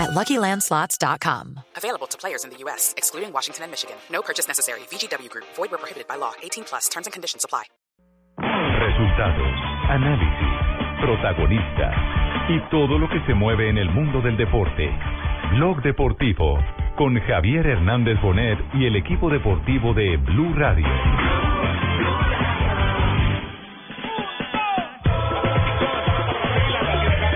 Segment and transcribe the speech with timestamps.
[0.00, 1.60] at LuckyLandSlots.com.
[1.76, 3.96] Available to players in the U.S., excluding Washington and Michigan.
[4.10, 4.80] No purchase necessary.
[4.88, 5.44] VGW Group.
[5.56, 6.32] Void where prohibited by law.
[6.42, 6.88] 18 plus.
[6.88, 7.64] Terms and conditions apply.
[8.40, 9.56] Resultados,
[9.90, 11.94] análisis, protagonistas
[12.48, 14.90] y todo lo que se mueve en el mundo del deporte.
[15.52, 16.58] Blog Deportivo
[16.96, 20.86] con Javier Hernández Bonet y el equipo deportivo de Blue Radio.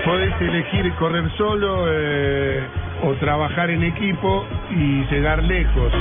[0.05, 2.63] Podés elegir correr solo eh,
[3.03, 5.91] o trabajar en equipo y llegar lejos.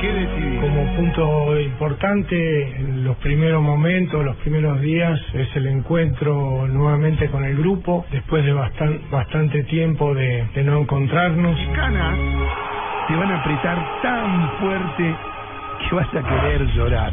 [0.00, 0.60] ¿Qué decidís?
[0.60, 7.44] Como punto importante en los primeros momentos, los primeros días, es el encuentro nuevamente con
[7.44, 11.58] el grupo, después de bastan- bastante tiempo de, de no encontrarnos.
[11.66, 12.18] Las canas
[13.08, 15.14] te van a apretar tan fuerte
[15.88, 17.12] que vas a querer llorar.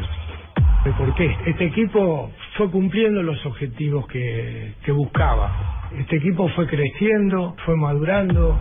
[0.98, 1.36] ¿Por qué?
[1.46, 5.90] Este equipo fue cumpliendo los objetivos que, que buscaba.
[5.98, 8.56] Este equipo fue creciendo, fue madurando,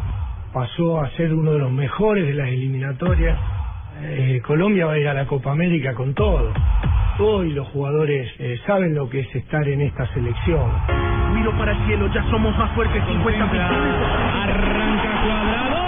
[0.54, 3.38] pasó a ser uno de los mejores de las eliminatorias.
[4.00, 6.50] Eh, Colombia va a ir a la Copa América con todo.
[7.18, 10.70] Hoy los jugadores eh, saben lo que es estar en esta selección.
[11.34, 15.80] Miro para el cielo, ya somos más fuertes, 50 Arranca cuadrado.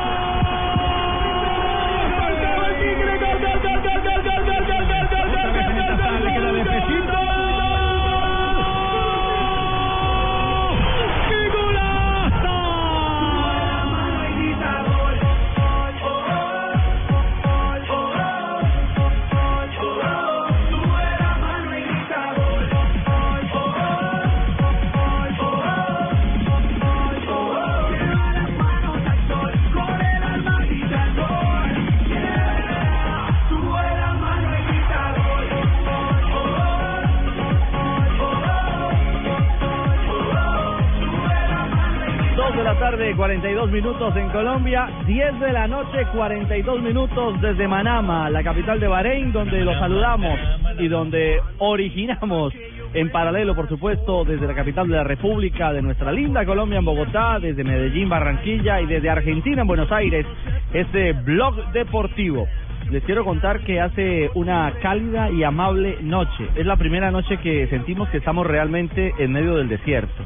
[42.93, 48.79] Tarde, 42 minutos en Colombia, 10 de la noche, 42 minutos desde Manama, la capital
[48.81, 50.39] de Bahrein, donde los saludamos
[50.79, 52.53] y donde originamos
[52.93, 56.85] en paralelo, por supuesto, desde la capital de la República, de nuestra linda Colombia en
[56.85, 60.27] Bogotá, desde Medellín, Barranquilla y desde Argentina en Buenos Aires,
[60.75, 62.47] este blog deportivo.
[62.91, 66.47] Les quiero contar que hace una cálida y amable noche.
[66.57, 70.23] Es la primera noche que sentimos que estamos realmente en medio del desierto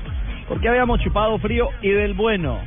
[0.48, 2.58] porque habíamos chupado frío y del bueno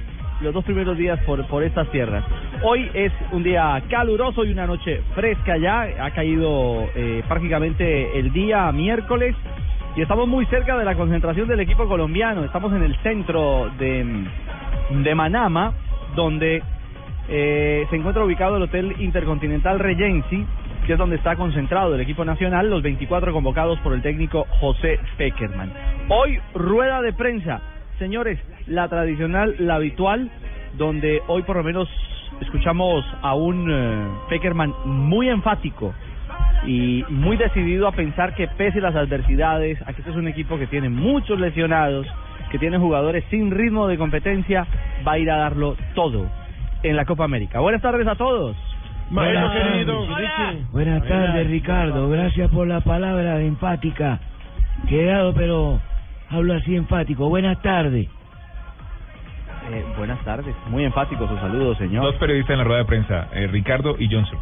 [0.41, 2.23] los dos primeros días por, por estas tierras.
[2.63, 8.31] Hoy es un día caluroso y una noche fresca ya, ha caído eh, prácticamente el
[8.31, 9.35] día miércoles
[9.95, 14.25] y estamos muy cerca de la concentración del equipo colombiano, estamos en el centro de,
[15.03, 15.73] de Manama,
[16.15, 16.63] donde
[17.27, 20.45] eh, se encuentra ubicado el Hotel Intercontinental Regency,
[20.89, 24.99] que es donde está concentrado el equipo nacional, los 24 convocados por el técnico José
[25.19, 25.71] Peckerman.
[26.07, 27.61] Hoy, rueda de prensa.
[27.99, 30.31] Señores, la tradicional, la habitual,
[30.79, 31.87] donde hoy por lo menos
[32.41, 35.93] escuchamos a un eh, Peckerman muy enfático
[36.65, 40.57] y muy decidido a pensar que pese a las adversidades, aquí este es un equipo
[40.57, 42.07] que tiene muchos lesionados,
[42.49, 44.65] que tiene jugadores sin ritmo de competencia,
[45.07, 46.25] va a ir a darlo todo
[46.81, 47.59] en la Copa América.
[47.59, 48.57] Buenas tardes a todos.
[49.11, 50.05] Maestro querido.
[50.71, 52.09] Buenas tardes, Ricardo.
[52.09, 54.19] Gracias por la palabra enfática.
[54.87, 55.79] Quedado, pero
[56.29, 57.27] hablo así enfático.
[57.29, 58.07] Buenas tardes.
[59.71, 60.55] Eh, buenas tardes.
[60.69, 62.03] Muy enfático su saludo, señor.
[62.03, 64.39] Dos periodistas en la rueda de prensa, eh, Ricardo y Johnson.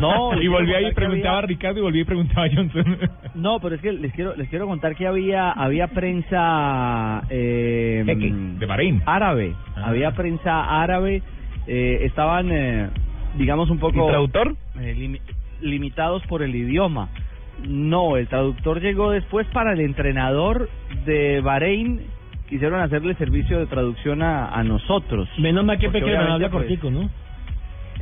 [0.00, 2.98] No, y volví ahí y preguntaba había- a Ricardo y volví y preguntaba a Johnson.
[3.34, 8.66] No, pero es que les quiero les quiero contar que había había prensa eh, de
[8.66, 9.02] Bahrein.
[9.06, 9.84] árabe, Ah.
[9.86, 11.22] había prensa árabe,
[11.66, 12.88] eh, estaban eh,
[13.34, 14.54] digamos un poco ¿Y traductor?
[14.80, 15.20] eh, limi-
[15.60, 17.08] limitados por el idioma.
[17.64, 20.68] No, el traductor llegó después para el entrenador
[21.06, 22.00] de Bahrein.
[22.48, 25.28] Quisieron hacerle servicio de traducción a, a nosotros.
[25.38, 27.08] Menos mal que obviamente, habla pues, cortico, ¿no?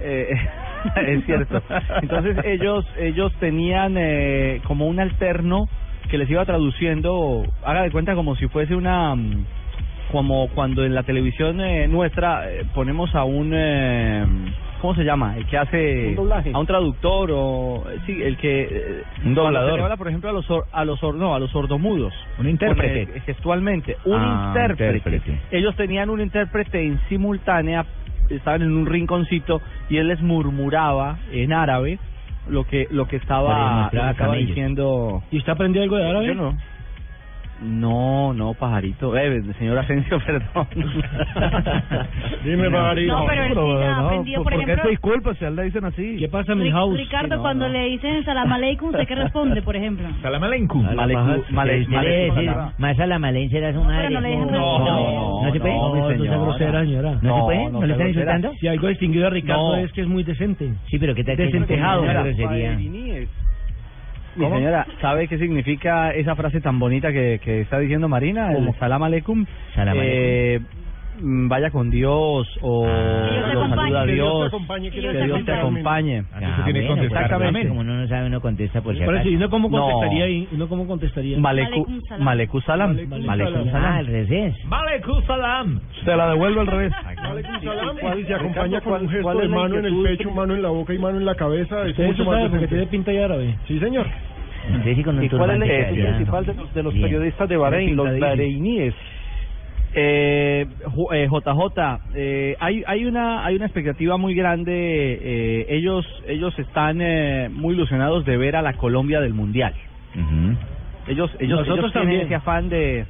[0.03, 0.29] eh,
[0.97, 1.63] es cierto.
[2.01, 5.69] Entonces ellos ellos tenían eh, como un alterno
[6.09, 9.45] que les iba traduciendo, haga de cuenta como si fuese una mm,
[10.11, 14.27] como cuando en la televisión eh, nuestra eh, ponemos a un eh,
[14.81, 15.37] ¿cómo se llama?
[15.37, 16.51] El que hace Un doblaje.
[16.55, 19.71] a un traductor o sí, el que eh, Un doblador.
[19.73, 22.13] se le habla, por ejemplo, a los sor- a los sor- no, a los sordomudos.
[22.39, 23.21] Un intérprete.
[23.21, 24.97] Gestualmente, un Ah, intérprete.
[24.97, 25.41] intérprete.
[25.51, 27.85] Ellos tenían un intérprete en simultánea,
[28.29, 31.99] estaban en un rinconcito y él les murmuraba en árabe
[32.49, 35.23] lo que lo que estaba, lo que estaba diciendo.
[35.31, 36.27] ¿Y usted aprendió algo de árabe?
[36.27, 36.57] Yo no.
[37.63, 39.17] No, no, pajarito.
[39.17, 40.67] Eh, señor Asensio, perdón.
[42.45, 43.13] Dime, pajarito.
[43.19, 44.91] No, pero él sí ya aprendió, por ejemplo...
[44.91, 46.17] disculpa si a él le dicen así?
[46.19, 46.97] ¿Qué pasa, Ri- Milhouse?
[46.99, 50.09] Ricardo, cuando le dicen salam aleikum, ¿sé qué responde, por ejemplo?
[50.23, 50.83] Salam aleikum.
[50.87, 52.51] Malecu- male- ¿Qué male- quiere decir?
[52.51, 54.11] male- Más No, madre.
[54.11, 55.75] no No, no, no se puede.
[55.75, 56.39] no, mi No, señora.
[56.39, 57.19] grosera, señora.
[57.21, 57.65] ¿No, se puede?
[57.65, 58.53] no ¿No, le están insultando?
[58.61, 59.83] Si algo distinguido a Ricardo No.
[59.85, 60.73] es que es muy decente.
[60.91, 62.05] Sí, pero ¿qué tal Desentejado.
[64.49, 68.53] Mi señora, ¿sabe qué significa esa frase tan bonita que, que está diciendo Marina?
[68.53, 69.45] El salam aleikum.
[69.75, 70.61] Salam Eh,
[71.21, 72.91] mm, vaya con Dios o Que
[73.35, 73.83] Dios te lo acompañe.
[73.91, 74.47] saluda a Que Dios te Dios.
[74.49, 76.23] acompañe, Que Dios Que te Dios acompañe.
[76.65, 77.69] tiene que bueno, contestar pues, Exactamente.
[77.69, 79.29] Como uno no sabe, uno contesta por si acaso.
[79.29, 79.81] ¿y uno cómo No.
[79.91, 80.29] contestaría?
[80.29, 81.39] ¿Y uno cómo contestaría?
[81.39, 82.25] Maleku, Malekum salam.
[82.25, 82.91] Maleku salam.
[82.97, 83.85] Malekum Malekum salam.
[83.85, 84.65] Ah, al revés.
[84.65, 85.81] Malekum salam.
[86.05, 86.93] Se la devuelvo al revés.
[87.05, 90.31] Alaikum salam, y se acompaña con un ¿cuál- gesto cuál de mano en el pecho,
[90.31, 91.87] mano en la boca y mano en la cabeza.
[91.87, 92.67] Es mucho más decente.
[92.69, 93.55] tiene pinta de árabe.
[93.69, 94.07] Sí, señor.
[95.25, 96.17] ¿Y cuál es castellano.
[96.17, 98.95] principal de los, de los periodistas de Bahrein, los bahreiníes?
[99.93, 104.73] Eh, Ju- eh, JJ, eh, hay hay una hay una expectativa muy grande.
[105.21, 109.75] eh, ellos ellos están eh, muy ilusionados de ver a la Colombia del mundial.
[111.09, 112.21] Ellos ellos, Nosotros ellos tienen también.
[112.27, 113.05] ese afán de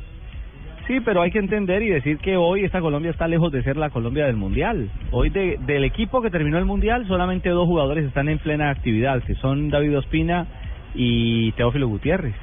[0.87, 3.77] sí, pero hay que entender y decir que hoy esta Colombia está lejos de ser
[3.77, 4.89] la Colombia del mundial.
[5.11, 9.23] Hoy de, del equipo que terminó el mundial solamente dos jugadores están en plena actividad,
[9.25, 10.47] que son David Ospina
[10.95, 12.35] y Teófilo Gutiérrez.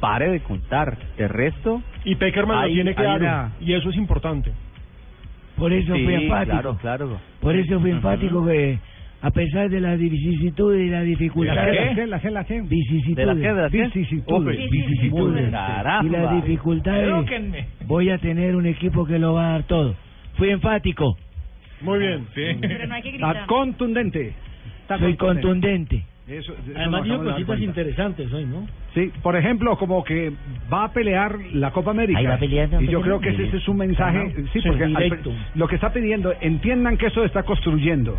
[0.00, 0.96] Pare de contar.
[1.18, 3.20] El resto Y Peckerman lo tiene claro.
[3.24, 4.50] una- Y eso es importante.
[5.56, 6.52] Por eso sí, fui enfático.
[6.52, 7.20] claro, claro.
[7.40, 8.78] Por eso fui enfático que,
[9.20, 11.56] a pesar de las vicisitudes y las dificultades...
[11.66, 12.06] ¿La qué?
[12.30, 12.54] ¿La qué?
[12.54, 13.26] ¿De Vicisitudes.
[13.26, 13.40] la qué?
[13.40, 13.82] ¿De la qué?
[13.82, 14.70] Vicisitudes.
[14.70, 15.48] Vicisitudes.
[16.02, 17.08] Y las dificultades...
[17.86, 19.94] Voy a tener un equipo que lo va a dar todo.
[20.36, 21.18] Fui enfático.
[21.82, 22.26] Muy bien.
[22.34, 23.44] Pero no hay que gritar.
[23.46, 24.32] contundente.
[24.98, 26.04] Soy contundente.
[26.30, 28.66] Eso, eso Además dar cositas interesantes hoy, ¿no?
[28.94, 30.32] Sí, por ejemplo, como que
[30.72, 32.18] va a pelear la Copa América.
[32.18, 32.38] Ahí va
[32.80, 34.30] y yo creo que ese, ese es un mensaje, Ajá.
[34.52, 35.20] sí, porque al-
[35.54, 38.18] lo que está pidiendo, entiendan que eso está construyendo.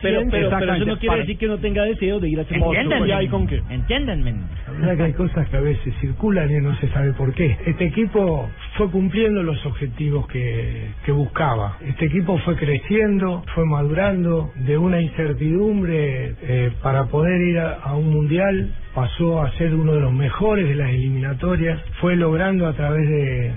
[0.00, 2.42] Pero, pero, pero eso no quiere para- decir que no tenga deseo de ir a
[2.42, 3.08] Entiéndanme.
[3.08, 3.60] ¿Y ahí con qué?
[3.68, 4.32] Entiéndanme.
[4.66, 7.56] La verdad que hay cosas que a veces circulan y no se sabe por qué.
[7.66, 11.78] Este equipo fue cumpliendo los objetivos que, que buscaba.
[11.84, 17.96] Este equipo fue creciendo, fue madurando de una incertidumbre eh, para poder ir a, a
[17.96, 18.72] un mundial.
[18.94, 21.80] Pasó a ser uno de los mejores de las eliminatorias.
[22.00, 23.54] Fue logrando a través de,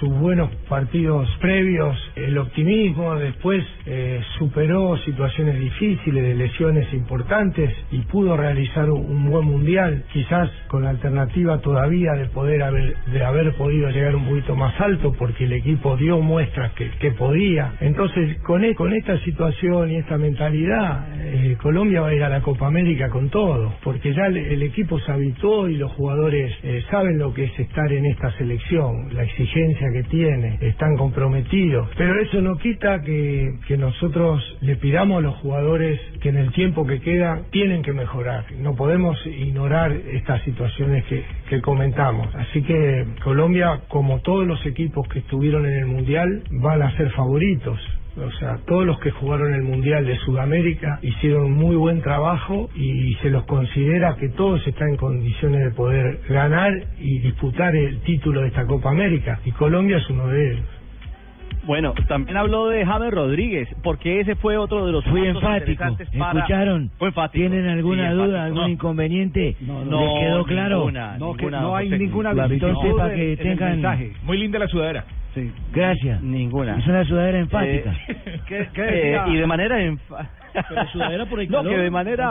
[0.00, 3.14] sus buenos partidos previos el optimismo.
[3.16, 10.04] Después eh, superó situaciones difíciles, lesiones importantes y pudo realizar un, buen mundial.
[10.12, 14.78] Quizás con la alternativa todavía de poder haber, de haber podido llegar un poquito más
[14.78, 17.72] alto porque el equipo dio muestras que, podía.
[17.80, 22.28] Entonces, con, e- con esta situación y esta mentalidad, eh, Colombia va a ir a
[22.28, 26.82] la Copa América con todo, porque ya el equipo se habituó y los jugadores eh,
[26.90, 31.88] saben lo que es estar en esta selección, la exigencia que tiene, están comprometidos.
[31.96, 36.86] Pero eso no quita que, nosotros le pidamos a los jugadores que en el tiempo
[36.86, 38.44] que queda tienen que mejorar.
[38.58, 42.34] No podemos ignorar estas situaciones que comentamos.
[42.34, 47.10] Así que Colombia, como todos los equipos que estuvieron en el Mundial, van a ser
[47.10, 47.78] favoritos.
[48.18, 53.14] O sea, todos los que jugaron el Mundial de Sudamérica hicieron muy buen trabajo y
[53.20, 58.40] se los considera que todos están en condiciones de poder ganar y disputar el título
[58.40, 59.38] de esta Copa América.
[59.44, 60.64] Y Colombia es uno de ellos.
[61.66, 65.84] Bueno, también habló de James Rodríguez, porque ese fue otro de los Fui puntos enfático.
[66.18, 66.90] para- ¿Escucharon?
[66.96, 67.40] Fue enfático.
[67.48, 68.68] ¿Tienen alguna Sí, duda, algún No.
[68.68, 69.56] inconveniente?
[69.60, 70.76] No, ¿Les quedó claro?
[70.78, 73.82] ninguna, No, que no hay ninguna Entonces, para que tengan-.
[74.24, 75.04] Muy linda la sudadera.
[75.36, 75.52] Sí.
[75.70, 76.22] Gracias.
[76.22, 76.78] Ninguna.
[76.78, 77.94] Es una sudadera enfática.
[78.08, 82.30] Eh, ¿Qué- qué eh, y de manera Pero sudadera por el no que de manera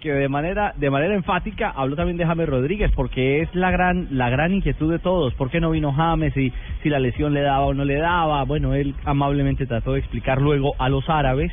[0.00, 4.08] que de manera de manera enfática habló también de James Rodríguez porque es la gran
[4.12, 6.50] la gran inquietud de todos por qué no vino James y
[6.82, 10.40] si la lesión le daba o no le daba bueno él amablemente trató de explicar
[10.40, 11.52] luego a los árabes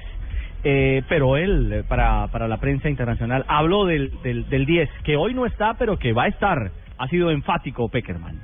[0.63, 5.17] eh, pero él eh, para para la prensa internacional habló del, del del 10 que
[5.17, 8.39] hoy no está pero que va a estar ha sido enfático Peckerman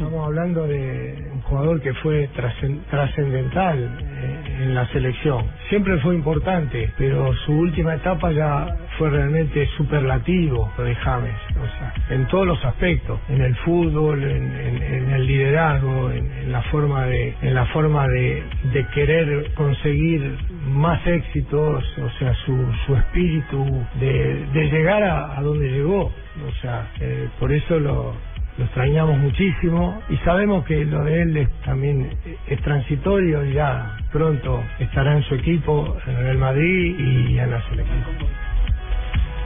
[0.00, 5.44] Estamos hablando de un jugador que fue trascen- trascendental eh, en la selección.
[5.68, 8.66] Siempre fue importante, pero su última etapa ya
[8.96, 11.34] fue realmente superlativo de James.
[11.50, 16.62] O sea, en todos los aspectos, en el fútbol, en, el liderazgo, en, en la
[16.62, 18.42] forma de, en la forma de,
[18.72, 20.34] de querer conseguir
[20.66, 23.66] más éxitos, o sea, su, su espíritu
[24.00, 26.04] de, de llegar a, a donde llegó.
[26.48, 28.14] O sea, eh, por eso lo
[28.60, 32.10] lo extrañamos muchísimo y sabemos que lo de él es, también
[32.46, 37.62] es transitorio y ya pronto estará en su equipo, en el Madrid y en la
[37.70, 38.04] selección.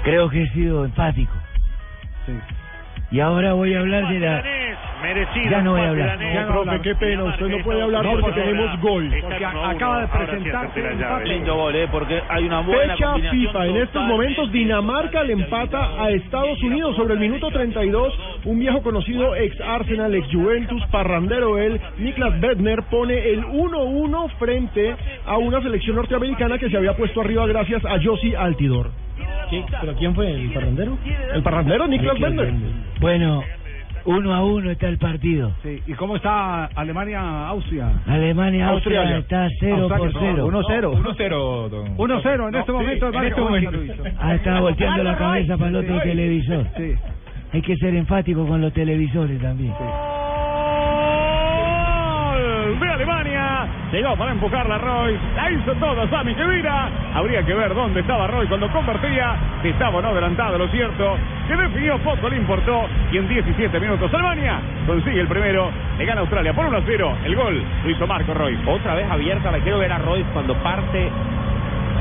[0.03, 1.33] Creo que he sido empático.
[3.11, 4.43] Y ahora voy a hablar de la...
[5.03, 5.51] Merecido.
[5.51, 6.19] Ya no voy a hablar.
[6.19, 6.47] danés.
[6.47, 9.15] No, profe, qué pena, usted no puede hablar porque porque tenemos gol.
[9.21, 11.29] Porque acaba de presentarse el empate.
[11.29, 11.89] Lindo gol, ¿eh?
[11.91, 13.67] Porque hay una buena Fecha FIFA.
[13.67, 18.15] En estos momentos Dinamarca le empata a Estados Unidos sobre el minuto 32.
[18.47, 24.97] Un viejo conocido ex Arsenal, ex Juventus, parrandero él, Niklas Bedner pone el 1-1 frente
[25.27, 28.91] a una selección norteamericana que se había puesto arriba gracias a Josi Altidor.
[29.81, 30.31] ¿Pero quién fue?
[30.31, 30.99] ¿El parrandero?
[31.35, 32.53] El parrandero Niklas Bedner.
[33.01, 33.43] Bueno,
[34.07, 35.53] uno a uno está el partido.
[35.63, 35.83] Sí.
[35.87, 38.03] ¿Y cómo está Alemania-Austria?
[38.07, 40.47] Alemania-Austria está 0 por 0.
[40.47, 40.93] 1-0.
[40.93, 43.11] 1-0, don- 1-0 en este No, momento.
[43.11, 43.71] sí, el en este momento.
[44.21, 46.67] Ah, estaba volteando la cabeza para el otro televisor.
[46.77, 46.95] Sí.
[47.53, 49.73] Hay que ser enfático con los televisores también.
[52.79, 53.34] Gol de Alemania.
[53.93, 55.19] Llegó para empujarla Roy.
[55.37, 56.89] La hizo toda Sami Khedira.
[57.15, 59.37] Habría que ver dónde estaba Roy cuando convertía.
[59.63, 61.17] Si estaba no adelantado, lo cierto.
[61.47, 62.87] Que definió poco le importó.
[63.13, 65.71] Y en 17 minutos Alemania consigue el primero.
[65.99, 67.17] Le gana Australia por 1 a 0.
[67.25, 68.59] El gol lo hizo Marco Roy.
[68.67, 71.11] Otra vez abierta, la quiero ver a Royce cuando parte.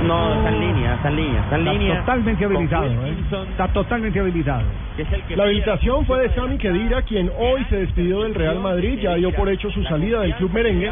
[0.07, 1.99] No, está en línea, está en línea, está en Está línea.
[1.99, 2.85] totalmente habilitado.
[2.85, 3.15] ¿eh?
[3.51, 4.63] Está totalmente habilitado.
[4.97, 8.99] que que La habilitación fue de Sami Khedira, quien hoy se despidió del Real Madrid,
[9.01, 10.91] ya dio por hecho su salida del club merengue.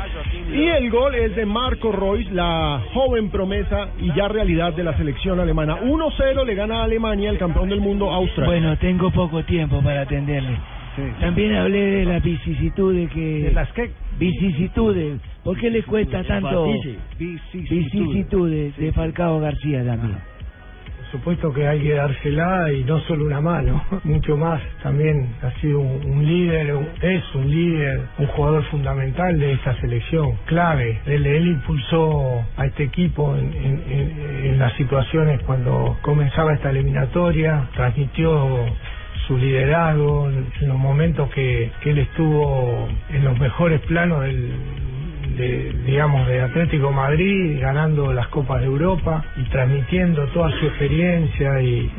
[0.53, 4.95] Y el gol es de Marco Reus, la joven promesa y ya realidad de la
[4.97, 5.77] selección alemana.
[5.81, 8.49] 1-0 le gana a Alemania, el campeón del mundo, Australia.
[8.51, 10.57] Bueno, tengo poco tiempo para atenderle.
[11.21, 13.43] También hablé de las vicisitudes que...
[13.43, 13.91] ¿De las qué?
[14.21, 15.19] Vicisitudes.
[15.43, 16.65] ¿Por qué le cuesta tanto
[17.17, 20.17] vicisitudes de Falcao García también?
[21.11, 24.61] Por supuesto que hay que dársela y no solo una mano, mucho más.
[24.83, 29.73] También ha sido un, un líder, un- es un líder, un jugador fundamental de esta
[29.81, 30.99] selección, clave.
[31.07, 36.69] Él, él impulsó a este equipo en, en- en- en las situaciones cuando comenzaba esta
[36.69, 38.65] eliminatoria, transmitió
[39.31, 44.51] su liderazgo en los momentos que, que él estuvo en los mejores planos del,
[45.37, 51.61] de, digamos, de Atlético Madrid, ganando las Copas de Europa y transmitiendo toda su experiencia
[51.61, 51.89] y,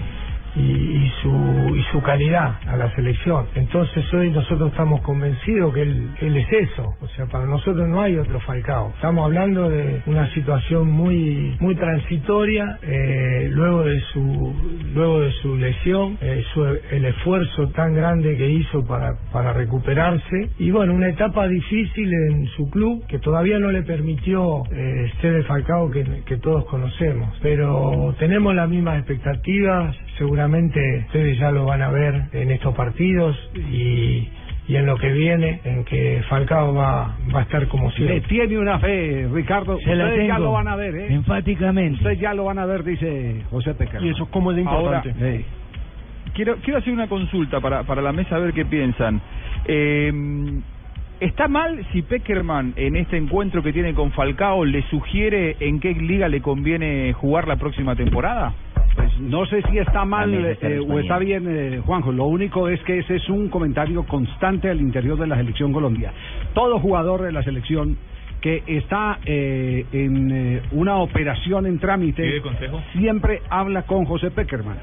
[0.56, 3.46] y, y su, y su calidad a la selección.
[3.54, 6.94] Entonces hoy nosotros estamos convencidos que él, es eso.
[7.00, 8.90] O sea, para nosotros no hay otro Falcao.
[8.96, 14.54] Estamos hablando de una situación muy, muy transitoria, eh, luego de su,
[14.94, 20.50] luego de su lesión, eh, su- el esfuerzo tan grande que hizo para, para recuperarse
[20.58, 25.34] y bueno, una etapa difícil en su club que todavía no le permitió eh, ser
[25.34, 27.38] el Falcao que todos conocemos.
[27.42, 33.36] Pero tenemos las mismas expectativas, seguramente ustedes ya lo van a ver en estos partidos
[33.54, 34.28] y,
[34.68, 38.20] y en lo que viene, en que Falcao va, va a estar como Le siempre.
[38.22, 39.78] tiene una fe, Ricardo.
[39.80, 40.46] Se la Ustedes ya tengo.
[40.48, 41.06] lo van a ver, ¿eh?
[41.14, 41.94] Enfáticamente.
[41.98, 44.02] Ustedes ya lo van a ver, dice José Pecker.
[44.02, 45.38] Y eso cómo es de Ahora, importante.
[45.38, 45.44] Sí.
[46.34, 49.20] Quiero, quiero hacer una consulta para, para la mesa a ver qué piensan.
[49.66, 50.12] Eh,
[51.20, 55.92] ¿Está mal si Peckerman en este encuentro que tiene con Falcao le sugiere en qué
[55.94, 58.52] liga le conviene jugar la próxima temporada?
[58.94, 62.12] Pues no sé si está mal eh, o está bien, eh, Juanjo.
[62.12, 66.12] Lo único es que ese es un comentario constante al interior de la selección Colombia.
[66.52, 67.96] Todo jugador de la selección
[68.42, 72.42] que está eh, en eh, una operación en trámite
[72.92, 74.76] siempre habla con José Peckerman.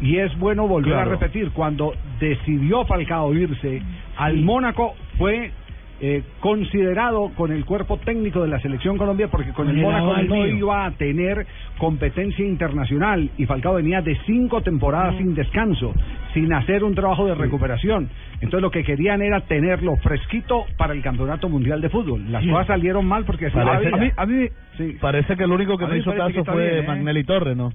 [0.00, 1.12] Y es bueno volver Claro.
[1.12, 3.80] a repetir, cuando decidió Falcao irse
[4.16, 5.52] al Mónaco fue
[6.00, 10.34] eh, considerado con el cuerpo técnico de la selección Colombia porque con el Mónaco no
[10.34, 10.46] mío.
[10.48, 11.46] iba a tener
[11.78, 15.94] competencia internacional y Falcao venía de cinco temporadas sin descanso,
[16.34, 18.08] sin hacer un trabajo de recuperación.
[18.40, 22.30] Entonces lo que querían era tenerlo fresquito para el Campeonato Mundial de Fútbol.
[22.30, 22.50] Las Sí.
[22.50, 24.96] cosas salieron mal porque Parece- a mí- A mí, Sí.
[25.00, 26.86] Parece que el único que A no hizo caso fue bien, ¿eh?
[26.86, 27.70] Magnelli Torres, ¿no?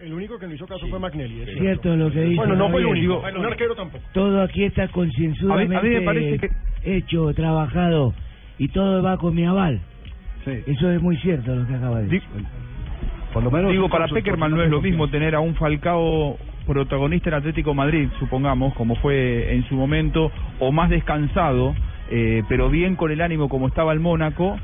[0.00, 1.42] El único que no hizo caso fue Magnelli.
[1.42, 2.36] es Cierto lo que dice.
[2.36, 3.20] Bueno, no fue el único.
[3.36, 4.02] Un arquero tampoco.
[4.14, 6.50] Todo aquí está concienzudamente A mí- a mí me parece que-
[6.84, 8.14] hecho, trabajado
[8.58, 9.80] y todo va con mi aval.
[10.44, 10.52] Sí.
[10.66, 12.22] Eso es muy cierto lo que acaba de decir.
[13.32, 17.30] Por lo menos Digo, para Peckerman no es lo mismo tener a un Falcao protagonista
[17.30, 21.74] en Atlético Madrid, supongamos, como fue en su momento, o más descansado,
[22.10, 24.58] eh, pero bien con el ánimo como estaba el Mónaco,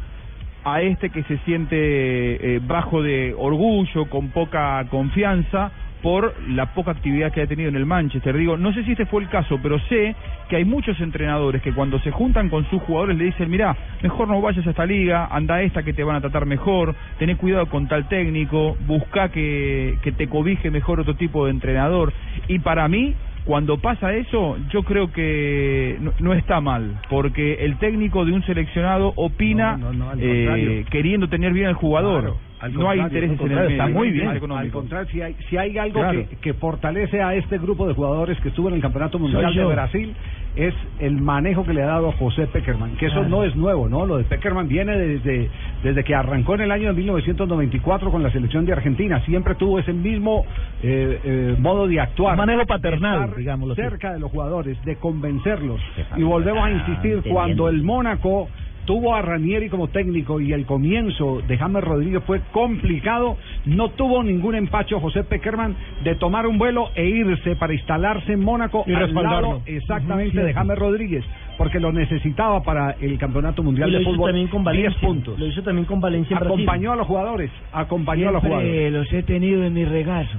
[0.65, 5.71] a este que se siente eh, bajo de orgullo, con poca confianza
[6.07, 8.37] por la poca actividad que ha tenido en el Manchester.
[8.37, 10.15] Digo, no sé si este fue el caso, pero sé
[10.49, 14.29] que hay muchos entrenadores que cuando se juntan con sus jugadores le dicen, mira, mejor
[14.29, 17.35] no vayas a esta liga, anda a esta que te van a tratar mejor, tené
[17.35, 22.13] cuidado con tal técnico, busca que, que te cobije mejor otro tipo de entrenador.
[22.47, 27.79] Y para mí, cuando pasa eso, yo creo que no, no está mal, porque el
[27.79, 32.21] técnico de un seleccionado opina No, no, eh, queriendo tener bien al jugador.
[32.21, 32.47] Claro.
[32.61, 34.29] Al no hay intereses en el medio, está muy bien.
[34.29, 36.27] al contrario, si hay, si hay algo Claro.
[36.29, 39.65] que, que fortalece a este grupo de jugadores que estuvo en el Campeonato Mundial de.
[39.65, 40.15] Brasil
[40.57, 43.29] es el manejo que le ha dado José Peckerman, que eso Claro.
[43.29, 44.07] no es nuevo, ¿no?
[44.07, 45.51] Lo de Peckerman viene desde,
[45.83, 49.21] desde que arrancó en el año de 1994 con la selección de Argentina.
[49.27, 50.47] Siempre tuvo ese mismo
[50.83, 52.33] eh, eh, modo de actuar.
[52.41, 53.83] Un manejo paternal, digámoslo así.
[53.83, 55.81] Cerca de los jugadores, de convencerlos.
[56.17, 57.31] Y volvemos a Ah, insistir, entendiendo.
[57.35, 58.49] cuando el Mónaco
[58.87, 64.23] tuvo a Ranieri como técnico y el comienzo de James Rodríguez fue complicado, no tuvo
[64.23, 68.95] ningún empacho José Peckerman de tomar un vuelo e irse para instalarse en Mónaco Y
[68.95, 70.55] al lado exactamente de.
[70.55, 71.25] James Rodríguez,
[71.59, 74.31] porque lo necesitaba para el Campeonato Mundial de Fútbol.
[74.31, 75.01] también con 10 Valencia.
[75.01, 75.39] puntos.
[75.39, 76.37] Lo hizo también con Valencia.
[76.37, 78.93] Acompañó a los jugadores, acompañó a los jugadores.
[78.93, 80.39] los he tenido en mi regazo.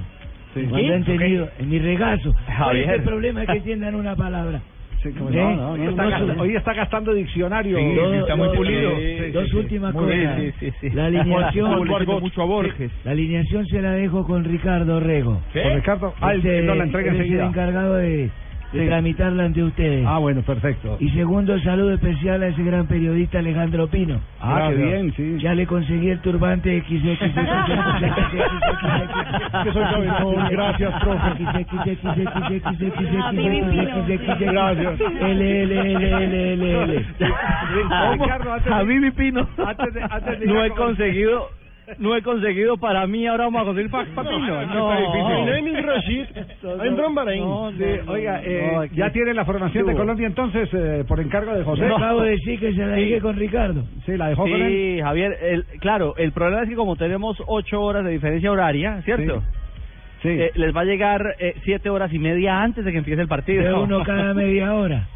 [0.54, 0.66] Sí.
[0.74, 0.94] ¿Qué?
[0.94, 2.32] han tenido en mi regazo.
[2.32, 2.90] ¿Cuál es Javier.
[2.90, 3.42] el problema?
[3.42, 4.60] Es que entiendan una palabra.
[5.12, 5.34] Sí, como ¿Eh?
[5.36, 6.42] no, no, hoy, está No, gastando, no.
[6.42, 7.78] hoy está gastando diccionario.
[7.78, 8.90] Sí, Dos- está muy pulido.
[9.32, 10.94] dos últimas Muy cosas.
[10.94, 11.88] La alineación.
[12.20, 12.90] Mucho a Borges.
[13.04, 15.40] La alineación se la dejo con Ricardo Rego.
[15.52, 16.14] ¿Con Ricardo?
[16.20, 17.42] Ah, él- Este, no la entrega enseguida.
[17.42, 18.30] el encargado de.
[18.72, 20.04] Tramitarla ante ustedes.
[20.06, 20.96] Ah, bueno, perfecto.
[21.00, 24.20] Y segundo, saludo especial a ese gran periodista Alejandro Pino.
[24.40, 25.36] Ah, qué bien, sí.
[25.38, 27.18] Ya le conseguí el turbante XXX.
[29.64, 31.28] Que soy cabezón, gracias, profe.
[34.38, 35.00] Gracias.
[35.20, 37.06] L, L, L, L, L, L.
[38.12, 39.48] Ricardo, antes de- Habibi Pino.
[39.66, 41.48] Antes de, antes de No he con- conseguido,
[41.98, 44.66] no he conseguido para mí, ahora vamos a conseguir para Papino.
[44.66, 44.90] No.
[47.38, 49.94] No, Sí, oiga, eh, no, ya tiene la formación de.
[49.94, 51.86] Colombia entonces eh, por encargo de José.
[51.86, 53.84] Acabo de decir que se la dije con Ricardo.
[54.06, 54.68] Sí, la dejó con él.
[54.68, 59.02] Sí, Javier, el, claro, el problema es que como tenemos ocho horas de diferencia horaria,
[59.02, 59.42] ¿cierto?
[60.22, 60.28] Sí.
[60.28, 63.28] Eh, les va a llegar eh, siete horas y media antes de que empiece el
[63.28, 63.62] partido.
[63.62, 65.08] De uno cada media hora.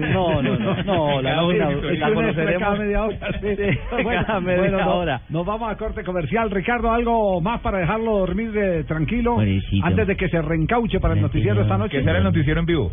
[0.00, 2.62] No, no, no, no, la nómina la una conoceremos.
[2.62, 3.18] cada media hora.
[4.26, 5.20] cada media hora.
[5.28, 6.50] Nos vamos a corte comercial.
[6.50, 9.38] Ricardo, ¿algo más para dejarlo dormir eh, tranquilo?
[9.82, 11.98] Antes de que se reencauche para el noticiero esta noche.
[11.98, 12.92] Que será el noticiero en vivo.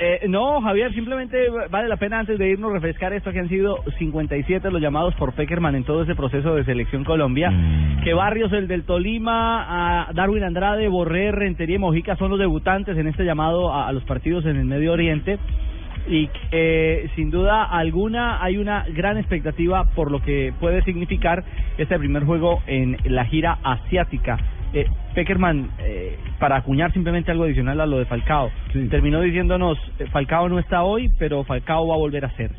[0.00, 1.36] Eh, no, Javier, simplemente
[1.70, 5.32] vale la pena antes de irnos refrescar esto que han sido 57 los llamados por
[5.32, 7.52] Peckerman en todo ese proceso de selección Colombia.
[8.04, 12.96] Que Barrios, el del Tolima, a Darwin Andrade, Borré, Rentería y Mojica son los debutantes
[12.96, 15.36] en este llamado a, a los partidos en el Medio Oriente.
[16.08, 21.44] Y eh, sin duda alguna hay una gran expectativa por lo que puede significar
[21.76, 24.38] este primer juego en la gira asiática.
[24.72, 28.50] Eh, Peckerman, eh, para acuñar simplemente algo adicional a lo de Falcao,
[28.90, 32.50] terminó diciéndonos, eh, Falcao no está hoy, pero Falcao va a volver a ser.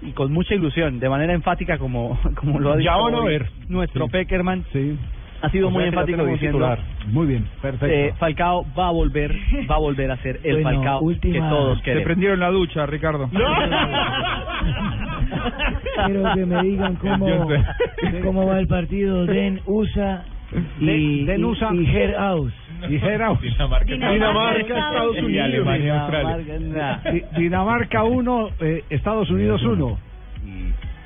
[0.00, 3.18] Y con mucha ilusión, de manera enfática como, como lo ha dicho Ya van a
[3.18, 3.46] hoy ver.
[3.68, 4.12] nuestro Sí.
[4.12, 4.96] Peckerman, Sí.
[5.40, 6.78] Ha sido O muy que enfático diciendo, titular.
[7.06, 7.86] Muy bien, perfecto.
[7.94, 9.34] eh, Falcao va a volver,
[9.70, 12.04] va a volver a ser el Bueno, Falcao que última- todos Se queremos.
[12.04, 13.30] prendieron la ducha, Ricardo.
[16.06, 17.48] Quiero que me digan cómo,
[18.22, 20.24] cómo va el partido Den USA
[20.80, 21.74] y, Den- Den y- USA.
[21.74, 22.52] y Her House.
[22.88, 23.32] Dijera,
[23.84, 25.44] Dinamarca, Estados Y Unidos.
[25.46, 27.00] Alemania, Australia.
[27.36, 28.50] Dinamarca 1,
[28.88, 29.98] Estados Unidos 1.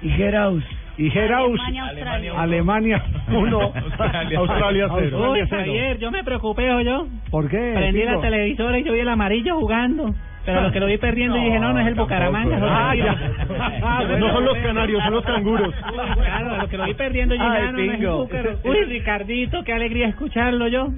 [0.03, 0.65] Y Her House.
[1.03, 2.33] Y Geraus, Alemania, Australia.
[2.41, 3.61] Alemania 1.
[3.75, 4.39] Australia.
[4.39, 5.33] Australia cero.
[5.33, 5.63] Uy, Australia cero.
[5.67, 7.09] Javier, yo me preocupé, ¿o yo?
[7.29, 7.73] ¿Por qué?
[7.75, 10.15] Prendí la televisora y yo vi el amarillo jugando.
[10.45, 12.57] Pero lo que lo vi perdiendo y dije, no, no es el Bucaramanga.
[12.57, 13.13] es Ah, ya.
[13.85, 15.73] Ah, No son los canarios, son los canguros.
[15.75, 18.19] Claro, lo que lo vi perdiendo y dije, Ay, no, no es el Pingo.
[18.25, 18.59] Bucaramanga.
[18.69, 20.89] Uy, Ricardito, qué alegría escucharlo yo.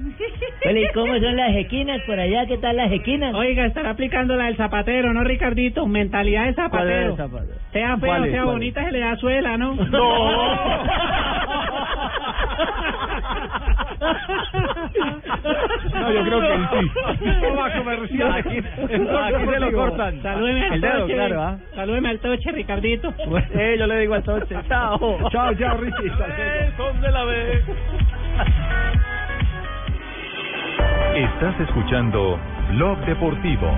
[0.64, 2.46] ¿y cómo son las equinas por allá?
[2.46, 3.34] ¿Qué tal las equinas?
[3.34, 5.86] Oiga, estará aplicando la del zapatero, ¿no, Ricardito?
[5.86, 7.16] Mentalidad de ¿Cuál es zapatero.
[7.16, 7.52] parte?
[7.72, 9.74] Sea ¿Cuál feo, sea ¿Cuál bonita, se le da suela, ¿no?
[9.74, 9.74] No,
[16.12, 16.90] yo creo que sí.
[17.40, 18.32] Toma comercial.
[18.32, 20.22] Aquí, aquí se lo cortan.
[20.22, 21.14] Salúdeme al El dedo, toche.
[21.14, 21.56] claro, ¿ah?
[21.74, 23.14] Salúdeme al toche, Ricardito.
[23.54, 24.98] Eh, yo le digo al toche, chao.
[25.30, 26.10] Chao, chao, Richie.
[26.76, 27.64] Son de la vez.
[31.14, 32.38] Estás escuchando
[32.70, 33.70] Blog Deportivo.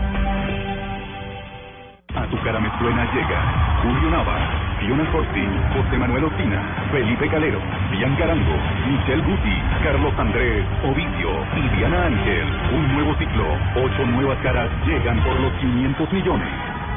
[2.17, 3.39] A tu cara me suena llega
[3.83, 4.37] Julio Nava,
[4.81, 8.57] Fiona Corti, José Manuel Ospina, Felipe Calero, Bianca Arango,
[8.89, 12.47] Michelle Guti, Carlos Andrés, Ovidio y Diana Ángel.
[12.73, 13.45] Un nuevo ciclo,
[13.77, 16.49] ocho nuevas caras llegan por los 500 millones.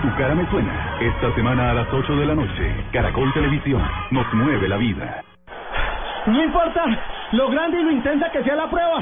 [0.01, 0.97] Tu cara me suena.
[1.01, 5.21] Esta semana a las 8 de la noche, Caracol Televisión nos mueve la vida.
[6.27, 6.85] No importa
[7.33, 9.01] lo grande y lo intensa que sea la prueba.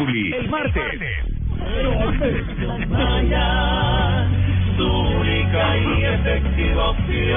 [0.00, 0.32] Populi.
[0.32, 1.00] El martes.
[4.76, 7.36] Tu única y efectiva opción.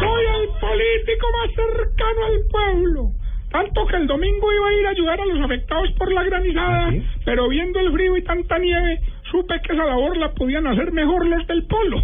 [0.00, 3.10] Soy el político más cercano al pueblo.
[3.50, 6.92] Tanto que el domingo iba a ir a ayudar a los afectados por la granizada,
[7.24, 11.26] pero viendo el frío y tanta nieve, supe que esa labor la podían hacer mejor
[11.26, 12.02] los del polo.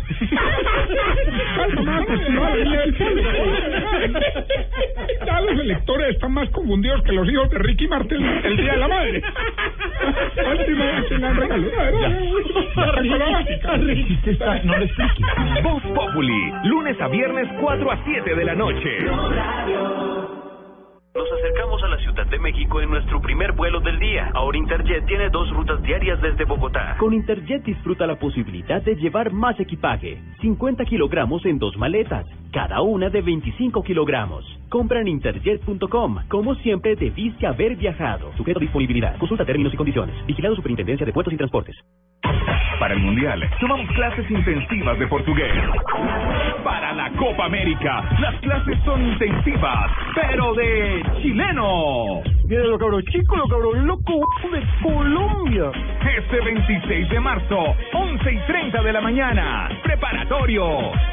[5.27, 8.79] ya los electores están más confundidos que los hijos de Ricky Martin el día de
[8.79, 9.23] la madre.
[10.59, 11.71] Última vez que me han regalado.
[14.65, 15.23] No lo explique.
[15.63, 18.99] Voz Populi, lunes a viernes 4 a 7 de la noche.
[21.15, 24.33] Nos acercamos a la Ciudad de México en nuestro primer vuelo del día.
[24.35, 26.97] Ahora Interjet tiene dos rutas diarias desde Bogotá.
[26.99, 30.21] Con Interjet disfruta la posibilidad de llevar más equipaje.
[30.41, 34.45] 50 kilogramos en dos maletas, cada una de 25 kilogramos.
[34.69, 36.19] Compra en interjet.com.
[36.27, 38.33] Como siempre, debiste haber viajado.
[38.37, 39.17] Sujeto a disponibilidad.
[39.17, 40.17] Consulta términos y condiciones.
[40.27, 41.77] Vigilado Superintendencia de Puertos y Transportes.
[42.79, 45.53] Para el Mundial, tomamos clases intensivas de portugués.
[46.65, 52.23] Para la Copa América, las clases son intensivas, pero de chileno.
[52.47, 54.21] Viene lo cabrón chico, lo cabrón loco
[54.53, 55.71] de Colombia.
[56.19, 60.65] Este 26 de marzo, 11 y 30 de la mañana, preparatorio,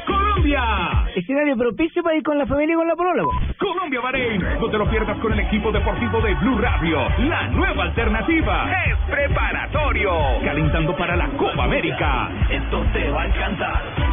[0.06, 1.06] Colombia.
[1.16, 3.24] Escenario propicio para ir con la familia y con la polola.
[3.58, 6.98] Colombia Bahrein, no te lo pierdas con el equipo deportivo de Blue Radio.
[7.20, 10.12] La nueva alternativa es preparatorio,
[10.44, 12.30] calentando para la Copa América.
[12.50, 14.11] Esto te va a encantar.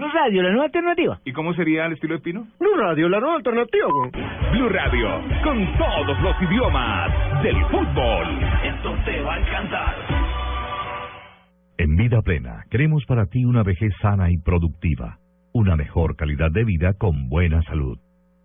[0.00, 1.20] Blue Radio, la nueva alternativa.
[1.26, 2.46] ¿Y cómo sería el estilo de Pino?
[2.58, 4.10] Blue Radio, la nueva alternativa, güey.
[4.52, 8.26] Blue Radio, con todos los idiomas del fútbol.
[8.64, 9.94] Esto te va a encantar.
[11.76, 15.18] En Vida Plena, queremos para ti una vejez sana y productiva,
[15.52, 17.98] una mejor calidad de vida con buena salud.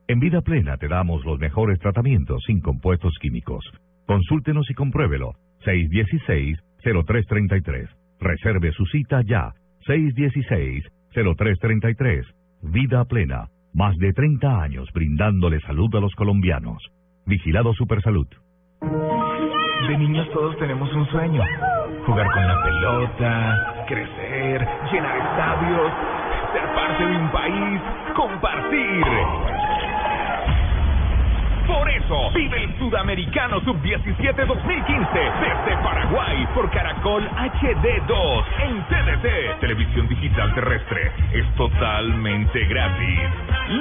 [0.09, 3.63] En Vida Plena te damos los mejores tratamientos sin compuestos químicos.
[4.05, 5.35] Consúltenos y compruébelo.
[5.63, 7.87] 616-0333.
[8.19, 9.53] Reserve su cita ya.
[11.15, 12.25] 616-0333.
[12.61, 13.47] Vida Plena.
[13.73, 16.81] Más de 30 años brindándole salud a los colombianos.
[17.25, 18.27] Vigilado Supersalud.
[18.81, 21.41] De niños todos tenemos un sueño.
[22.05, 25.91] Jugar con la pelota, crecer, llenar estadios,
[26.53, 27.81] Ser parte de un país,
[28.15, 29.54] compartir.
[31.67, 40.07] Por eso, vive el Sudamericano Sub-17 2015 desde Paraguay por Caracol HD2 en TDT, televisión
[40.07, 41.11] digital terrestre.
[41.33, 43.19] Es totalmente gratis.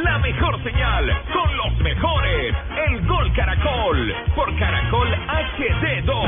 [0.03, 2.55] La mejor señal con los mejores.
[2.89, 6.27] El Gol Caracol por Caracol HD2.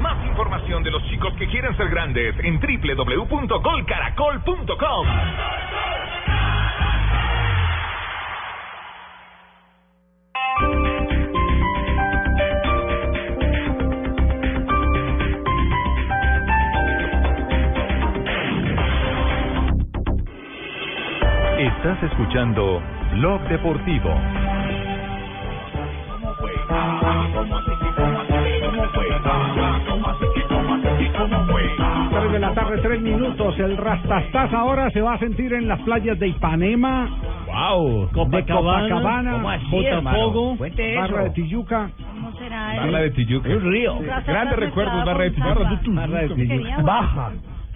[0.00, 5.06] Más información de los chicos que quieren ser grandes en www.golcaracol.com.
[22.02, 24.10] Estás escuchando Blog Deportivo.
[32.10, 33.56] Tres de la tarde, tres minutos.
[33.60, 37.08] El Rastastas ahora se va a sentir en las playas de Ipanema.
[37.46, 38.06] Wow.
[38.06, 38.88] de Copacabana.
[38.88, 41.90] Copacabana, ¿Cómo Botafogo, Barra de Tijuca.
[41.96, 43.48] ¿Cómo será Barra de Tijuca.
[43.48, 43.98] Un río.
[44.26, 45.54] Grandes recuerdos, Barra de Tijuca.
[45.94, 46.82] Barra de Tijuca.
[46.82, 47.30] Baja.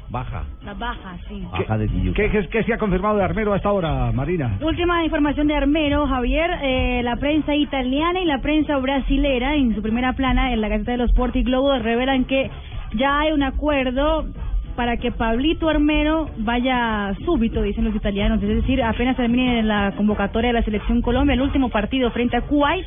[0.09, 0.45] Baja.
[0.64, 1.42] La baja, sí.
[1.51, 2.14] Baja de Tijuca.
[2.14, 4.57] ¿Qué, qué, qué se ha confirmado de Armero a esta hora, Marina?
[4.62, 6.51] Última información de Armero, Javier.
[6.62, 10.92] eh, la prensa italiana y la prensa brasilera, en su primera plana, en la Gaceta
[10.92, 12.51] de los Sport y Globo, revelan que
[12.95, 14.27] ya hay un acuerdo
[14.76, 20.48] para que Pablito Armero vaya súbito, dicen los italianos, es decir, apenas termine la convocatoria
[20.48, 22.86] de la selección Colombia, el último partido frente a Kuwait,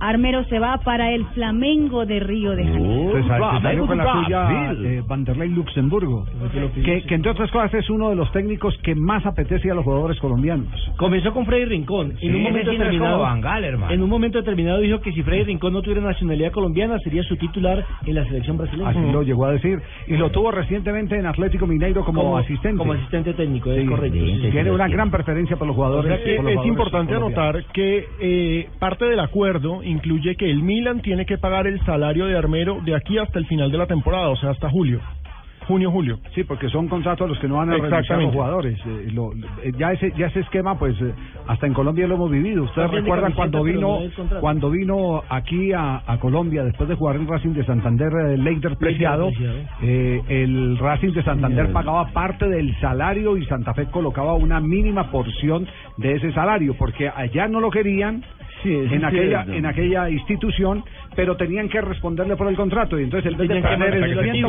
[0.00, 3.86] Armero se va para el Flamengo de Río de Janeiro.
[3.86, 6.24] Con la suya eh, Vanderlei Luxemburgo,
[6.84, 9.84] que, que entre otras cosas es uno de los técnicos que más apetece a los
[9.84, 10.68] jugadores colombianos.
[10.96, 12.12] Comenzó con Freddy Rincón.
[12.12, 13.26] En Sí, un momento determinado,
[13.90, 17.36] en un momento determinado dijo que si Freddy Rincón no tuviera nacionalidad colombiana sería su
[17.36, 18.90] titular en la selección brasileña.
[18.90, 19.80] Así lo llegó a decir.
[20.06, 22.78] Y lo tuvo recientemente en Atlético Mineiro como, asistente.
[22.78, 24.18] Como asistente técnico, es Sí, correcto.
[24.18, 26.12] sí, tiene una gran preferencia por los jugadores.
[26.12, 30.36] O sea que por los es jugadores importante anotar que eh, parte del acuerdo incluye
[30.36, 33.70] que el Milan tiene que pagar el salario de Armero de aquí hasta el final
[33.70, 35.00] de la temporada, o sea, hasta julio.
[35.66, 36.18] Junio, julio.
[36.34, 38.78] Sí, porque son contratos a los que no van a renunciar los jugadores.
[38.86, 41.12] Eh, lo- eh, ya ese ya ese esquema pues eh,
[41.48, 42.62] hasta en Colombia lo hemos vivido.
[42.64, 47.16] Ustedes También recuerdan cuando vino no cuando vino aquí a, a Colombia después de jugar
[47.16, 49.56] en Racing de Santander, eh, Leider Preciado, Preciado.
[49.82, 55.10] eh, el Racing de Santander pagaba parte del salario y Santa Fe colocaba una mínima
[55.10, 58.22] porción de ese salario porque allá no lo querían
[58.64, 59.52] eso en es aquella cierto.
[59.52, 63.60] en aquella institución, pero tenían que responderle por el contrato y entonces en vez de
[63.60, 64.48] perder el mantenerlo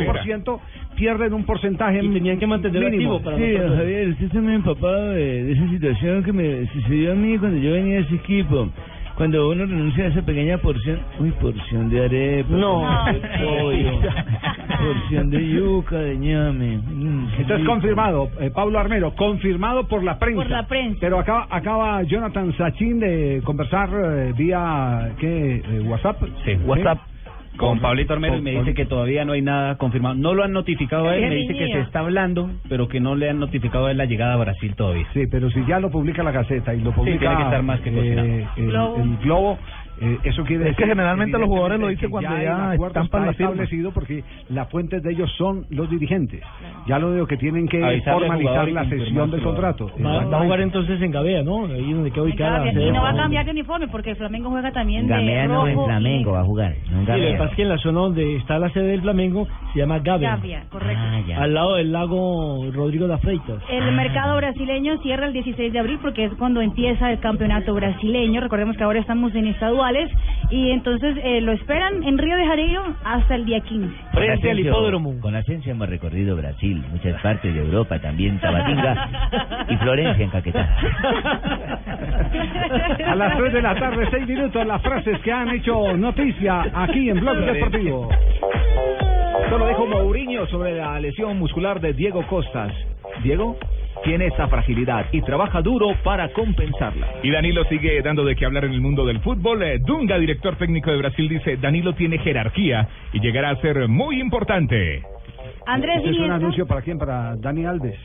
[0.54, 0.60] 100%
[0.96, 3.14] pierden un porcentaje Y tenían que mantenerlo mínimo.
[3.16, 3.56] activo para Sí.
[3.76, 7.58] Javier, usted está muy empapado de, de esa situación que me sucedió a mí cuando
[7.58, 8.68] yo venía a ese equipo.
[9.16, 13.04] Cuando uno renuncia a esa pequeña porción, uy, porción de arepa, No.
[13.12, 14.00] de pollo,
[14.78, 16.78] porción de yuca, de ñame.
[16.78, 20.42] Mm, Entonces confirmado, eh, Pablo Armero, confirmado por la prensa.
[20.42, 20.98] Por la prensa.
[21.00, 25.56] Pero acaba, acaba Jonathan Sachin de conversar eh, vía ¿qué?
[25.56, 26.22] Eh, WhatsApp.
[26.44, 26.98] Sí, WhatsApp.
[27.58, 30.14] Con Pablito Armero y me dice que todavía no hay nada confirmado.
[30.14, 33.16] No lo han notificado a él, me dice que se está hablando, pero que no
[33.16, 35.06] le han notificado a él la llegada a Brasil todavía.
[35.12, 37.80] Sí, pero si ya lo publica la Gaceta y lo publica tiene que estar más
[37.80, 39.02] que eh, el, Globo.
[39.02, 39.58] el Globo,
[40.00, 42.72] eh, eso quiere Es que decir generalmente los jugadores lo dicen cuando que ya el
[42.72, 43.50] acuerdo estampan está la firma.
[43.52, 46.42] establecido porque las fuentes de ellos son los dirigentes.
[46.86, 49.90] Ya lo digo que tienen que Avisarle al formalizar y la sesión del contrato.
[50.04, 51.66] Va, va a jugar entonces en Gabea, ¿no?
[51.66, 54.72] Ahí donde queda ubicada Y no va a cambiar de uniforme porque el Flamengo juega
[54.72, 56.74] también de Gamea no, en rojo Flamengo va a jugar.
[56.90, 58.88] No en Sí, lo que pasa es que en la zona donde está la sede
[58.88, 60.36] del Flamengo se llama y Gabea.
[60.36, 61.02] Gavia, correcto.
[61.04, 61.42] Ah, ya.
[61.42, 63.62] Al lado del lago Rodrigo da Freitas.
[63.70, 68.40] El mercado brasileño cierra el 16 de abril porque es cuando empieza el campeonato brasileño.
[68.40, 69.46] Recordemos que ahora estamos en
[70.50, 73.94] y entonces eh, lo esperan en Río de Janeiro hasta el día 15.
[74.12, 75.14] Frente al hipódromo.
[75.20, 80.76] Con Asensio hemos recorrido Brasil, muchas partes de Europa, también Tabatinga y Florencia en Caquetá.
[83.06, 87.10] A las 3 de la tarde, 6 minutos, las frases que han hecho noticia aquí
[87.10, 88.08] en Blog Deportivo.
[89.44, 92.72] Esto lo dijo Mourinho sobre la lesión muscular de Diego Costas.
[93.22, 93.56] Diego
[94.04, 97.06] tiene esa fragilidad y trabaja duro para compensarla.
[97.22, 99.62] Y Danilo sigue dando de qué hablar en el mundo del fútbol.
[99.62, 104.20] Eh, Dunga, director técnico de Brasil, dice, Danilo tiene jerarquía y llegará a ser muy
[104.20, 105.02] importante.
[105.66, 107.98] Andrés Este es un anuncio para quién, para Dani Alves.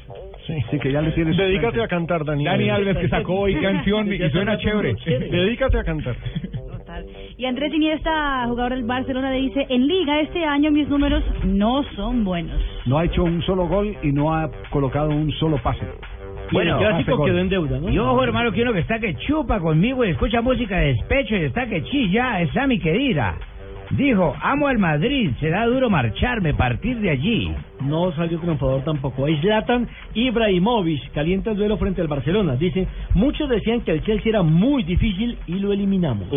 [0.46, 1.38] Sí, que ya le tienes.
[1.38, 2.44] Dedícate a cantar, Dani.
[2.44, 4.96] Dani Alves que sacó hoy canción y suena chévere.
[5.06, 6.16] Dedícate a cantar.
[7.38, 11.84] Y Andrés Iniesta, jugador del Barcelona, le dice, en liga este año mis números no
[11.96, 12.60] son buenos.
[12.86, 15.86] No ha hecho un solo gol y no ha colocado un solo pase.
[16.52, 19.60] Bueno, el clásico quedó en deuda, Y ojo, hermano, que uno que está que chupa
[19.60, 23.36] conmigo y escucha música de despecho y está que chilla, es Sammy Kedira.
[23.98, 27.54] Dijo, amo al Madrid, será duro marcharme, partir de allí.
[27.82, 29.28] No salió triunfador tampoco.
[29.40, 32.56] Zlatan Ibrahimovic calienta el duelo frente al Barcelona.
[32.56, 36.28] Dice, muchos decían que el Chelsea era muy difícil y lo eliminamos.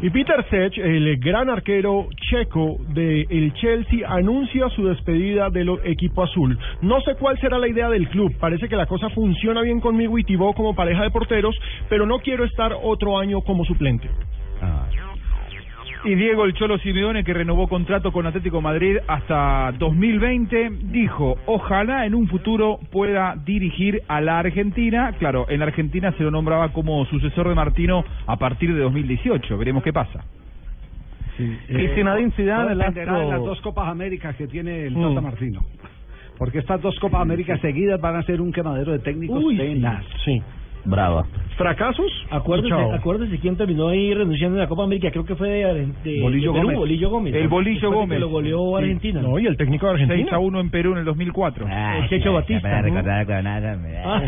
[0.00, 6.58] Y Peter Sech, el gran arquero checo del Chelsea, anuncia su despedida del equipo azul.
[6.80, 8.32] No sé cuál será la idea del club.
[8.40, 11.54] Parece que la cosa funciona bien conmigo y Thibaut como pareja de porteros,
[11.90, 14.08] pero no quiero estar otro año como suplente.
[16.04, 22.04] Y Diego El Cholo Simeone, que renovó contrato con Atlético Madrid hasta 2020, dijo, ojalá
[22.04, 25.12] en un futuro pueda dirigir a la Argentina.
[25.18, 29.56] Claro, en la Argentina se lo nombraba como sucesor de Martino a partir de 2018.
[29.56, 30.24] Veremos qué pasa.
[31.38, 35.08] Eh, Y el astro- de las dos Copas Américas que tiene el Mm.
[35.08, 35.64] Tata Martino.
[36.36, 40.04] Porque estas dos Copas Américas seguidas van a ser un quemadero de técnicos Uy, tenaz.
[40.24, 40.42] Sí.
[40.84, 41.24] Brava.
[41.56, 42.10] ¿Fracasos?
[42.30, 45.10] Acuérdese, acuérdese quién terminó ahí renunciando en la Copa América.
[45.12, 46.76] Creo que fue de, de- Bolillo de Perú, Gómez.
[46.78, 47.34] Bolillo Gómez.
[47.34, 48.20] El Bolillo de que Gómez.
[48.20, 48.82] lo goleó Sí.
[48.84, 49.20] Argentina.
[49.22, 50.18] No, y el técnico de Argentina.
[50.22, 51.66] 6 a 1 en Perú en el 2004.
[51.68, 52.82] El Checho Batista, Para ¿no?
[52.88, 53.76] recordar con nada.
[53.76, 54.22] me Ah.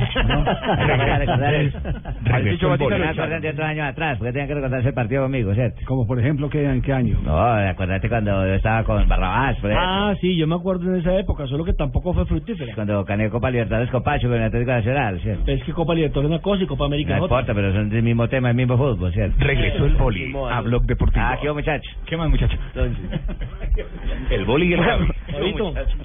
[1.50, 5.22] el- el Checho Batista Me de otros años atrás, porque tenían que recordar ese partido
[5.22, 5.80] conmigo, ¿cierto?
[5.86, 7.18] Como por ejemplo, ¿qué, ¿en qué año?
[7.24, 9.90] No, acuérdate cuando yo estaba con Barrabás, por ejemplo.
[9.90, 12.74] Ah, sí, yo me acuerdo en esa época, solo que tampoco fue fructífera.
[12.74, 15.50] Cuando gané Copa Libertadores con Pacho con el Atlético Nacional, ¿cierto?
[15.50, 18.50] Es que Copa Libertadores cosa y Copa América No importa, pero son del mismo tema,
[18.50, 19.36] el mismo fútbol, ¿cierto?
[19.40, 21.24] Regresó el boli a Blog Deportivo.
[21.26, 21.90] Ah, ¿qué muchacho?
[22.06, 22.56] ¿Qué más, muchacho?
[24.30, 25.08] El boli y el Javi.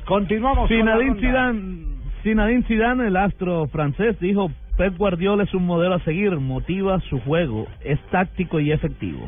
[0.06, 0.98] Continuamos ronda.
[1.20, 1.86] Zidane,
[2.24, 7.20] Zinedine Zidane, el astro francés, dijo, Pep Guardiola es un modelo a seguir, motiva su
[7.20, 9.28] juego, es táctico y efectivo.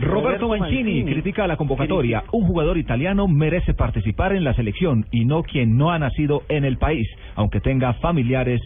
[0.00, 2.24] Roberto Mancini critica la convocatoria.
[2.32, 6.64] Un jugador italiano merece participar en la selección y no quien no ha nacido en
[6.64, 8.62] el país, aunque tenga familiares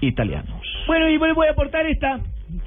[0.00, 0.62] italianos.
[0.86, 2.20] Bueno, y voy a aportar esta.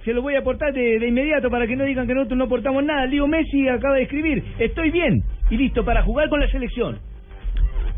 [0.05, 2.45] Se lo voy a aportar de, de inmediato para que no digan que nosotros no
[2.45, 3.07] aportamos nada.
[3.07, 6.99] Digo, Messi acaba de escribir, estoy bien y listo para jugar con la selección.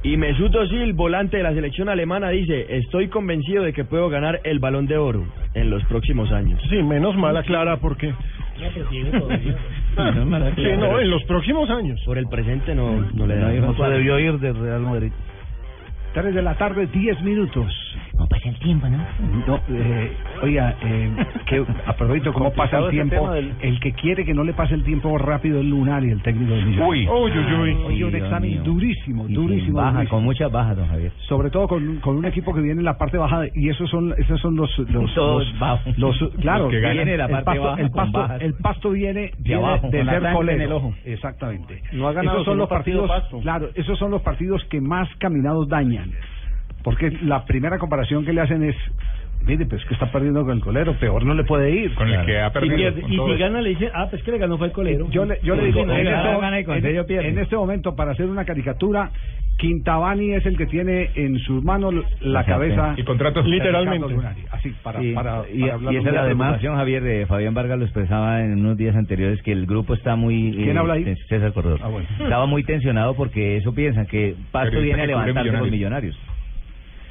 [0.03, 4.41] Y Mesut Özil, volante de la selección alemana, dice, estoy convencido de que puedo ganar
[4.43, 6.61] el Balón de Oro en los próximos años.
[6.69, 8.13] Sí, menos mal aclara porque...
[9.95, 10.55] No.
[10.55, 12.01] Sí, no, en los próximos años.
[12.03, 13.51] Por el presente no, no le da.
[13.53, 15.11] No se debió ir del Real Madrid.
[16.13, 17.71] 3 de la tarde, 10 minutos.
[18.23, 18.97] ¿Cómo pasa el tiempo, no?
[19.47, 20.11] No, eh,
[20.43, 21.11] oiga, eh,
[21.45, 23.29] que a propósito, ¿cómo pasa el tiempo?
[23.31, 26.21] del- El que quiere que no le pase el tiempo rápido es Lunar y el
[26.21, 27.09] técnico del Millonarios.
[27.11, 27.31] Uy.
[27.31, 27.73] Uy, uy.
[27.85, 28.61] Oye, un Dios examen mío.
[28.63, 29.77] durísimo, Y durísimo.
[29.77, 30.09] baja, durísimo.
[30.17, 31.11] con muchas bajas, don Javier.
[31.27, 34.13] Sobre todo con, con un equipo que viene en la parte baja y esos son
[34.17, 35.97] esos son los los, Todos los, bajos.
[35.97, 36.95] los- claro Los que ganan.
[36.97, 38.41] viene la el parte pasto, baja el con pasto bajas.
[38.41, 40.93] el pasto viene, viene abajo, de ser en el ojo.
[41.03, 43.39] exactamente No ha ganado esos son los partido partidos Pasto.
[43.41, 46.11] claro esos son los partidos que más caminados dañan
[46.83, 48.75] porque la primera comparación que le hacen es
[49.45, 52.25] mire pues que está perdiendo con el colero peor no le puede ir Con el
[52.25, 54.57] que ha Y, perdido, pierde- y si gana le dicen, ah, pues que le ganó
[54.57, 55.07] fue el colero.
[55.09, 58.25] yo le, yo le digo, en, este, gana y con en- este momento, para hacer
[58.27, 59.11] una caricatura,
[59.57, 62.51] Quintabani es el que tiene en sus manos la Exacto.
[62.51, 63.45] cabeza Y contratos.
[63.45, 64.15] Literalmente.
[64.51, 67.77] Así, para, Sí, para, y, para y esa es la demostración, Javier, de Fabián Vargas
[67.77, 70.49] lo expresaba en unos días anteriores, que el grupo está muy...
[70.49, 71.15] eh, ¿Quién habla ahí?
[71.29, 71.79] César Corredor.
[71.83, 72.07] Ah, bueno.
[72.19, 76.17] Estaba muy tensionado porque eso piensan, que Pasto viene a levantarse con Millonarios.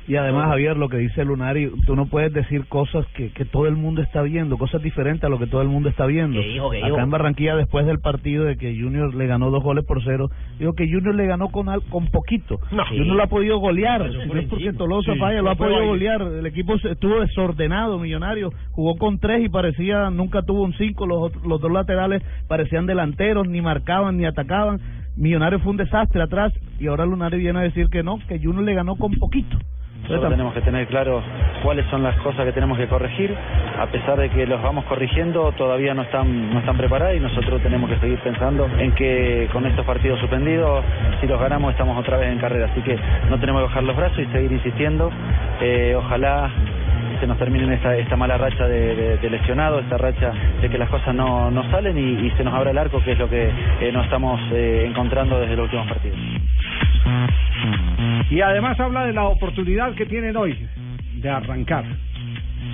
[0.08, 3.66] Y además, Javier, lo que dice Lunari, tú no puedes decir cosas que, que todo
[3.68, 6.40] el mundo está viendo, cosas diferentes a lo que todo el mundo está viendo.
[6.82, 10.28] Acá en Barranquilla, después del partido de que Junior le ganó dos goles por cero,
[10.58, 12.58] dijo que Junior le ganó con al- con poquito.
[12.72, 12.84] No.
[12.98, 14.72] Junior lo ha podido golear, no es porque.
[14.72, 16.22] Tolosa Sí, falla, lo ha podido golear.
[16.22, 18.50] El equipo estuvo desordenado, millonario.
[18.72, 21.06] Jugó con tres y parecía, nunca tuvo un cinco.
[21.06, 24.80] Los, los dos laterales parecían delanteros, ni marcaban ni atacaban.
[25.16, 28.64] Millonario fue un desastre atrás y ahora Lunari viene a decir que no, que Junior
[28.64, 29.58] le ganó con poquito.
[30.02, 31.22] Nosotros tenemos que tener claro
[31.62, 33.34] cuáles son las cosas que tenemos que corregir.
[33.78, 37.62] A pesar de que los vamos corrigiendo, todavía no están, no están preparadas y nosotros
[37.62, 40.84] tenemos que seguir pensando en que con estos partidos suspendidos,
[41.20, 42.66] si los ganamos, estamos otra vez en carrera.
[42.70, 42.98] Así que
[43.30, 45.10] no tenemos que bajar los brazos y seguir insistiendo.
[45.60, 46.50] Eh, ojalá
[47.22, 50.76] se nos termine esta, esta mala racha de, de, de lesionados, esta racha de que
[50.76, 53.30] las cosas no, no salen y, y se nos abra el arco, que es lo
[53.30, 53.48] que
[53.80, 56.18] eh, nos estamos eh, encontrando desde los últimos partidos.
[58.28, 60.66] Y además habla de la oportunidad que tienen hoy
[61.14, 61.84] de arrancar.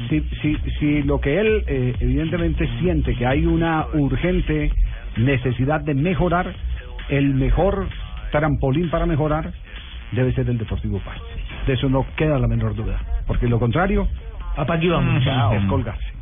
[0.09, 4.73] Si, si, si lo que él eh, evidentemente siente que hay una urgente
[5.19, 6.55] necesidad de mejorar,
[7.11, 7.87] el mejor
[8.33, 9.53] trampolín para mejorar
[10.13, 11.27] debe ser el Deportivo Pasto.
[11.67, 12.99] De eso no queda la menor duda.
[13.27, 14.09] Porque lo contrario,
[14.67, 15.25] aquí vamos.
[15.55, 16.18] es colgarse.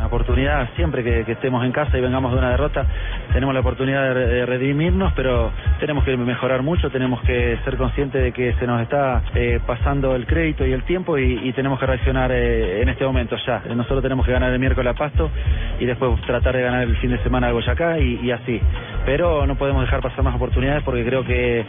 [0.00, 2.86] Una oportunidad, siempre que, estemos en casa y vengamos de una derrota,
[3.34, 7.76] tenemos la oportunidad de, re- de redimirnos, pero tenemos que mejorar mucho, tenemos que ser
[7.76, 11.52] conscientes de que se nos está eh, pasando el crédito y el tiempo y, y
[11.52, 13.62] tenemos que reaccionar eh, en este momento ya.
[13.76, 15.30] Nosotros tenemos que ganar el miércoles a Pasto
[15.78, 18.58] y después tratar de ganar el fin de semana a Boyacá y, y así.
[19.04, 21.66] Pero no podemos dejar pasar más oportunidades porque creo que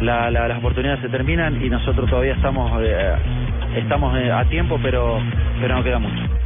[0.00, 3.12] la- la- las oportunidades se terminan y nosotros todavía estamos eh,
[3.76, 5.18] estamos eh, a tiempo, pero
[5.60, 6.39] pero no queda mucho.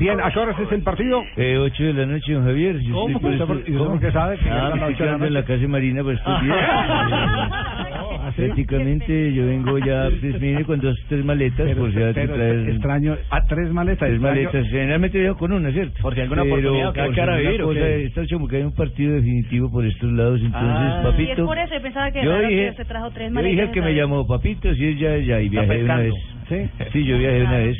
[0.00, 1.22] Bien, ¿a qué horas es el partido?
[1.36, 2.78] Eh, 8 de la noche, don Javier.
[2.80, 3.06] Yo ¿Cómo?
[3.16, 5.26] estoy por ¿Usted por- esto- y usted por qué sabe que Ah, me estoy quedando
[5.26, 6.24] en la casa marina días.
[6.36, 8.42] ¿Ah, sí?
[8.42, 12.34] Prácticamente yo vengo ya, pues vine con dos, tres maletas, Pero- por si hace pero
[12.34, 12.68] traer...
[12.70, 13.98] extraño, a tres maletas.
[14.08, 16.02] Tres extraño- maletas, generalmente viajo con una, ¿cierto?
[16.02, 18.04] Por si alguna Pero oportunidad, por ¿qué hay si que alguna vivir cosa, qué?
[18.04, 21.04] Está como que hay un partido definitivo por estos lados, entonces, Y es
[21.34, 21.46] papito...
[21.46, 23.56] por eso, yo pensaba que yo dije- que se trajo tres Yo maletas.
[23.60, 26.14] dije que me llamó papito, si es ya, ya, y viajé una vez.
[26.48, 26.56] ¿Sí?
[26.92, 27.76] Sí, yo viajé una vez.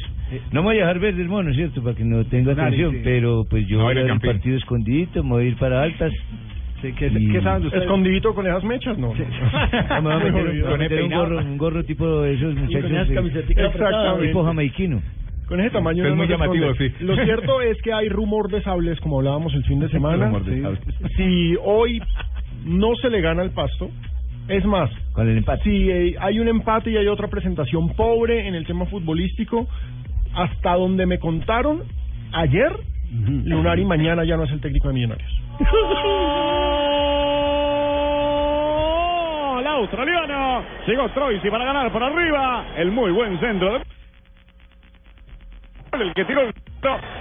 [0.53, 1.83] No me voy a dejar ver del mono, ¿cierto?
[1.83, 3.01] Para que no tenga Nadie, atención, sí.
[3.05, 5.83] pero pues yo No, voy a ver el partido escondidito, me voy a ir para
[5.83, 6.13] altas.
[6.83, 7.85] ¿qué, qué saben de ustedes?
[7.85, 8.99] ¿Escondidito con esas mechas?
[8.99, 9.15] No.
[9.15, 9.15] No,
[10.03, 12.35] me voy a meter, un- me voy a meter un, gorro, un gorro tipo de
[12.35, 12.91] esos muchachos.
[12.91, 14.21] esas camiseticas apretadas.
[14.21, 15.01] Tipo jamaiquino.
[15.49, 16.91] Con ese tamaño Es no muy llamativo, sí.
[17.01, 20.27] Lo cierto es que hay rumor de sables, como hablábamos el fin de semana.
[20.27, 20.61] Rumor de Sí.
[20.63, 20.81] sables.
[21.17, 22.01] Si hoy
[22.67, 23.91] no se le gana el pasto,
[24.49, 25.63] es más, Con el empate.
[25.65, 29.67] si eh, hay un empate y hay otra presentación pobre en el tema futbolístico,
[30.35, 31.83] hasta donde me contaron
[32.33, 32.73] ayer,
[33.11, 35.41] Lunari mañana ya no es el técnico de Millonarios.
[39.63, 40.63] La australiana.
[40.87, 42.67] Llegó Troisi para ganar por arriba.
[42.77, 43.75] El muy buen centro.
[43.79, 43.85] de-
[46.01, 46.53] El que tiró el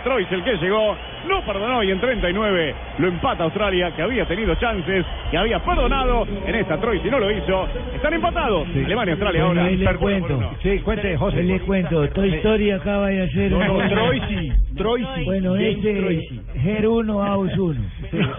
[0.03, 0.95] Trois, el que llegó,
[1.27, 6.25] no perdonó y en 39 lo empata Australia, que había tenido chances, que había perdonado
[6.45, 7.67] en esta Trois y no lo hizo.
[7.95, 8.67] Están empatados.
[8.67, 9.71] Alemania y Australia Bueno, ahora.
[9.71, 10.51] ahí le cuento.
[10.61, 11.39] Sí, cuente, José.
[11.39, 12.09] Ahí le cuento.
[12.09, 13.89] Toy Story acaba de hacer No, no, gol.
[13.89, 15.23] Troisi, Troisi.
[15.25, 16.59] Bueno, James este.
[16.59, 17.81] Ger 1, Aus 1.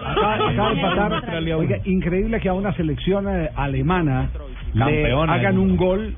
[0.05, 1.43] Acaba, acaba de empatar.
[1.55, 4.29] Oiga, increíble que a una selección eh, alemana
[4.73, 6.13] le hagan un gol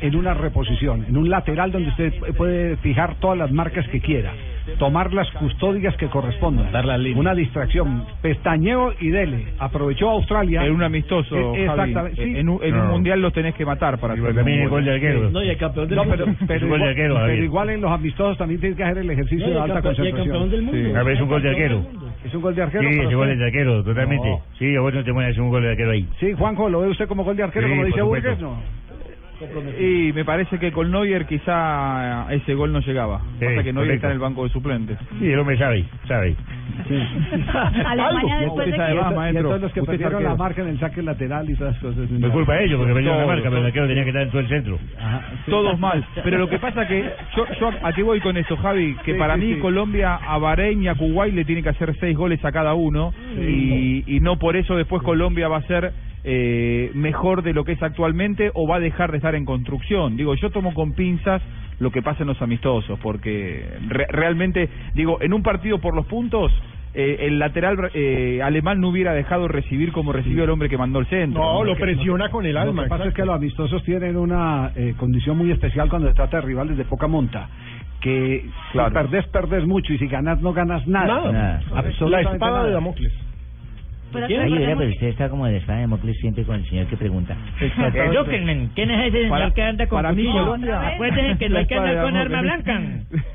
[0.00, 4.32] en una reposición, en un lateral donde usted puede fijar todas las marcas que quiera,
[4.78, 6.68] tomar las custodias que correspondan,
[7.16, 9.46] una distracción, pestañeo y dele.
[9.58, 10.64] Aprovechó Australia.
[10.64, 11.62] En un amistoso, Javi.
[11.62, 12.22] Exactamente.
[12.24, 12.36] sí.
[12.38, 12.92] En un, en un No.
[12.92, 15.30] mundial los tenés que matar para hacer también un el gol de arquero.
[15.30, 16.24] No, y el campeón del No, mundo.
[16.24, 18.98] pero, pero, gol de igual, arquero, pero igual en los amistosos también tienes que hacer
[18.98, 20.26] el ejercicio No, y de alta y el concentración.
[20.28, 20.88] campeón del mundo.
[20.90, 20.94] Sí.
[20.96, 21.82] A ver, es un gol de arquero.
[22.24, 22.88] ¿Es un gol de arquero?
[22.88, 24.28] Sí, ese gol de arquero, totalmente.
[24.28, 24.40] No.
[24.58, 26.06] Sí, a vos no te mueves un gol de arquero ahí.
[26.20, 28.02] Sí, Juanjo, ¿lo ve usted como gol de arquero, Sí, como dice.
[28.02, 28.40] Burgues?
[28.40, 28.56] No.
[29.80, 33.20] Y me parece que con Neuer quizá ese gol no llegaba.
[33.38, 33.94] Sí, Pasa que Neuer correcto.
[33.94, 34.98] está en el banco de suplentes.
[35.18, 36.34] Sí, el hombre sabe, sabe.
[37.86, 38.78] Alemania después de que...
[38.78, 39.40] más, Y maestro.
[39.40, 42.08] entonces los que perdieron la marca en el saque lateral y todas esas cosas.
[42.20, 44.30] Fue culpa de ellos porque perdieron la marca, pero el arquero tenía que estar en
[44.30, 44.78] todo el centro.
[45.46, 46.04] Todos mal.
[46.22, 47.04] Pero lo que pasa que
[47.36, 49.60] yo, yo a qué voy con esto, Javi, que Sí, para sí, mí sí.
[49.60, 53.12] Colombia a Bahrein y a Kuwait le tiene que hacer seis goles a cada uno
[53.36, 55.92] y, y no por eso después Colombia va a ser
[56.30, 60.14] eh, mejor de lo que es actualmente o va a dejar de estar en construcción.
[60.18, 61.40] Digo, yo tomo con pinzas
[61.80, 66.04] lo que pasa en los amistosos porque re- realmente, digo, en un partido por los
[66.06, 66.52] puntos
[66.92, 70.98] eh, el lateral eh, alemán no hubiera dejado recibir como recibió el hombre que mandó
[70.98, 71.40] el centro.
[71.42, 72.82] No, lo presiona con el Lo alma.
[72.84, 76.40] que pasa es que los amistosos tienen una eh, condición muy especial cuando se trata
[76.40, 77.48] de rivales de poca monta.
[78.00, 78.88] Que Claro.
[78.90, 81.06] si perdés, perdés mucho y si ganas, no ganas nada.
[81.32, 81.60] Nada.
[81.72, 82.70] La Absolutamente espada de nada.
[82.74, 83.12] Damocles.
[84.12, 86.66] Pero Ay, recordemos mira, pero usted está como de espada de Mocles siempre con el
[86.68, 87.36] señor que pregunta.
[88.14, 90.54] Zuckerman, ¿quién es ese señor Para- que anda con para mí cuchillo?
[90.78, 92.80] Acuérdense que no hay que andar con arma blanca.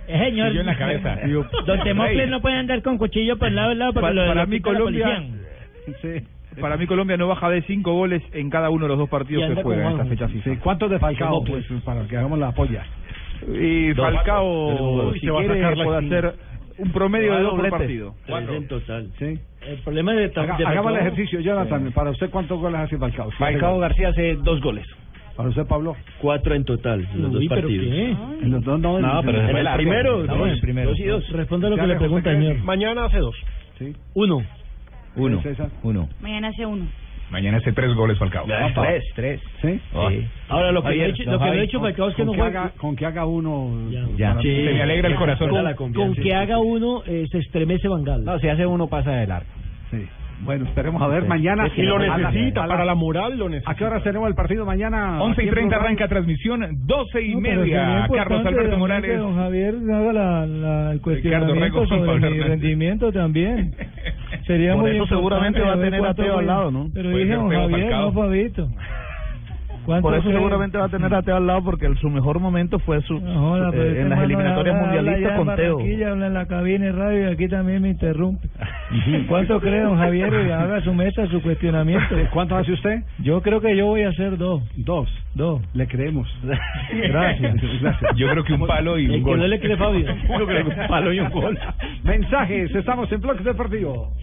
[0.08, 0.52] Es señor.
[0.52, 1.16] Y yo en la cabeza.
[1.26, 4.46] Digo, Don Temocles no puede andar con cuchillo por lado a lado porque lo para
[4.46, 5.40] mí Colombia- policía.
[6.02, 6.62] Sí.
[6.62, 9.54] Para mí Colombia no baja de cinco goles en cada uno de los dos partidos
[9.54, 10.52] que juega en esta fecha FIFA.
[10.52, 11.42] Sí, ¿Cuántos de Falcao?
[11.42, 11.66] Damocles.
[11.68, 12.84] Pues, para que hagamos la polla.
[13.60, 16.34] Y Falcao, si se va a quiere, puede hacer
[16.78, 18.16] un promedio de dos por partido.
[18.26, 19.12] Tres en total.
[19.20, 19.40] Sí.
[19.68, 21.92] El problema de, Haga- de hagamos el ejercicio, Jonathan.
[21.94, 23.30] Para usted, ¿cuántos goles hace Falcao?
[23.32, 24.86] Sí, Falcao García hace dos goles.
[25.36, 25.96] Para usted, Pablo.
[26.22, 27.86] Cuatro en total, en los Uy, dos partidos.
[27.88, 28.10] ¿qué?
[28.44, 29.00] En los dos no.
[29.00, 30.90] No, pero En el primero, en dos, el primero.
[30.92, 31.30] dos y dos.
[31.32, 32.58] Responda lo que le pregunta el señor.
[32.64, 33.36] Mañana hace dos.
[33.80, 33.96] Sí.
[34.14, 34.44] Uno.
[35.16, 35.42] Uno.
[35.42, 35.70] César.
[35.84, 36.10] Uno.
[36.22, 36.86] Mañana hace uno.
[37.34, 38.46] Mañana hace tres goles Falcao.
[38.46, 39.42] Tres, tres.
[39.60, 39.82] ¿Sí?
[40.08, 40.28] Sí.
[40.50, 42.16] Ahora, lo que Ayer, le he dicho, don lo que Javi, he dicho Falcao es
[42.16, 42.62] que no que juega.
[42.66, 43.90] haga, con que haga uno.
[43.90, 44.06] Ya.
[44.16, 44.40] Ya.
[44.40, 44.56] Sí.
[44.56, 45.50] Se me alegra el corazón.
[45.50, 48.24] Con- que haga uno, eh, se estremece Bangal.
[48.24, 49.50] No, si hace uno pasa del arco.
[49.90, 50.06] Sí.
[50.42, 51.68] Bueno, esperemos a ver mañana.
[51.76, 53.72] Y lo necesita, para la moral lo necesita.
[53.72, 55.22] ¿A qué hora tenemos el partido mañana?
[55.24, 58.08] 11 y Aquí en 30 Blue arranca transmisión, 12 y No, media.
[58.14, 59.20] Carlos Alberto Morales.
[59.20, 63.74] Don Javier haga la, la- el cuestionamiento sobre mi rendimiento también.
[64.46, 66.90] Sería Por muy eso seguramente va a tener a Teo al lado, ¿no?
[66.94, 68.70] Pero dije don Javier, no Fabito.
[69.86, 70.34] ¿Cuánto Por eso fue?
[70.34, 73.20] seguramente va a tener a Teo al lado porque el- su mejor momento fue su,
[73.20, 75.80] No eh, este en las eliminatorias habla- mundialistas con Teo.
[75.80, 78.48] Habla en la cabina de radio y aquí también me interrumpe.
[79.28, 80.32] ¿Cuánto cree don Javier?
[80.48, 82.16] Y haga su mesa, su cuestionamiento.
[82.32, 83.04] ¿Cuánto hace usted?
[83.20, 84.64] Yo creo que yo voy a hacer dos.
[84.78, 85.10] Dos.
[85.36, 85.62] Dos.
[85.74, 86.28] Le creemos.
[86.94, 87.56] Gracias.
[87.82, 88.16] Gracias.
[88.16, 89.40] Yo creo que un palo y un gol.
[89.40, 90.06] no le cree Fabio.
[90.40, 91.58] Yo creo que un palo y un gol.
[92.04, 94.14] Mensajes, estamos en Bloques Deportivo.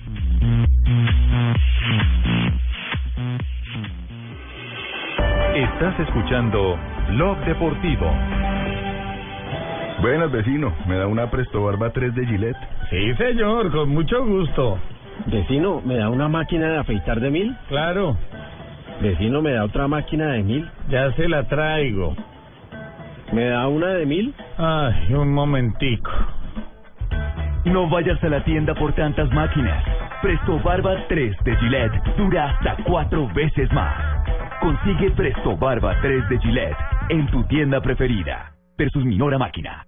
[5.55, 6.78] Estás escuchando
[7.11, 8.07] Blog Deportivo.
[10.01, 10.72] Buenas, vecino.
[10.86, 12.57] ¿Me da una Presto Barba 3 de Gillette?
[12.88, 14.78] Sí, señor, con mucho gusto.
[15.26, 17.57] Vecino, ¿me da una máquina de afeitar de mil?
[17.68, 18.16] Claro,
[19.03, 20.70] Vecino, ¿me da otra máquina de mil?
[20.88, 22.14] ya se la traigo.
[23.32, 24.34] ¿Me da una de mil?
[24.59, 26.11] Ay, un momentico.
[27.64, 29.84] No vayas a la tienda por tantas máquinas.
[30.22, 33.94] Presto Barba 3 de Gillette dura hasta cuatro veces más.
[34.61, 36.76] Consigue Presto Barba 3 de Gillette
[37.11, 38.52] en tu tienda preferida.
[38.78, 39.84] Versus Minora Máquina.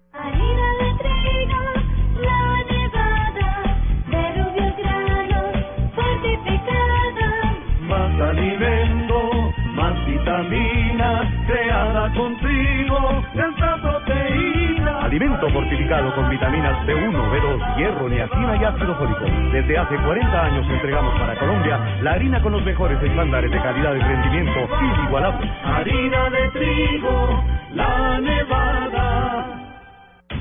[15.12, 19.26] Alimento fortificado con vitaminas B1, B2, hierro, niacina y ácido fólico.
[19.52, 23.94] Desde hace 40 años entregamos para Colombia la harina con los mejores estándares de calidad
[23.94, 25.50] y rendimiento inigualables.
[25.64, 27.44] Harina de trigo,
[27.74, 29.62] la nevada.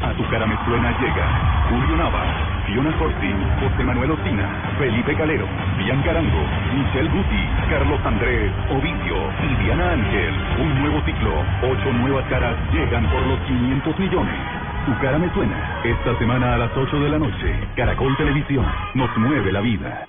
[0.02, 2.24] A tu cara me suena llega Julio Nava,
[2.66, 4.48] Fiona Corti, José Manuel Ospina,
[4.80, 5.48] Felipe Calero,
[5.80, 10.34] Bian Carango, Michelle Guti, Carlos Andrés, Ovidio y Diana Ángel.
[10.60, 14.61] Un nuevo ciclo, ocho nuevas caras llegan por los 500 millones.
[14.86, 15.80] Tu cara me suena.
[15.84, 18.66] Esta semana a las 8 de la noche, Caracol Televisión
[18.96, 20.08] nos mueve la vida.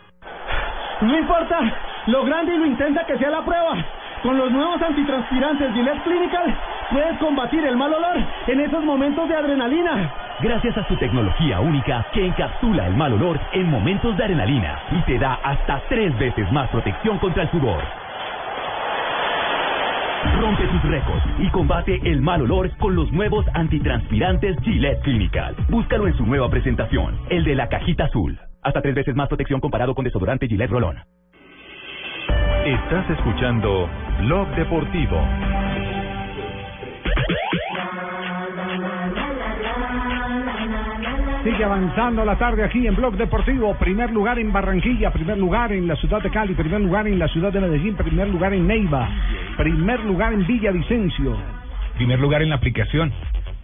[1.02, 1.58] No importa
[2.06, 3.76] lo grande y lo intensa que sea la prueba.
[4.22, 6.54] Con los nuevos antitranspirantes Gillette Clinical
[6.90, 8.16] puedes combatir el mal olor
[8.46, 10.10] en esos momentos de adrenalina.
[10.40, 15.00] Gracias a su tecnología única que encapsula el mal olor en momentos de adrenalina y
[15.02, 17.82] te da hasta tres veces más protección contra el sudor.
[20.40, 25.54] Rompe tus récords y combate el mal olor con los nuevos antitranspirantes Gillette Clinical.
[25.68, 28.38] Búscalo en su nueva presentación, el de la cajita azul.
[28.62, 30.98] Hasta tres veces más protección comparado con desodorante Gillette Rolón.
[32.64, 33.88] Estás escuchando
[34.20, 35.51] Blog Deportivo.
[41.44, 43.74] Sigue avanzando la tarde aquí en Blog Deportivo.
[43.74, 47.26] Primer lugar en Barranquilla, primer lugar en la ciudad de Cali, primer lugar en la
[47.26, 49.08] ciudad de Medellín, primer lugar en Neiva.
[49.56, 51.36] Primer lugar en Villavicencio.
[51.96, 53.12] Primer lugar en la aplicación.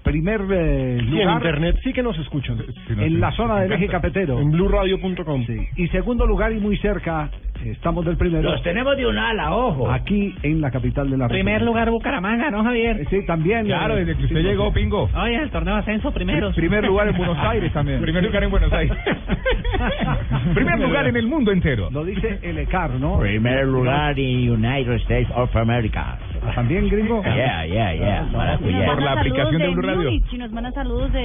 [0.03, 2.57] Primer eh, Sí, en lugar internet sí que nos escuchan.
[2.89, 4.41] en la zona del eje cafetero.
[4.41, 5.45] En blueradio.com.
[5.77, 7.29] Y segundo lugar y muy cerca,
[7.65, 8.51] estamos del primero.
[8.51, 9.91] Los tenemos de un ala, ojo.
[9.91, 11.65] Aquí en la capital de la Primer República.
[11.67, 13.07] lugar Bucaramanga, ¿no, Javier?
[13.11, 13.67] Sí, también.
[13.67, 14.75] Claro, eh, desde que usted sí, llegó, sí.
[14.77, 15.11] Pingo.
[15.15, 16.53] Oye, el torneo de ascenso primero.
[16.53, 18.01] Primer lugar en Buenos Aires también.
[18.01, 18.97] Primer lugar en Buenos Aires.
[20.55, 21.89] Primer lugar en el mundo entero.
[21.91, 23.19] Lo dice el ECAR, ¿no?
[23.19, 26.19] Primer lugar en United States of America.
[26.55, 27.23] ¿También, gringo?
[27.23, 28.29] Yeah, yeah, yeah.
[28.33, 28.87] Maracuyá.
[28.87, 31.19] Nos mandan saludos de Múnich y nos mandan saludos de,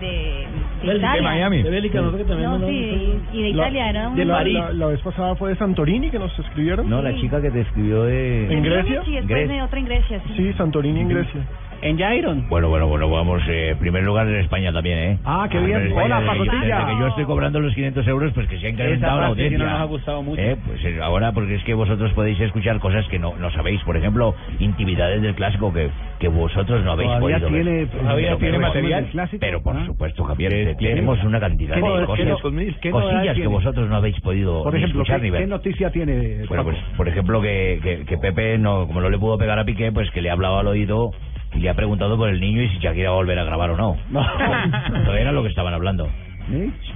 [0.00, 0.46] de,
[0.82, 1.48] de Italia.
[1.50, 2.16] De Bélica, ¿no?
[2.16, 4.14] Que también No, sí, y de Italia, ¿no?
[4.14, 6.88] de Una- la, la, la vez pasada fue de Santorini que nos escribieron.
[6.88, 8.46] No, la chica que te escribió de...
[8.46, 9.02] de ¿En Grecia?
[9.06, 10.32] Y después de otra en Grecia, sí.
[10.36, 11.40] Sí, Santorini en Grecia.
[11.82, 12.48] En Jairon.
[12.48, 15.18] Bueno, bueno, bueno, vamos, eh, primer lugar en España también, ¿eh?
[15.24, 15.78] Ah, qué bien.
[15.82, 16.86] en España, Hola, Pacotilla.
[16.86, 19.58] que yo estoy cobrando los 500 euros, pues que se ha incrementado la audiencia.
[19.58, 20.40] no nos ha gustado mucho.
[20.40, 23.82] Eh, Pues eh, ahora, porque es que vosotros podéis escuchar cosas que no, no sabéis.
[23.84, 27.88] Por ejemplo, intimidades del clásico que, que vosotros no habéis Todavía podido tiene, ver.
[27.90, 29.40] todavía tiene material clásico.
[29.40, 29.86] Pero por Ah.
[29.86, 32.36] supuesto, Javier, eh, tenemos una cantidad ¿Qué de no- cosas, qué no-
[32.80, 33.48] qué cosillas que tiene?
[33.48, 35.40] vosotros no habéis podido Por ejemplo, escuchar ¿qué, ni ver.
[35.42, 36.46] qué noticia tiene?
[36.48, 39.64] Bueno, pues, por ejemplo, que, que, que Pepe, no como no le pudo pegar a
[39.64, 41.10] Piqué, pues que le ha hablado al oído
[41.56, 43.70] y le ha preguntado por el niño y si Shakira va a volver a grabar
[43.70, 43.96] o no.
[45.02, 46.08] Eso era lo que estaban hablando.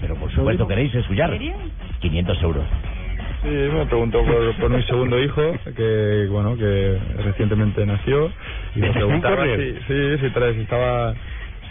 [0.00, 1.30] Pero por supuesto, ¿queréis escuchar?
[2.00, 2.64] 500 euros.
[3.42, 5.42] Sí, me preguntó por, por mi segundo hijo,
[5.74, 8.30] que bueno, que recientemente nació,
[8.74, 11.14] y me preguntaba si, sí, si, tra- si estaba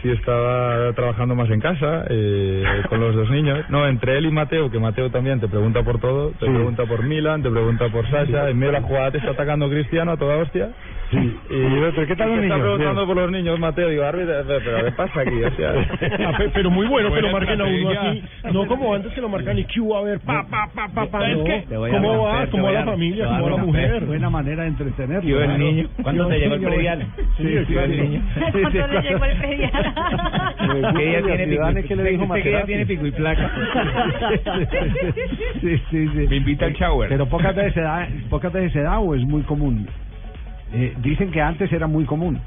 [0.02, 3.66] si estaba trabajando más en casa eh, con los dos niños.
[3.70, 7.04] No, entre él y Mateo, que Mateo también te pregunta por todo, te pregunta por
[7.04, 10.18] Milan, te pregunta por Sasha, en medio de la jugada te está atacando Cristiano a
[10.18, 10.70] toda hostia.
[11.50, 12.60] Y, ¿pero qué tal los y Está niños?
[12.62, 13.08] preguntando Bien.
[13.08, 15.44] por los niños, Mateo, digo, árbitro, pero ¿qué pasa aquí?
[15.44, 15.72] O sea,
[16.30, 18.24] Ah, pe- pero muy bueno que lo marquen a uno así.
[18.54, 21.32] No como antes que lo marcan y Q, a ver, pa, pa, pa, pa, pa.
[21.32, 22.46] Es que- ¿Cómo va?
[22.48, 23.26] ¿Cómo va la familia?
[23.26, 24.06] ¿Cómo va la mujer?
[24.06, 25.28] Buena manera de entretenerlo.
[25.30, 25.90] ¿Y el niño?
[26.04, 27.08] ¿Cuándo te llegó el predial?
[27.38, 28.02] Sí, Sí, sí, sí, el sí.
[28.02, 28.22] niño.
[28.52, 29.94] ¿Cuándo le llegó el predial?
[30.98, 31.62] ¿Qué día tiene pico?
[31.64, 32.68] Zidane, ¿qué le dijo que ya Materazzi?
[32.68, 33.52] tiene pico y placa.
[35.62, 36.28] sí, sí, sí.
[36.30, 37.10] Me invita al shower.
[37.10, 39.88] Pero pocas veces se da, pocas veces se da o es muy común.
[40.72, 42.40] Eh, dicen que antes era muy común.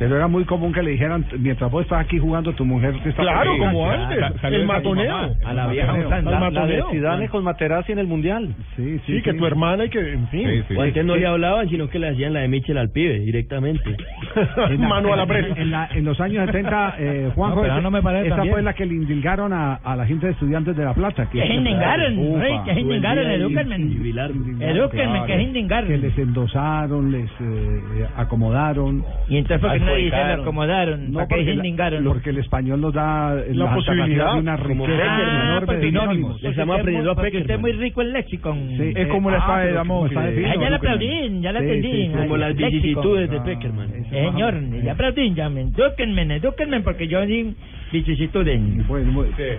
[0.00, 3.10] Pero era muy común que le dijeran, mientras vos estás aquí jugando, tu mujer te
[3.10, 3.78] está Claro, pegando.
[3.78, 4.18] como antes.
[4.44, 5.36] El matoneo.
[5.44, 5.92] A la vieja.
[5.92, 6.82] Al La de.
[6.90, 8.48] Zidane con Materazzi en el Mundial.
[8.76, 10.64] Sí, Sí, que tu hermana y que, en fin.
[10.76, 13.84] O antes no le hablaban, sino que le hacían la de Michel al pibe directamente.
[14.70, 15.54] En la- Mano a la presa.
[15.60, 18.54] En, la- en los años 70, eh, Juanjo, No, no me parece esa también.
[18.54, 21.28] fue la que le indilgaron a, a la gente de estudiantes de La Plata.
[21.30, 23.76] Que es indingaron, Ufa, rey, que edúquenme.
[23.76, 25.26] indilgaron, Edúquenme, claro.
[25.26, 25.88] que es indingaron.
[25.90, 29.04] Que les endosaron, les eh, acomodaron.
[29.28, 30.36] Y entonces, ¿por dicen Adjudicaron.
[30.36, 31.12] lo acomodaron?
[31.12, 34.56] No, ¿Para qué porque, la- porque el español nos da La las posibilidad, de una
[34.56, 35.42] riqueza Peckerman.
[35.42, 36.32] enorme Ah, no, sinónimos.
[36.32, 38.54] porque usted es muy- porque usted es muy rico en léxico.
[38.76, 40.18] Sí, Es como la ah, espada de Damocles.
[40.18, 42.08] Ah, ya la aplaudí, ya la entendí.
[42.10, 43.88] Como las vicisitudes de Ah, Peckerman.
[44.10, 47.54] Señor, ya aplaudí, ya me edúquenme, edúquenme, porque yo di
[47.92, 48.60] vicisitudes.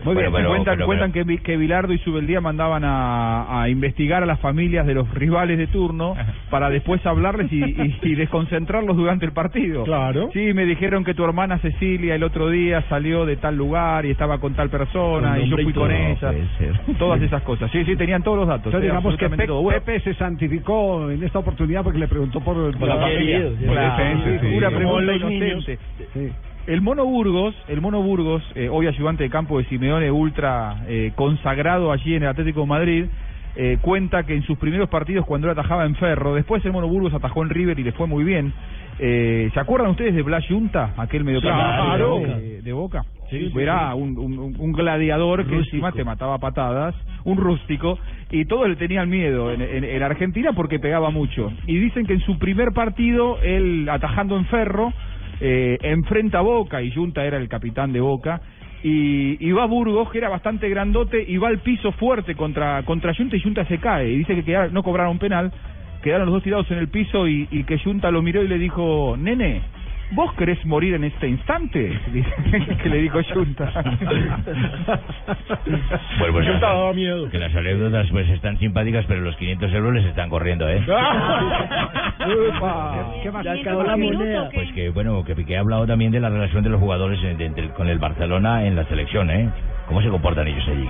[0.03, 4.39] Muy bien, cuentan cuentan que, que Bilardo y Subeldía mandaban a, a investigar a las
[4.39, 6.15] familias de los rivales de turno
[6.49, 9.83] para después hablarles y, y- y desconcentrarlos durante el partido.
[9.83, 10.29] Claro.
[10.33, 14.11] Sí, me dijeron que tu hermana Cecilia el otro día salió de tal lugar y
[14.11, 16.31] estaba con tal persona y yo fui con ella.
[16.97, 17.71] Todas esas cosas.
[17.71, 18.67] Sí, sí, tenían todos los datos.
[18.67, 19.61] Entonces digamos que absolutamente Pe- todo.
[19.61, 23.39] Bueno, Pepe se santificó en esta oportunidad porque le preguntó por, Por la familia.
[23.67, 24.47] Por la defensa, sí.
[24.71, 25.75] Pregunta inocente.
[26.25, 26.50] niños.
[26.67, 31.11] El Mono Burgos, el Mono Burgos, eh, hoy ayudante de campo de Simeone, ultra eh,
[31.15, 33.05] consagrado allí en el Atlético de Madrid,
[33.55, 36.87] eh, cuenta que en sus primeros partidos cuando él atajaba en Ferro, después el Mono
[36.87, 38.53] Burgos atajó en River y le fue muy bien.
[38.99, 42.19] Eh, ¿Se acuerdan ustedes de Blas Junta, aquel mediocampista Claro.
[42.19, 43.03] de, de- de Boca?
[43.31, 43.97] Sí, sí, Era sí.
[43.99, 46.93] un, un- un gladiador que encima te mataba a patadas,
[47.23, 47.97] un rústico,
[48.29, 51.51] y todos le tenían miedo en, en- en Argentina porque pegaba mucho.
[51.65, 54.93] Y dicen que en su primer partido, él atajando en Ferro,
[55.41, 58.41] eh, enfrenta a Boca, y Junta era el capitán de Boca,
[58.83, 63.35] y, va Burgos, que era bastante grandote, y va al piso fuerte contra, contra Junta,
[63.35, 65.51] y Junta se cae, y dice que queda- no cobraron penal,
[66.01, 68.57] quedaron los dos tirados en el piso, y, y que Junta lo miró y le
[68.57, 69.61] dijo, nene,
[70.11, 71.97] ¿Vos querés morir en este instante?
[72.83, 73.71] Que le dijo Junta.
[76.19, 77.29] Bueno, pues, Junta daba miedo.
[77.29, 80.81] que las anécdotas pues están simpáticas, pero los 500 euros les están corriendo, ¿eh?
[83.23, 83.45] ¿Qué más?
[83.45, 84.49] La moneda.
[84.53, 87.37] Pues que, bueno, que Piqué ha hablado también de la relación de los jugadores en-
[87.37, 89.49] de- de- con el Barcelona en la selección, ¿eh?
[89.87, 90.89] ¿Cómo se comportan ellos allí?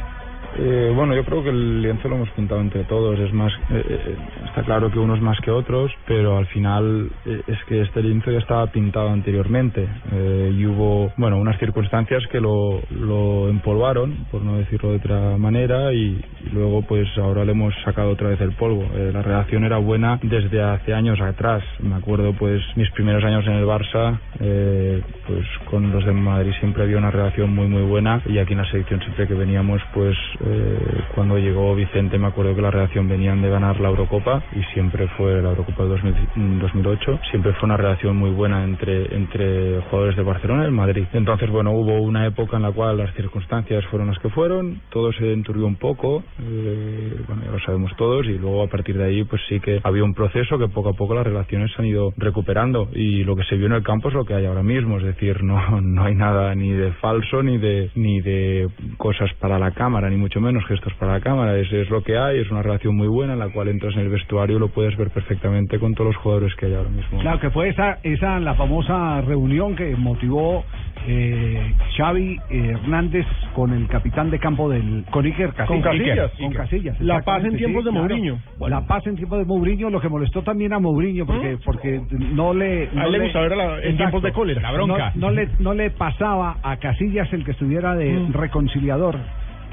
[0.57, 3.17] Eh, bueno, yo creo que el lienzo lo hemos pintado entre todos.
[3.19, 7.41] Es más, eh, eh, está claro que unos más que otros, pero al final eh,
[7.47, 12.41] es que este lienzo ya estaba pintado anteriormente eh, y hubo, bueno, unas circunstancias que
[12.41, 16.21] lo, lo empolvaron, por no decirlo de otra manera, y,
[16.51, 18.85] luego pues ahora le hemos sacado otra vez el polvo.
[19.13, 21.63] La relación era buena desde hace años atrás.
[21.79, 26.83] Me acuerdo pues mis primeros años en el Barça, pues con los de Madrid siempre
[26.83, 30.17] había una relación muy muy buena y aquí en la selección siempre que veníamos pues
[30.43, 34.63] eh, cuando llegó Vicente me acuerdo que la relación venían de ganar la Eurocopa y
[34.73, 39.81] siempre fue la Eurocopa del 2000 2008 siempre fue una relación muy buena entre entre
[39.89, 41.05] jugadores de Barcelona y el Madrid.
[41.13, 45.11] Entonces bueno hubo una época en la cual las circunstancias fueron las que fueron todo
[45.13, 49.05] se enturbió un poco eh, bueno ya lo sabemos todos y luego a partir de
[49.05, 51.87] ahí pues sí que había un proceso que poco a poco las relaciones se han
[51.87, 54.63] ido recuperando y lo que se vio en el campo es lo que hay ahora
[54.63, 59.31] mismo es decir no no hay nada ni de falso ni de ni de cosas
[59.39, 62.39] para la cámara ni mucho menos gestos para la cámara es, es lo que hay
[62.39, 64.95] es una relación muy buena en la cual entras en el vestuario y lo puedes
[64.95, 68.39] ver perfectamente con todos los jugadores que hay ahora mismo Claro, que fue esa, esa
[68.39, 70.63] la famosa reunión que motivó
[71.07, 73.25] eh, Xavi eh, Hernández
[73.55, 75.67] con el capitán de campo del con Iker Casillas.
[75.67, 76.31] Con Casillas.
[76.39, 77.01] Con Casillas.
[77.01, 78.07] La paz en tiempos de claro.
[78.07, 78.39] Mourinho.
[78.69, 82.01] La paz en tiempos de Mourinho, lo que molestó también a Mourinho porque porque
[82.33, 84.61] no le A él le gusta ver a la- en tiempos de cólera.
[84.61, 85.11] La bronca.
[85.15, 88.33] No, no le no le pasaba a Casillas el que estuviera de Mm.
[88.33, 89.15] reconciliador.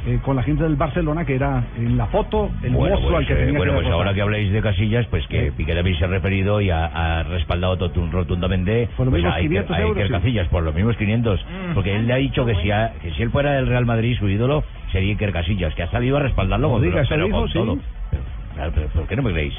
[0.09, 3.27] Eh, con la gente del Barcelona que era en la foto el Bueno, monstruo al
[3.27, 5.75] pues, que eh, tenía bueno, que pues ahora que habláis de Casillas, pues que Piqué
[5.75, 7.77] también se ha referido y ha, ha respaldado
[8.11, 10.13] rotundamente Por pues, mismos a Iker- 500 a Iker euros, sí.
[10.13, 11.47] Casillas, por los mismos 500.
[11.75, 14.17] Porque él le ha dicho que si, ha- que si él fuera del Real Madrid,
[14.19, 17.39] su ídolo sería Iker Casillas, que ha salido a respaldarlo No con, diga, pero dijo,
[17.41, 17.55] con sí.
[17.55, 17.79] todo.
[18.11, 18.23] Pero,
[18.55, 19.55] claro, pero ¿por qué no me creéis?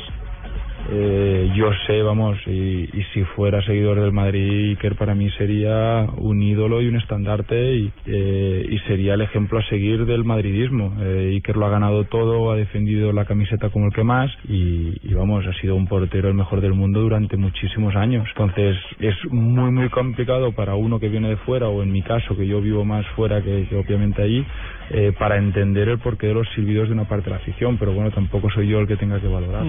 [0.91, 6.07] Eh, yo sé, vamos, y, y si fuera seguidor del Madrid, Iker para mí sería
[6.17, 10.95] un ídolo y un estandarte y, eh, y sería el ejemplo a seguir del madridismo.
[11.01, 15.13] Eh, Iker lo ha ganado todo, ha defendido la camiseta como el que más y,
[15.13, 18.27] vamos, ha sido un portero el mejor del mundo durante muchísimos años.
[18.29, 22.35] Entonces es muy, muy complicado para uno que viene de fuera o en mi caso,
[22.35, 24.45] que yo vivo más fuera que, que obviamente allí,
[24.91, 27.93] eh, para entender el porqué de los silbidos de una parte de la afición, pero
[27.93, 29.63] bueno, tampoco soy yo el que tenga que valorar.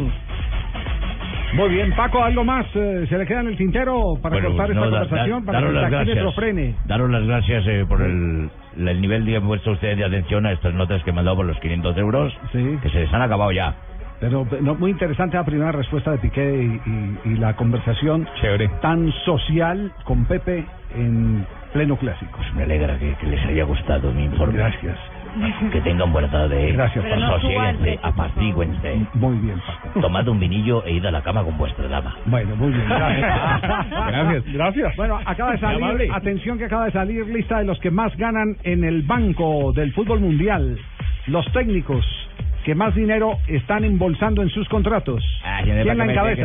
[1.52, 2.64] Muy bien, Paco, ¿algo más?
[2.76, 5.40] eh, ¿Se le queda en el tintero para Bueno, cortar esta da- conversación?
[5.44, 6.34] da- para que gracias.
[6.36, 6.74] frene.
[6.86, 8.48] Daros las gracias eh, por el,
[8.78, 11.38] el nivel que han puesto ustedes de atención a estas notas que me han dado
[11.38, 13.74] por los 500 euros, que se les han acabado ya.
[14.20, 18.28] Pero no, muy interesante la primera respuesta de Piqué y, y- y la conversación
[18.80, 20.64] tan social con Pepe
[20.94, 22.38] en pleno clásico.
[22.54, 24.58] Me alegra que, que les haya gustado mi informe.
[24.58, 24.98] Gracias.
[25.72, 26.72] Que tengan buena tarde.
[26.72, 27.40] Gracias, Paco.
[27.40, 29.06] Sosiéguense, apacíguense.
[29.14, 30.00] Muy bien, Paco.
[30.00, 32.16] Tomad un vinillo e id a la cama con vuestra dama.
[32.26, 32.88] Bueno, muy bien.
[32.88, 34.44] Gracias.
[34.52, 34.96] Gracias.
[34.96, 38.56] Bueno, acaba de salir, atención que acaba de salir lista de los que más ganan
[38.64, 40.78] en el banco del fútbol mundial.
[41.26, 42.04] Los técnicos
[42.64, 45.22] que más dinero están embolsando en sus contratos.
[45.64, 46.42] ¿Quién la encabeza?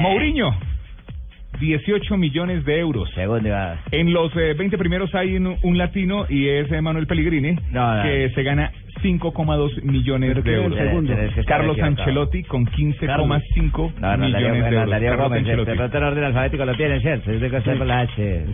[0.00, 0.50] Mourinho.
[1.60, 3.08] 18 millones de euros.
[3.92, 8.02] En los eh, 20 primeros hay un, un latino y es eh, Manuel Pellegrini, no.
[8.02, 11.46] que se gana 5,2 millones de ¿quién es euros.
[11.46, 11.78] Carlos.
[11.80, 15.00] Ancelotti con 15,5 No, no, Darío, millones de no, euros.
[15.68, 17.30] Carlos el orden alfabético lo tiene, ¿cierto?
[17.30, 18.44] Que hacer con la H.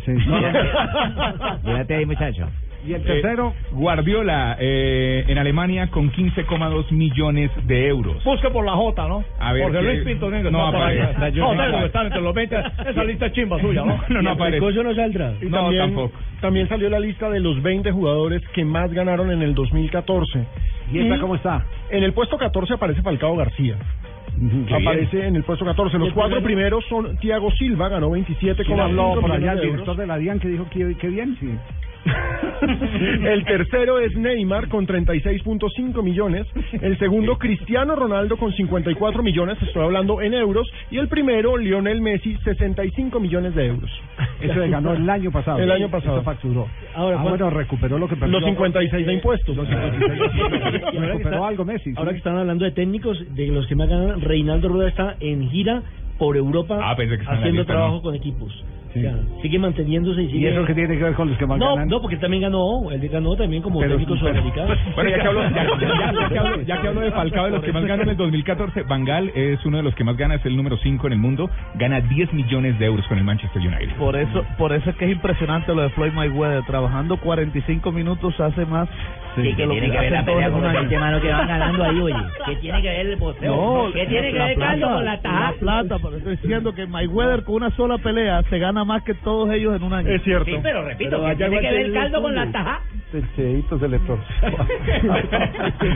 [1.64, 2.48] Mírate ahí, muchacho.
[2.86, 3.52] ¿Y el tercero?
[3.72, 8.22] Guardiola eh, en Alemania con 15,2 millones de euros.
[8.24, 9.24] Busque por la J, ¿no?
[9.38, 11.38] A ver, Porque ¿qué- Luis Pinto Negro no está por aparece.
[11.40, 11.86] No, No Negro aparece.
[11.86, 12.56] está entre los 20.
[12.90, 14.00] Esa lista es chimba suya, ¿no?
[14.08, 14.60] No, no aparece.
[14.82, 15.32] no saldrá.
[15.42, 16.12] Y No, también, tampoco.
[16.40, 20.44] también salió la lista de los 20 jugadores que más ganaron en el 2014.
[20.92, 21.64] ¿Y esta cómo está?
[21.90, 23.74] En el puesto 14 aparece Falcao García.
[24.68, 25.96] Qué aparece en el puesto 14.
[25.96, 26.78] ¿Y Los cuatro primero?
[26.80, 29.52] primeros son Thiago Silva, ganó 27,5 ¿Quién habló por allá?
[29.52, 31.48] El director de la DIAN que dijo que, que bien, sí.
[33.26, 36.46] El tercero es Neymar con 36.5 millones.
[36.80, 40.66] El segundo, Cristiano Ronaldo con 54 millones, estoy hablando en euros.
[40.90, 43.90] Y el primero, Lionel Messi, 65 millones de euros.
[44.40, 45.58] Eso le ganó el año pasado.
[45.58, 46.16] El año pasado.
[46.16, 46.68] Eso facturó.
[46.94, 48.38] Ahora, ah, ¿cuál- bueno, recuperó lo que perdió.
[48.40, 49.56] Los 56 de impuestos.
[49.56, 49.90] Y ahora
[50.90, 51.92] que recuperó algo Messi.
[51.96, 52.14] Ahora sí.
[52.14, 55.82] que están hablando de técnicos, de los que más ganan, Reinaldo Rueda está en gira
[56.18, 58.02] por Europa Ah, haciendo lista, trabajo ¿no?
[58.02, 58.64] con equipos.
[58.88, 60.38] O sea, sigue manteniéndose y sigue...
[60.38, 61.88] ¿Y eso qué tiene que ver con los que más no, ganan?
[61.88, 64.74] no, porque también ganó, él ganó también como Pero- técnico pero- sudamericano.
[64.94, 67.50] Bueno, ya que hablo, ya, ya- ya que hablo, ya que hablo de Falcao, de
[67.50, 70.36] los que más ganan en el 2014, Bangal es uno de los que más gana,
[70.36, 73.60] es el número 5 en el mundo, gana 10 millones de euros con el Manchester
[73.60, 73.96] United.
[73.98, 76.64] Por eso, por eso es que es impresionante lo de Floyd Mayweather.
[76.64, 78.88] Trabajando 45 minutos hace más
[79.36, 80.62] Sí, que que lo tiene que que ver la pelea con.
[80.62, 82.14] 20 manos que van ganando ahí, oye.
[82.46, 83.54] ¿Qué tiene que ver el boxeo?
[83.54, 85.40] No, ¿Qué tiene que ver Caldo plata, con la taja?
[85.50, 89.14] La plata, pero estoy diciendo que Mayweather con una sola pelea se gana más que
[89.14, 90.08] todos ellos en un año.
[90.08, 90.46] Es cierto.
[90.46, 92.80] Sí, pero repito, Pero ¿qué allá tiene que ver el Caldo con la taja?
[93.12, 94.26] El Cheito se le torció.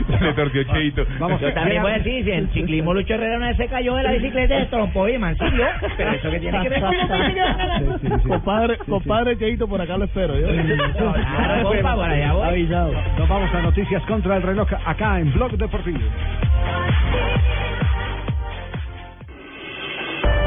[0.07, 1.05] Se le torció Cheito.
[1.39, 4.03] Yo también voy a decir, si en ciclismo Lucho Herrera una vez se cayó de
[4.03, 5.65] la bicicleta y se trompó y mancillo,
[5.97, 7.99] pero eso que tiene que ver con que ganando.
[8.27, 10.39] compadre, compadre Cheito, por acá lo espero.
[10.39, 10.47] ¿yo?
[10.47, 12.47] Claro, compa, por allá voy.
[12.47, 12.93] Avisado.
[13.17, 15.99] Nos vamos a noticias contra el reloj acá en Blog Deportivo.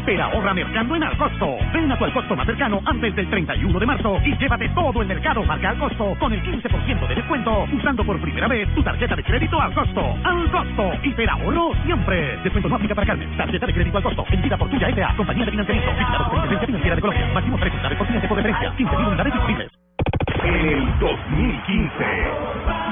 [0.00, 1.58] Hiper ahorra mercando en Alcosto.
[1.74, 5.08] Ven a tu Alcosto más cercano antes del 31 de marzo y llévate todo el
[5.08, 9.22] mercado marca Alcosto con el 15% de descuento usando por primera vez tu tarjeta de
[9.22, 10.16] crédito Alcosto.
[10.24, 10.92] Alcosto.
[11.02, 12.38] Hiper ahorro siempre.
[12.38, 13.36] Descuento no aplica para Carmen.
[13.36, 14.24] Tarjeta de crédito Alcosto.
[14.30, 15.14] Emitida por tuya S.A.
[15.16, 15.90] Compañía de financiamiento.
[15.90, 17.26] Vigilado Superintendencia Financiera de Colombia.
[17.34, 17.80] Máximo precio.
[17.82, 18.72] Dale por cliente por referencia.
[18.76, 19.70] 15.000 unidades disponibles.
[20.42, 22.89] En el 2015.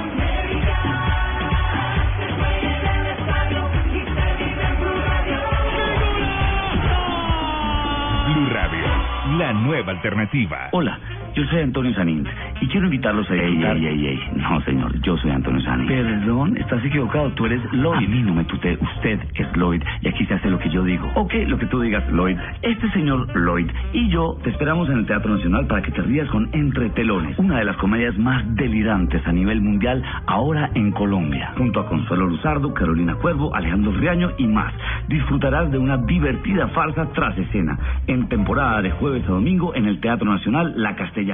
[9.38, 10.68] La nueva alternativa.
[10.72, 10.98] Hola,
[11.38, 12.26] yo soy Antonio Sanín
[12.60, 13.34] y quiero invitarlos a...
[13.34, 14.20] Ey, ey, ey, ey.
[14.34, 15.86] No, señor, yo soy Antonio Sanín.
[15.86, 17.30] Perdón, estás equivocado.
[17.34, 17.96] Tú eres Lloyd.
[17.96, 18.76] A mí no me tutee.
[18.80, 21.08] Usted es Lloyd y aquí se hace lo que yo digo.
[21.14, 22.36] Ok, lo que tú digas, Lloyd.
[22.62, 26.28] Este señor Lloyd y yo te esperamos en el Teatro Nacional para que te rías
[26.30, 31.52] con Entre Telones, una de las comedias más delirantes a nivel mundial ahora en Colombia.
[31.56, 34.74] Junto a Consuelo Luzardo, Carolina Cuervo, Alejandro Riaño y más.
[35.06, 37.78] Disfrutarás de una divertida farsa tras escena
[38.08, 41.27] en temporada de jueves a domingo en el Teatro Nacional La Castellana.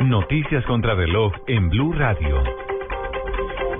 [0.00, 2.42] Noticias contra reloj en Blue Radio.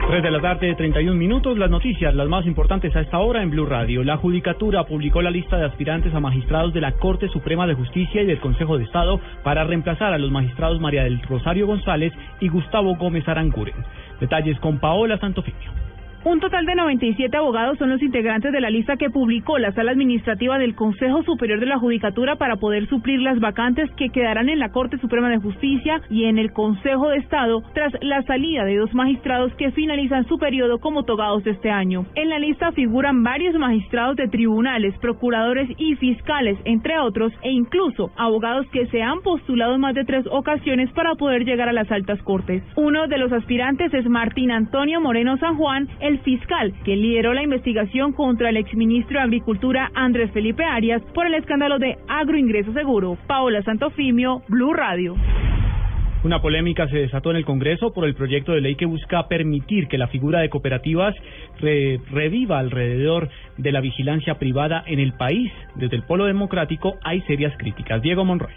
[0.09, 1.59] 3 de la tarde, 31 minutos.
[1.59, 4.05] Las noticias, las más importantes a esta hora en Blue Radio.
[4.05, 8.23] La Judicatura publicó la lista de aspirantes a magistrados de la Corte Suprema de Justicia
[8.23, 12.49] y del Consejo de Estado para reemplazar a los magistrados María del Rosario González y
[12.49, 13.75] Gustavo Gómez Aranguren.
[14.21, 15.86] Detalles con Paola Santofimio.
[16.27, 19.93] Un total de 97 abogados son los integrantes de la lista que publicó la sala
[19.93, 24.59] administrativa del Consejo Superior de la Judicatura para poder suplir las vacantes que quedarán en
[24.59, 28.75] la Corte Suprema de Justicia y en el Consejo de Estado tras la salida de
[28.75, 32.07] dos magistrados que finalizan su periodo como togados este año.
[32.17, 38.11] En la lista figuran varios magistrados de tribunales, procuradores y fiscales, entre otros, e incluso
[38.17, 41.89] abogados que se han postulado en más de tres ocasiones para poder llegar a las
[41.93, 42.65] altas cortes.
[42.75, 47.43] Uno de los aspirantes es Martín Antonio Moreno San Juan, el fiscal que lideró la
[47.43, 53.17] investigación contra el exministro de Agricultura Andrés Felipe Arias por el escándalo de agroingreso seguro.
[53.27, 55.15] Paola Santofimio, Blue Radio.
[56.25, 59.87] Una polémica se desató en el Congreso por el proyecto de ley que busca permitir
[59.87, 61.15] que la figura de cooperativas
[61.61, 65.53] re- reviva alrededor de la vigilancia privada en el país.
[65.77, 68.03] Desde el Polo Democrático hay serias críticas.
[68.03, 68.53] Diego Monroy.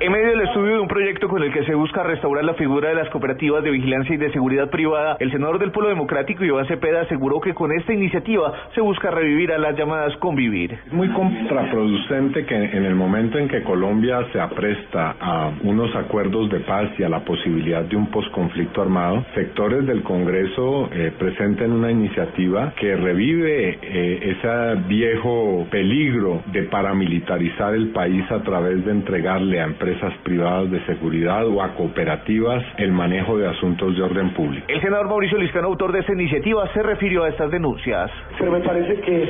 [0.00, 2.88] En medio del estudio de un proyecto con el que se busca restaurar la figura
[2.88, 6.66] de las cooperativas de vigilancia y de seguridad privada, el senador del Pueblo Democrático, Iván
[6.66, 10.72] Cepeda, aseguró que con esta iniciativa se busca revivir a las llamadas convivir.
[10.72, 16.50] Es muy contraproducente que en el momento en que Colombia se apresta a unos acuerdos
[16.50, 21.70] de paz y a la posibilidad de un posconflicto armado, sectores del Congreso eh, presenten
[21.70, 28.90] una iniciativa que revive eh, ese viejo peligro de paramilitarizar el país a través de
[28.90, 29.83] entregarle a empresas
[30.22, 34.66] privadas de seguridad o a cooperativas el manejo de asuntos de orden público.
[34.68, 38.10] El senador Mauricio Liscano, autor de esta iniciativa, se refirió a estas denuncias.
[38.38, 39.28] pero me parece que,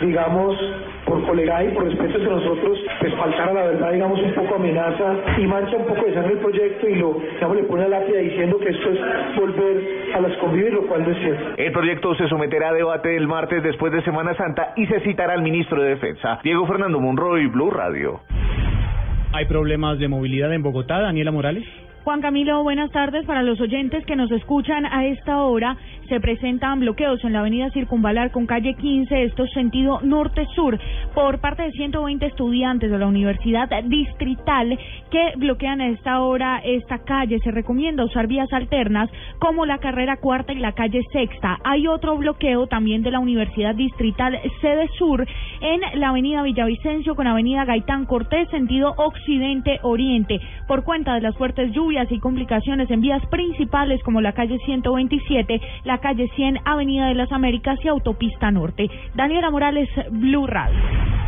[0.00, 0.56] digamos,
[1.04, 5.16] por colegaje y por respeto entre nosotros, pues faltara la verdad, digamos, un poco amenaza
[5.38, 8.18] y mancha un poco de sangre el proyecto y lo, digamos, le pone la lápida
[8.18, 11.44] diciendo que esto es volver a las convivir, lo cual no es cierto.
[11.56, 15.34] El proyecto se someterá a debate el martes después de Semana Santa y se citará
[15.34, 18.20] al ministro de Defensa, Diego Fernando Monroy, Blue Radio.
[19.36, 21.66] ¿Hay problemas de movilidad en Bogotá, Daniela Morales?
[22.06, 23.26] Juan Camilo, buenas tardes.
[23.26, 25.76] Para los oyentes que nos escuchan a esta hora,
[26.08, 30.78] se presentan bloqueos en la avenida Circunvalar con calle 15, esto sentido norte-sur,
[31.14, 34.78] por parte de 120 estudiantes de la Universidad Distrital
[35.10, 37.40] que bloquean a esta hora esta calle.
[37.40, 41.58] Se recomienda usar vías alternas como la carrera cuarta y la calle sexta.
[41.64, 45.26] Hay otro bloqueo también de la Universidad Distrital Sede Sur
[45.60, 50.38] en la avenida Villavicencio con avenida Gaitán Cortés, sentido occidente-oriente,
[50.68, 54.58] por cuenta de las fuertes lluvias lluvias y complicaciones en vías principales como la calle
[54.66, 58.88] 127, la calle 100, Avenida de las Américas y Autopista Norte.
[59.14, 60.76] Daniela Morales, Blue Radio.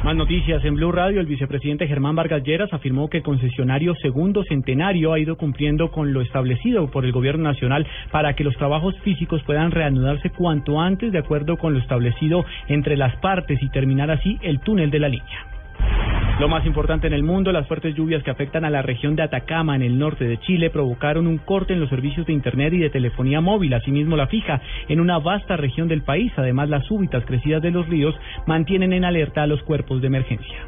[0.04, 1.20] Más noticias en Blue Radio.
[1.20, 6.12] El vicepresidente Germán Vargas Lleras afirmó que el concesionario Segundo Centenario ha ido cumpliendo con
[6.12, 11.12] lo establecido por el gobierno nacional para que los trabajos físicos puedan reanudarse cuanto antes
[11.12, 15.08] de acuerdo con lo establecido entre las partes y terminar así el túnel de la
[15.08, 16.17] línea.
[16.38, 19.24] Lo más importante en el mundo, las fuertes lluvias que afectan a la región de
[19.24, 22.78] Atacama en el norte de Chile provocaron un corte en los servicios de Internet y
[22.78, 26.32] de telefonía móvil, asimismo la fija, en una vasta región del país.
[26.36, 28.14] Además, las súbitas crecidas de los ríos
[28.46, 30.58] mantienen en alerta a los cuerpos de emergencia.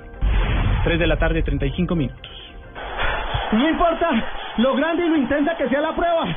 [0.83, 2.33] 3 de la tarde, 35 minutos.
[3.53, 4.09] No importa
[4.57, 6.37] lo grande y lo intensa que sea la prueba.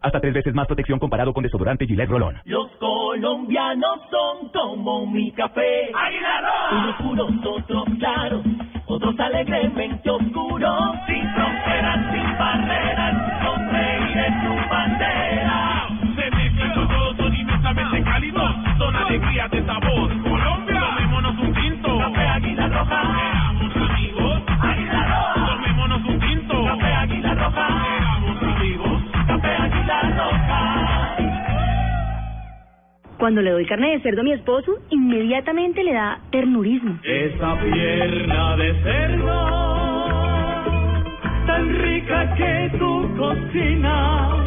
[0.00, 2.36] Hasta tres veces más protección comparado con desodorante Gillette Rolón.
[2.44, 5.90] Los colombianos son como mi café.
[6.70, 8.42] Unos puros, otros claros,
[8.86, 10.94] otros alegremente oscuros.
[11.06, 15.88] Sin fronteras, sin barreras, con reír en su bandera.
[16.14, 20.22] Se mezclan todos, son inmensamente cálidos, son alegrías de sabor.
[20.22, 21.98] Colombia, tomémonos un tinto.
[21.98, 23.37] Café Águila Roja.
[33.18, 37.00] Cuando le doy carne de cerdo a mi esposo, inmediatamente le da ternurismo.
[37.02, 39.48] Esa pierna de cerdo,
[41.46, 44.46] tan rica que tú cocinas.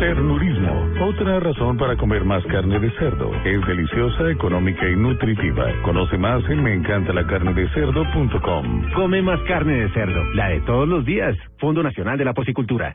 [0.00, 3.30] Ternurismo, otra razón para comer más carne de cerdo.
[3.44, 5.66] Es deliciosa, económica y nutritiva.
[5.84, 8.92] Conoce más en meencantalacarnedecerdo.com.
[8.94, 11.36] Come más carne de cerdo, la de todos los días.
[11.58, 12.94] Fondo Nacional de la Porcicultura.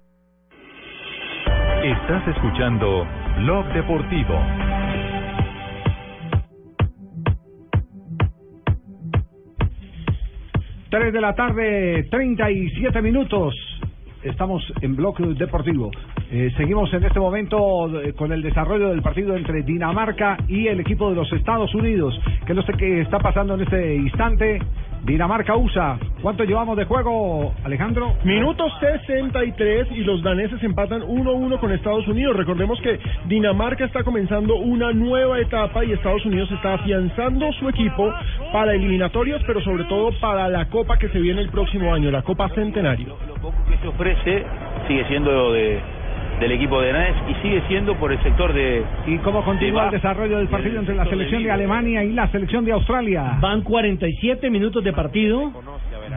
[1.83, 3.07] Estás escuchando
[3.39, 4.39] Blog Deportivo.
[10.91, 13.55] Tres de la tarde, 37 minutos.
[14.21, 15.89] Estamos en Bloque Deportivo.
[16.29, 20.81] Eh, seguimos en este momento eh, con el desarrollo del partido entre Dinamarca y el
[20.81, 22.13] equipo de los Estados Unidos.
[22.45, 24.59] Que no sé qué está pasando en este instante.
[25.03, 25.97] Dinamarca USA.
[26.21, 28.13] ¿Cuánto llevamos de juego, Alejandro?
[28.23, 32.35] Minuto 63 y los daneses empatan 1-1 con Estados Unidos.
[32.37, 38.13] Recordemos que Dinamarca está comenzando una nueva etapa y Estados Unidos está afianzando su equipo
[38.53, 42.21] para eliminatorias, pero sobre todo para la Copa que se viene el próximo año, la
[42.21, 43.17] Copa Centenario.
[43.67, 44.45] que se ofrece
[44.87, 45.79] sigue siendo de,
[46.39, 48.83] del equipo de Danés y sigue siendo por el sector de...
[49.05, 52.65] ¿Y cómo continúa el desarrollo del partido entre la selección de Alemania y la selección
[52.65, 53.37] de Australia?
[53.39, 55.51] Van 47 minutos de partido.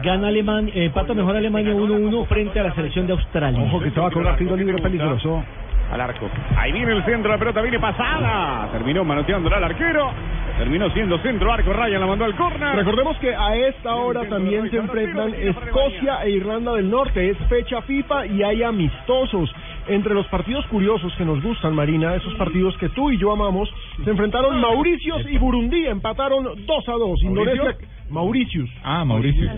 [0.03, 3.61] Gana Alemania, eh, empata mejor Alemania 1-1 frente a la selección de Australia.
[3.61, 5.43] Ojo que se va a cobrar tiro libre peligroso.
[5.91, 6.27] Al arco.
[6.57, 8.69] Ahí viene el centro, la pelota viene pasada.
[8.71, 10.11] Terminó manoteándola al arquero.
[10.57, 12.75] Terminó siendo centro, arco, Ryan la mandó al córner.
[12.77, 17.29] Recordemos que a esta hora también se enfrentan Escocia e Irlanda del Norte.
[17.29, 19.53] Es fecha FIFA y hay amistosos.
[19.87, 23.69] Entre los partidos curiosos que nos gustan, Marina, esos partidos que tú y yo amamos,
[24.03, 27.23] se enfrentaron Mauricios y Burundi, empataron 2 a 2.
[27.23, 27.75] Indonesia,
[28.09, 28.69] Mauricius.
[28.83, 29.49] Ah, Mauricio.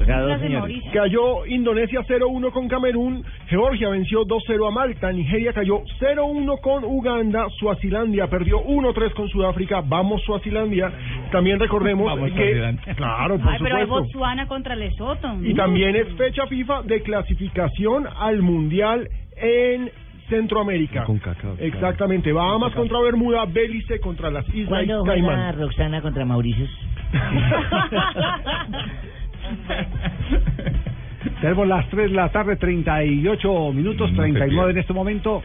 [0.93, 7.47] Cayó Indonesia 0-1 con Camerún, Georgia venció 2-0 a Malta, Nigeria cayó 0-1 con Uganda,
[7.59, 10.91] Suazilandia perdió 1-3 con Sudáfrica, vamos Suazilandia.
[11.32, 14.05] También recordemos Vamos, que claro, por Ay, pero hay supuesto.
[14.07, 15.36] Botswana contra Lesoto.
[15.41, 19.91] Y también es fecha FIFA de clasificación al Mundial en
[20.30, 21.05] Centroamérica.
[21.59, 22.32] Exactamente.
[22.32, 25.59] Bahamas contra Bermuda, Belice contra las Islas ¿Cuándo juega Caimán.
[25.59, 26.69] Roxana contra Mauricios?
[31.41, 35.43] Tenemos las 3 de la tarde, 38 minutos, 39 en este momento.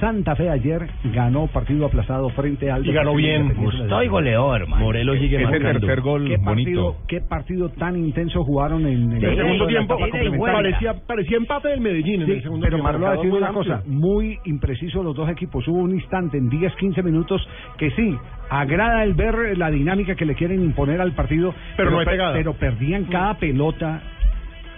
[0.00, 3.42] Santa Fe ayer ganó partido aplazado frente al Y ganó bien.
[3.42, 4.84] Independiente Gustó y goleó, hermano.
[4.84, 5.80] Morelos sigue Ese marcando.
[5.80, 7.04] tercer gol ¿Qué partido, bonito.
[7.06, 9.96] qué partido tan intenso jugaron en, el segundo tiempo
[10.40, 12.84] parecía, parecía empate del Medellín en el segundo pero tiempo.
[12.92, 13.74] Marlo va a decir Muy una amplio.
[13.74, 15.66] cosa, muy impreciso los dos equipos.
[15.68, 17.46] Hubo un instante en 10, 15 minutos
[17.78, 18.16] que sí,
[18.50, 22.10] agrada el ver la dinámica que le quieren imponer al partido, Pero no hay pe-
[22.12, 22.32] pegada.
[22.34, 24.02] pero perdían cada pelota.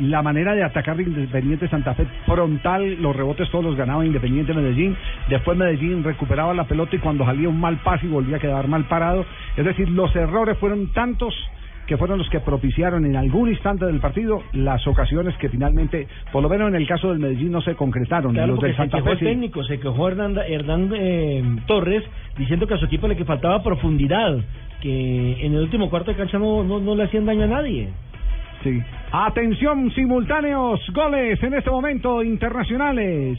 [0.00, 4.52] La manera de atacar de Independiente Santa Fe frontal, los rebotes todos los ganaba Independiente
[4.52, 4.96] Medellín.
[5.28, 8.66] Después Medellín recuperaba la pelota y cuando salía un mal pase y volvía a quedar
[8.66, 9.24] mal parado.
[9.56, 11.34] Es decir, los errores fueron tantos
[11.86, 16.42] que fueron los que propiciaron en algún instante del partido las ocasiones que finalmente, por
[16.42, 18.32] lo menos en el caso del Medellín, no se concretaron.
[18.32, 19.24] Claro, los del se Santa quejó Fe el sí.
[19.26, 22.02] técnico, se quejó Hernán, Hernán eh, Torres
[22.38, 24.38] diciendo que a su equipo le que faltaba profundidad,
[24.80, 27.90] que en el último cuarto de cancha no, no, no le hacían daño a nadie.
[29.12, 33.38] Atención, simultáneos, goles en este momento internacionales.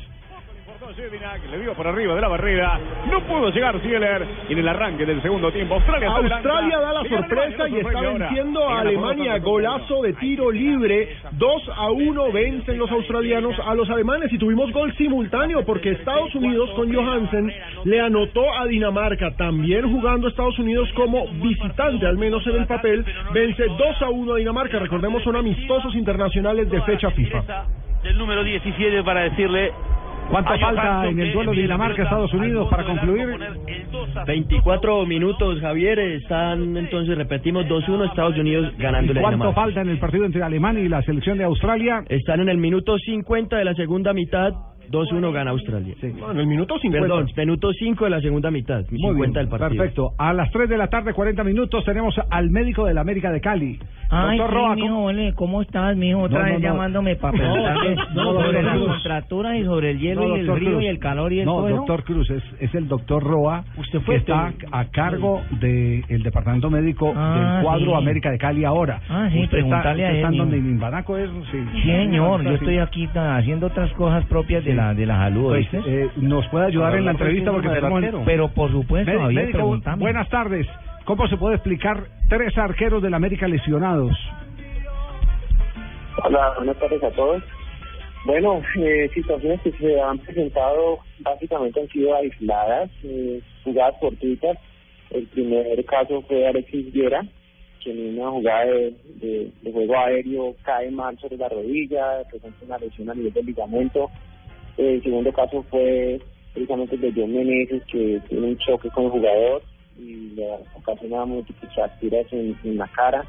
[1.50, 2.80] Le dio por arriba de la barrera.
[3.10, 4.24] No pudo llegar Zieler.
[4.48, 8.70] Y en el arranque del segundo tiempo, Australia Australia da la sorpresa y está venciendo
[8.70, 9.40] a Alemania.
[9.40, 11.18] Golazo de tiro libre.
[11.32, 14.32] 2 a 1 vencen los australianos a los alemanes.
[14.32, 17.52] Y tuvimos gol simultáneo porque Estados Unidos con Johansen
[17.86, 19.32] le anotó a Dinamarca.
[19.36, 23.04] También jugando Estados Unidos como visitante, al menos en el papel.
[23.34, 24.78] Vence 2 a 1 a Dinamarca.
[24.78, 27.66] Recordemos, son amistosos internacionales de fecha FIFA.
[28.04, 29.72] Del número 17 para decirle.
[30.30, 33.22] ¿Cuánto falta Johansson en el duelo la Dinamarca-Estados Unidos para concluir?
[33.22, 36.00] arco, poner el 2 a 24 minutos, Javier.
[36.00, 39.62] Están entonces, repetimos, 2-1 Estados Unidos ganándole ¿Y a cuánto Dinamarca.
[39.62, 42.04] falta en el partido entre Alemania y la selección de Australia?
[42.10, 44.54] Están en el minuto 50 de la segunda mitad.
[44.92, 45.96] 2-1 gana Australia.
[46.20, 47.08] No, en el minuto 50.
[47.08, 48.82] Perdón, minuto 5 de la segunda mitad.
[48.92, 49.70] Muy 50 bien, del partido.
[49.82, 50.12] perfecto.
[50.18, 53.80] A las 3 de la tarde, 40 minutos, tenemos al médico del América de Cali.
[54.10, 56.22] Ay, Doctor sí, Roa, mijo, ¿cómo- ole, ¿cómo estás, mijo?
[56.22, 56.68] Otra No, no, vez no.
[56.70, 60.52] llamándome para preguntarle no, no, sobre las contracturas y sobre el hielo No, y el
[60.52, 60.84] frío Cruz.
[60.84, 61.76] y el calor y el No, todo, ¿no?
[61.78, 63.64] doctor Cruz, es, es el doctor Roa,
[64.06, 67.98] fue que está a cargo del departamento médico Ah, del cuadro sí.
[67.98, 69.02] América de Cali ahora.
[69.10, 69.50] Ah, sí, usted está,
[69.82, 70.70] preguntarle a usted está él, en donde mijo.
[70.70, 71.58] Imbanaco es, sí.
[71.74, 74.78] Sí, señor, yo estoy aquí haciendo otras cosas propias de Sí.
[74.88, 78.04] La de la salud, Pues, eh, nos puede ayudar en la entrevista porque tenemos...
[78.26, 80.68] Pero por supuesto, Médico, Javier, buenas tardes.
[81.06, 84.16] ¿Cómo se puede explicar tres arqueros del América lesionados?
[86.24, 87.44] Hola, buenas tardes a todos.
[88.26, 94.58] Bueno, eh, situaciones que se han presentado básicamente han sido aisladas, eh, jugadas fortuitas.
[95.12, 97.22] El primer caso fue Alexis Viera,
[97.84, 102.66] que en una jugada de, de- de juego aéreo cae mal sobre la rodilla, presenta
[102.66, 104.10] una lesión a nivel del ligamento.
[104.78, 106.20] El segundo caso fue
[106.54, 109.64] precisamente de John Meneses, que tiene un choque con el jugador
[109.98, 113.26] y le ocasiona múltiples fracturas en, en la cara.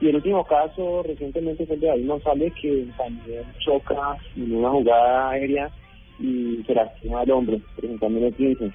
[0.00, 4.70] Y el último caso recientemente fue el de David González, que también choca en una
[4.70, 5.70] jugada aérea
[6.18, 8.70] y se lastima el hombro, presentándole 15.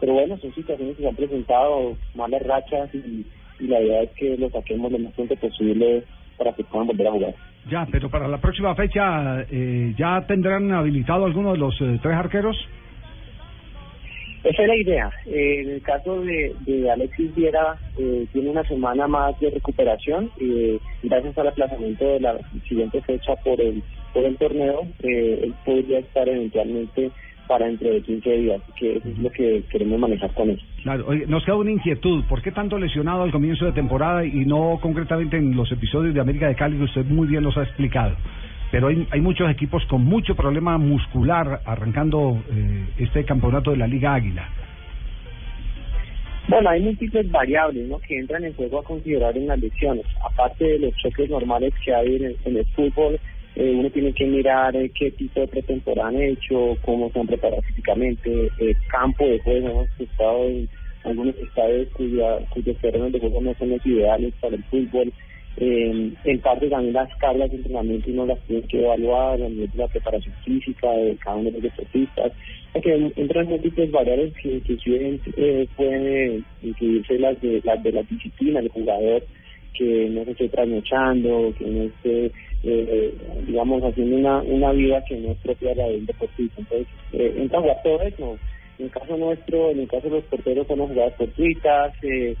[0.00, 3.26] Pero bueno, son situaciones que se han presentado, malas rachas, y,
[3.58, 6.04] y la idea es que lo saquemos lo más pronto posible
[6.38, 7.34] para que puedan volver a jugar.
[7.68, 12.14] Ya, pero para la próxima fecha, eh, ¿ya tendrán habilitado alguno de los eh, tres
[12.14, 12.56] arqueros?
[14.42, 15.10] Esa es la idea.
[15.26, 20.30] Eh, en el caso de, Alexis Viera, eh, tiene una semana más de recuperación.
[20.40, 23.82] Eh, gracias al aplazamiento de la siguiente fecha por el
[24.12, 27.10] por el torneo, eh, él podría estar eventualmente
[27.50, 28.62] para dentro de 15 días.
[28.78, 30.60] Que eso es lo que queremos manejar con él.
[30.84, 32.22] Claro, oye, nos queda una inquietud.
[32.28, 36.20] ¿Por qué tanto lesionado al comienzo de temporada y no concretamente en los episodios de
[36.20, 38.14] América de Cali que usted muy bien los ha explicado?
[38.70, 43.88] Pero hay, hay muchos equipos con mucho problema muscular arrancando eh, este campeonato de la
[43.88, 44.48] Liga Águila.
[46.46, 47.98] Bueno, hay múltiples variables ¿no?
[47.98, 50.06] que entran en juego a considerar en las lesiones.
[50.24, 53.18] Aparte de los choques normales que hay en el, en el fútbol,
[53.56, 57.26] eh, uno tiene que mirar eh, qué tipo de pretemporada han hecho, cómo se han
[57.26, 59.68] preparado físicamente, el campo de juego.
[59.68, 60.68] Hemos estado en
[61.04, 65.12] algunos estadios cuya, cuyos terrenos de juego no son los ideales para el fútbol.
[65.56, 69.38] Eh, en parte también las cargas de entrenamiento uno las tiene que evaluar
[69.74, 72.32] la preparación física de cada uno de los deportistas.
[72.82, 78.02] Que entran múltiples variables que inclusive eh, pueden eh, incluirse las de, las de la
[78.04, 79.24] disciplina del jugador,
[79.74, 82.30] que no se esté trasnochando, que no esté,
[82.64, 83.14] eh,
[83.46, 86.60] digamos, haciendo una, una vida que no es propia de la del deportista.
[86.60, 88.38] Entonces, eh, entra a jugar todo eso.
[88.78, 92.34] En el caso nuestro, en el caso de los porteros, son las jugadas fortuitas, eh,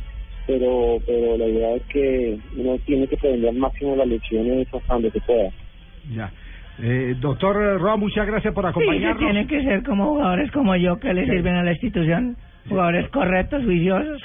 [0.46, 4.92] pero pero la idea es que uno tiene que prevenir al máximo las lesiones hasta
[4.94, 5.50] donde se pueda.
[6.14, 6.32] Ya.
[6.82, 9.18] Eh, doctor Roa, muchas gracias por Sí, acompañarnos.
[9.18, 11.30] tienen que ser como jugadores como yo que le Sí.
[11.30, 12.36] sirven a la institución.
[12.68, 14.22] Jugadores correctos, juiciosos,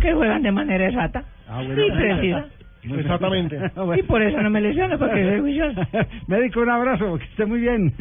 [0.00, 2.46] que juegan de manera exacta Ah, y precisa.
[2.96, 3.58] Exactamente.
[3.98, 5.80] Y por eso no me lesiono, porque soy juicioso.
[6.28, 7.92] Médico, un abrazo, que esté muy bien.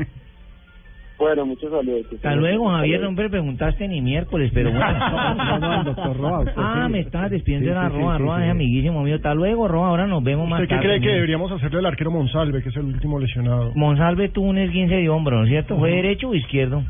[1.19, 2.03] Bueno, muchos saludos.
[2.15, 4.87] Hasta luego, Javier, no me preguntaste ni miércoles, pero bueno.
[5.59, 6.91] No, doctor Roa, usted Ah, sí.
[6.93, 8.17] me estabas despidiendo Sí, de la sí, Roa.
[8.17, 8.51] sí, Roa sí, es sí.
[8.51, 9.15] amiguísimo mío.
[9.17, 9.89] Hasta luego, Roa.
[9.89, 10.87] Ahora nos vemos más ¿Usted qué tarde.
[10.97, 13.71] cree que deberíamos hacerle al arquero Monsalve, que es el último lesionado?
[13.75, 15.77] Monsalve tuvo un esguince de hombro, ¿no es cierto?
[15.77, 15.95] ¿Fue Ujú.
[15.97, 16.81] derecho o izquierdo?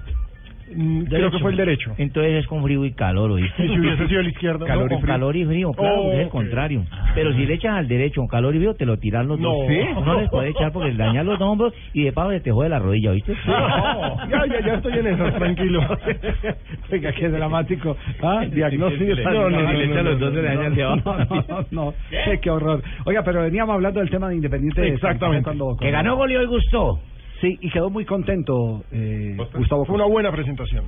[0.73, 1.93] Mm, Creo que fue el derecho.
[1.97, 3.65] Entonces es con frío y calor, ¿oíste?
[3.65, 4.65] ¿Y si hubiese sido el izquierdo?
[4.65, 6.31] Calor No, con calor y frío, claro, Oh, es el ok.
[6.31, 6.83] contrario.
[7.15, 9.49] Pero si le echas al derecho con calor y frío, te lo tiran los No.
[9.49, 9.57] dos.
[9.67, 9.79] ¿Sí?
[10.05, 12.69] No les puede echar porque le dañan los hombros y de paso se te jode
[12.69, 13.33] la rodilla, ¿oíste?
[13.45, 15.81] No, ya, ya, ya estoy en esas, tranquilo.
[16.89, 17.97] Venga, qué dramático.
[18.21, 19.13] Ah, diagnóstico.
[19.31, 20.83] No, no, no, le no, echan no, los dos, no, se le dañan no, de
[20.83, 21.15] abajo.
[21.29, 21.93] No, no, no.
[22.41, 22.81] Qué, horror.
[23.05, 24.87] Oiga, pero veníamos hablando del tema de Independiente.
[24.87, 25.43] Exactamente.
[25.43, 26.99] Cuando, Que ganó, goleó y gustó.
[27.41, 29.83] Sí, y quedó muy contento eh, Gustavo.
[29.85, 30.85] Fue una buena presentación.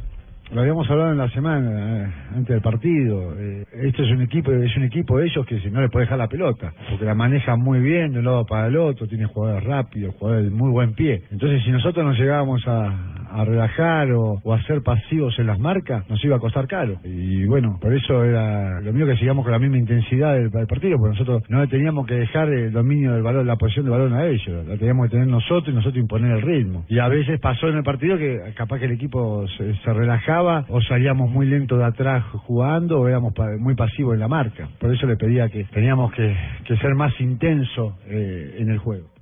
[0.52, 3.34] Lo habíamos hablado en la semana, eh, antes del partido.
[3.40, 6.06] Eh, este es un equipo, es un equipo de ellos que si no le puede
[6.06, 9.26] dejar la pelota, porque la maneja muy bien de un lado para el otro, tiene
[9.26, 11.24] jugadores rápidos, jugadores de muy buen pie.
[11.32, 15.60] Entonces, si nosotros nos llegábamos a, a relajar o, o a ser pasivos en las
[15.60, 17.00] marcas, nos iba a costar caro.
[17.04, 20.98] Y bueno, por eso era lo mío que sigamos con la misma intensidad del, partido,
[20.98, 24.26] porque nosotros no teníamos que dejar el dominio del balón, la posición del balón a
[24.26, 26.86] ellos, la teníamos que tener nosotros y nosotros imponer el ritmo.
[26.88, 30.66] Y a veces pasó en el partido que capaz que el equipo se, se relajaba
[30.70, 34.70] o salíamos muy lento de atrás jugando o éramos muy pasivos en la marca.
[34.80, 39.13] Por eso le pedía que teníamos que, que ser más intenso eh, en el juego.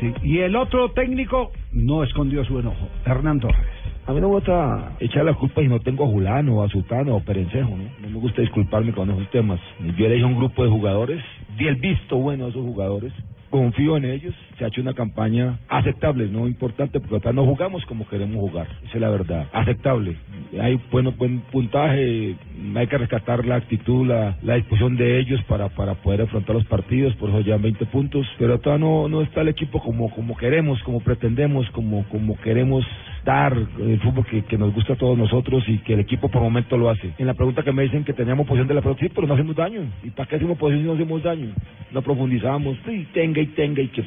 [0.00, 0.12] Sí.
[0.22, 3.60] Y el otro técnico no escondió su enojo, Hernán Torres.
[4.06, 7.14] A mí no me gusta echar la culpa si no tengo a Julano, a Sultano
[7.14, 7.84] o a Perencejo, ¿no?
[8.00, 9.60] No me gusta disculparme con esos temas.
[9.96, 11.22] Yo elegí un grupo de jugadores,
[11.56, 13.12] di el visto bueno a esos jugadores,
[13.50, 17.84] confío en ellos, se ha hecho una campaña aceptable, no importante, porque acá no jugamos
[17.86, 20.16] como queremos jugar, esa es la verdad, aceptable.
[20.60, 22.36] Hay bueno, buen puntaje,
[22.74, 26.64] hay que rescatar la actitud, la, la disposición de ellos para, para poder afrontar los
[26.66, 30.82] partidos, por eso ya 20 puntos, pero no, no está el equipo como, como queremos,
[30.82, 32.86] como pretendemos, como, como queremos
[33.24, 36.42] dar el fútbol que, que nos gusta a todos nosotros y que el equipo por
[36.42, 37.12] momento lo hace.
[37.18, 39.34] En la pregunta que me dicen que teníamos posición de la pelota, sí, pero no
[39.34, 39.82] hacemos daño.
[40.02, 41.48] ¿Y para qué hacemos posición si no hacemos daño?
[41.92, 44.04] No profundizamos, sí, tenga y tenga y que...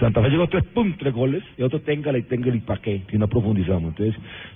[0.00, 2.80] Santa Fe llegó a tres puntos, tres goles, y otro téngala y téngala y para
[2.80, 3.90] qué, si no profundizamos.
[3.90, 4.14] Entonces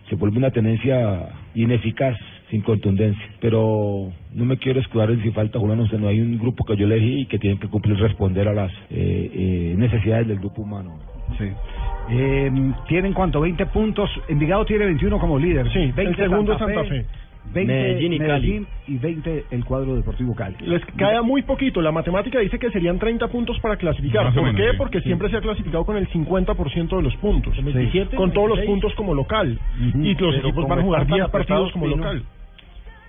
[0.09, 2.17] se vuelve una tenencia ineficaz,
[2.51, 3.23] sin contundencia.
[3.41, 6.77] Pero no me quiero escudar en si falta Julián, usted no hay un grupo que
[6.77, 10.63] yo elegí y que tienen que cumplir, responder a las eh, eh, necesidades del grupo
[10.63, 10.99] humano.
[11.39, 11.49] Sí.
[12.11, 12.51] Eh,
[12.89, 14.11] tienen cuánto, 20 puntos.
[14.29, 15.71] Envigado tiene 21 como líder.
[15.73, 17.05] Sí, 20 el segundo Santa Fe.
[17.53, 18.29] 20 Medellín y Cali.
[18.33, 20.57] Medellín y 20 el cuadro deportivo Cali.
[20.61, 21.81] Les queda muy poquito.
[21.81, 24.33] La matemática dice que serían 30 puntos para clasificar.
[24.35, 24.71] ¿Por menos, qué?
[24.73, 24.77] sí.
[24.77, 25.05] Porque Sí.
[25.07, 27.55] siempre se ha clasificado con el 50% de los puntos.
[27.63, 28.71] 27, Con todos los 26.
[28.83, 29.59] puntos como local.
[29.95, 32.23] Y los Pero equipos van a jugar están 10 partidos como local.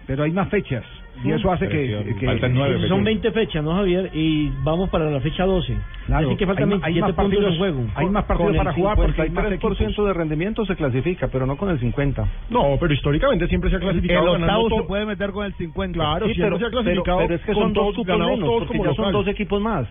[0.06, 0.84] Pero hay más fechas.
[1.24, 4.12] Y eso hace que, que- Son 20 fechas, ¿no, Javier?
[4.14, 5.76] Y vamos para la fecha 12.
[6.06, 7.92] Claro, Así que faltan hay ma- hay 27 más puntos partidos- en juego.
[7.96, 11.58] hay más partidos para jugar porque hay más 53% de rendimiento se clasifica, pero no
[11.58, 12.26] con el 50.
[12.50, 15.98] No, pero históricamente siempre se ha clasificado El octavo se puede meter con el 50.
[15.98, 18.32] Claro, Sí, siempre pero, se ha pero, clasificado pero es que son todos dos ganados
[18.34, 19.88] menos, todos porque como ya son dos equipos más.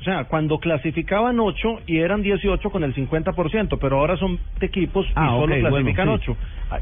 [0.00, 5.06] O sea, cuando clasificaban 8 y eran 18 con el 50%, pero ahora son equipos
[5.06, 6.30] y Ah, solo ok, clasifican bueno, sí.
[6.32, 6.36] 8.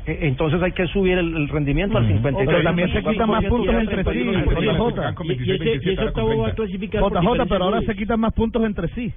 [0.07, 2.45] Entonces hay que subir el, el rendimiento al 50.
[2.47, 7.03] Pero también se quitan más puntos entre sí, Y, y y octavo va a clasificar
[7.03, 9.13] JJ, pero ahora se quitan más puntos entre sí.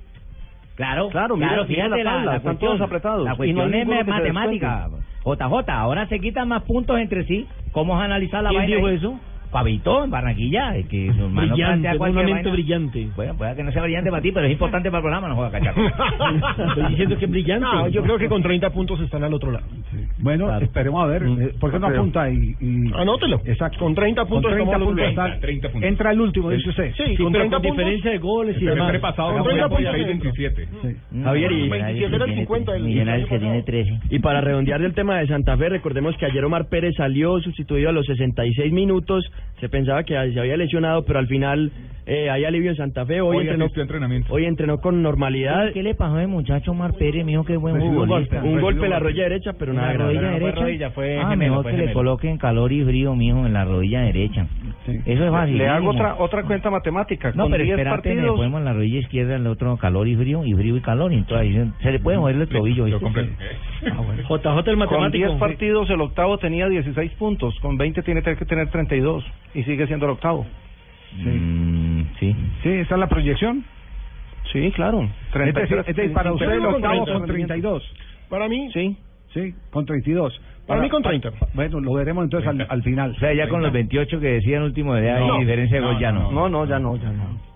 [0.75, 3.25] Claro, Claro, mira- claro, mira fíjate la la, tabla, la están cuestión, todos apretados.
[3.25, 4.87] La Y cuestión no hay es matemática.
[5.23, 7.45] JJ, ahora se quitan más puntos entre sí.
[7.71, 8.75] ¿Cómo vas a analizar la ¿Quién vaina?
[8.77, 8.95] dijo ahí?
[8.95, 9.19] eso?
[9.51, 12.63] Fabito, en Barranquilla, es que su hermano Brillante, plantea cualquier una mente vaina.
[12.63, 13.07] brillante.
[13.15, 15.35] Bueno, puede que no sea brillante para ti, pero es importante para el programa, no
[15.35, 15.81] juega cachaco.
[16.69, 17.65] Estoy diciendo que es brillante.
[17.65, 19.65] No, yo creo que con 30 puntos están al otro lado.
[20.19, 21.23] Bueno, esperemos a ver.
[21.23, 22.93] eh, ¿Por qué no apunta y, y...
[22.93, 23.41] Anótelo.
[23.45, 23.79] Exacto.
[23.79, 25.27] Con 30 puntos Con 30 estamos al otro puntos lado.
[25.29, 25.89] está- 30 puntos.
[25.89, 26.93] Entra el último, dice usted.
[26.95, 27.85] Sí, con 30 puntos.
[28.03, 28.91] de goles y demás.
[29.01, 31.23] Con 30 puntos se entra.
[31.23, 33.91] Javier, y, 27 era el 50 del Millonarios que tiene 13.
[33.91, 33.99] Mm.
[34.11, 37.89] Y para redondear del tema de Santa Fe, recordemos que ayer Omar Pérez salió sustituido
[37.89, 39.23] a los 66 minutos.
[39.59, 41.71] Se pensaba que se había lesionado, pero al final
[42.05, 43.21] eh, hay alivio en Santa Fe.
[43.21, 44.33] Hoy, Hoy entrenó, entrenamiento.
[44.33, 45.71] hoy entrenó con normalidad.
[45.73, 48.89] ¿Qué le pasó al muchacho Omar Pérez, mijo, qué buen un golpe, un golpe en
[48.89, 50.13] la rodilla derecha, pero ¿En nada la grave.
[50.13, 50.61] rodilla No fue derecha?
[50.61, 51.99] rodilla, fue ah, gemelo, mejor fue que le gemelo.
[51.99, 54.47] coloquen calor y frío, mijo, en la rodilla derecha.
[55.05, 55.57] Eso es fácil.
[55.57, 57.31] Le hago otra otra cuenta matemática.
[57.35, 60.15] No, Con pero 10 espérate, partidos, ponemos en la rodilla izquierda, el otro calor y
[60.15, 62.85] frío, y frío y calor, y entonces se, le puede mover el tobillo.
[62.85, 63.05] ¿viste?
[63.91, 64.21] Ah, bueno.
[64.29, 65.27] JJ el con matemático.
[65.27, 69.23] 10 partidos el octavo tenía 16 puntos, con 20 tiene que tener 32
[69.53, 70.45] y sigue siendo el octavo.
[71.13, 71.80] Mm,
[72.21, 72.33] sí.
[72.63, 73.65] Sí, esa es la proyección.
[74.53, 75.01] Sí, claro.
[75.33, 77.13] Este, es- este es para usted el Con octavo 30.
[77.13, 77.83] con 32.
[78.29, 78.97] Para mí, sí.
[79.33, 80.41] Sí, con 32.
[80.67, 81.31] Para mí con 30.
[81.53, 83.11] Bueno, lo veremos entonces al, al final.
[83.11, 85.33] O sea, ya con los 28 que decían último de edad No.
[85.33, 86.31] hay diferencia de gol ya no.
[86.31, 87.50] No, no, ya no, ya no.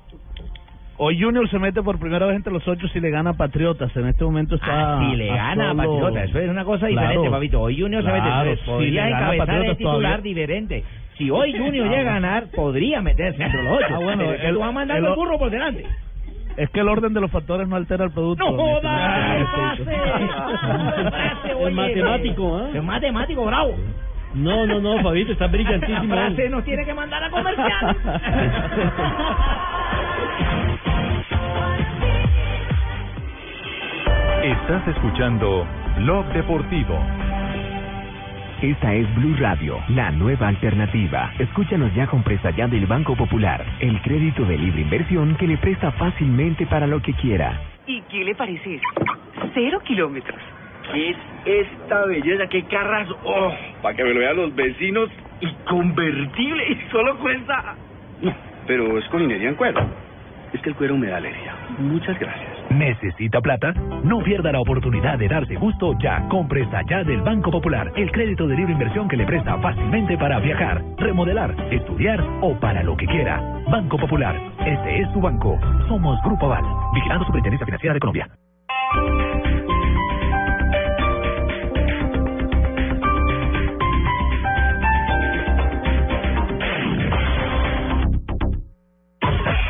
[0.97, 3.93] Hoy Junior se mete por primera vez entre los ocho si le gana a Patriotas.
[3.97, 4.95] En este momento está.
[4.97, 7.07] Ah, si le gana a Patriotas, eso es una cosa Claro.
[7.09, 7.61] diferente, papito.
[7.61, 10.17] Hoy Junior se mete Claro, si le gana a encabezar Patriotas el titular todavía.
[10.23, 10.83] diferente.
[11.17, 13.93] Si hoy Junior llega a ganar, podría meterse entre los ocho.
[13.93, 14.23] Ah, bueno,
[14.53, 15.85] tú vas mandando el- el burro por delante.
[16.55, 18.49] Es que el orden de los factores no altera el producto.
[18.49, 19.79] ¡No jodas!
[21.59, 22.69] Es matemático, ¿ah?
[22.73, 23.75] Es matemático, bravo.
[24.33, 26.15] No, no, no, Fabito, está brillantísimo.
[26.15, 27.97] La frase nos tiene que mandar a comercial.
[34.45, 35.65] Estás escuchando
[35.97, 36.99] Blog Deportivo.
[38.61, 41.33] Esta es Blue Radio, la nueva alternativa.
[41.39, 45.57] Escúchanos ya con presta ya del Banco Popular, el crédito de libre inversión que le
[45.57, 47.59] presta fácilmente para lo que quiera.
[47.87, 48.79] ¿Y qué le parece?
[49.55, 50.39] Cero kilómetros.
[50.93, 52.45] ¿Qué es esta belleza?
[52.45, 53.09] ¿Qué carras?
[53.23, 53.51] ¡Oh!
[53.81, 55.09] Para que me lo vean los vecinos
[55.41, 56.71] y convertible.
[56.71, 57.73] Y solo cuesta...
[58.67, 59.83] Pero es con minería en cuero.
[60.53, 61.55] Es que el cuero me da alergia.
[61.79, 62.54] Muchas gracias.
[62.75, 63.71] ¿Necesita plata?
[64.03, 66.27] No pierda la oportunidad de darse gusto ya.
[66.27, 70.17] con Presta Ya del Banco Popular, el crédito de libre inversión que le presta fácilmente
[70.17, 73.41] para viajar, remodelar, estudiar o para lo que quiera.
[73.69, 74.35] Banco Popular,
[74.65, 75.57] este es su banco.
[75.87, 78.29] Somos Grupo Aval, vigilando Superintendencia Financiera de Colombia.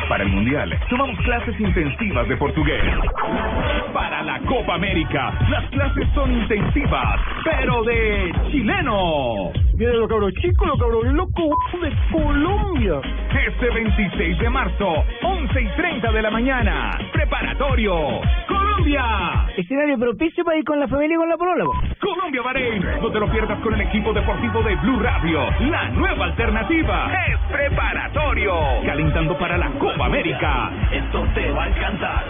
[0.08, 2.82] Para el Mundial, tomamos clases intensivas de portugués.
[3.92, 9.50] Para la Copa América, las clases son intensivas, pero de chileno.
[9.74, 13.00] Miren los cabros chicos, los cabros locos de Colombia.
[13.48, 18.20] Este 26 de marzo, 11 y 30 de la mañana, preparatorio,
[18.76, 19.46] Colombia.
[19.56, 21.64] Escenario propicio para ir con la familia y con la polola.
[21.98, 25.40] Colombia Bahrein, no te lo pierdas con el equipo deportivo de Blue Radio,
[25.70, 27.10] la nueva alternativa.
[27.26, 28.52] Es preparatorio,
[28.84, 30.70] calentando para la Copa América.
[30.92, 32.24] Esto te va a encantar.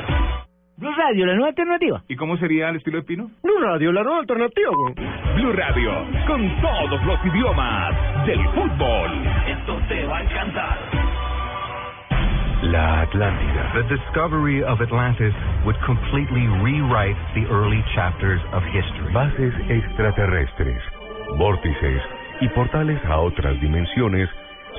[0.76, 2.02] Blue Radio, la nueva alternativa.
[2.06, 3.30] ¿Y cómo sería el estilo de Pino?
[3.42, 4.72] Blue Radio, la nueva alternativa.
[5.34, 5.92] Blue Radio,
[6.26, 9.10] con todos los idiomas del fútbol.
[9.48, 10.95] Esto te va a encantar.
[12.72, 13.72] La Atlántida.
[13.74, 15.32] The discovery of Atlantis
[15.64, 19.12] would completely rewrite the early chapters of history.
[19.12, 20.82] Bases extraterrestres,
[21.38, 22.02] vórtices
[22.40, 24.28] y portales a otras dimensiones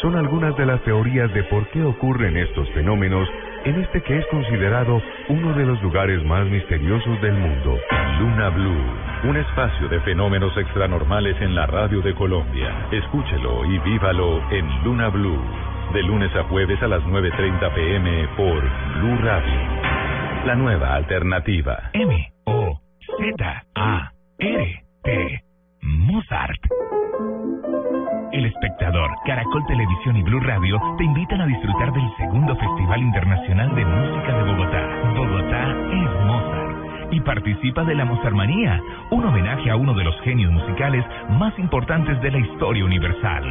[0.01, 3.27] son algunas de las teorías de por qué ocurren estos fenómenos
[3.63, 7.79] en este que es considerado uno de los lugares más misteriosos del mundo.
[8.19, 12.87] Luna Blue, un espacio de fenómenos extranormales en la radio de Colombia.
[12.91, 15.41] Escúchelo y vívalo en Luna Blue,
[15.93, 18.61] de lunes a jueves a las 9.30 pm por
[18.99, 20.45] Blue Radio.
[20.45, 21.89] La nueva alternativa.
[21.93, 22.79] M O
[23.17, 25.43] Z A R T
[25.81, 26.59] Mozart.
[28.31, 33.75] El espectador, Caracol Televisión y Blue Radio te invitan a disfrutar del segundo Festival Internacional
[33.75, 35.13] de Música de Bogotá.
[35.15, 35.66] Bogotá.
[37.11, 38.81] Y participa de la Mozarmanía,
[39.11, 43.43] un homenaje a uno de los genios musicales más importantes de la historia universal.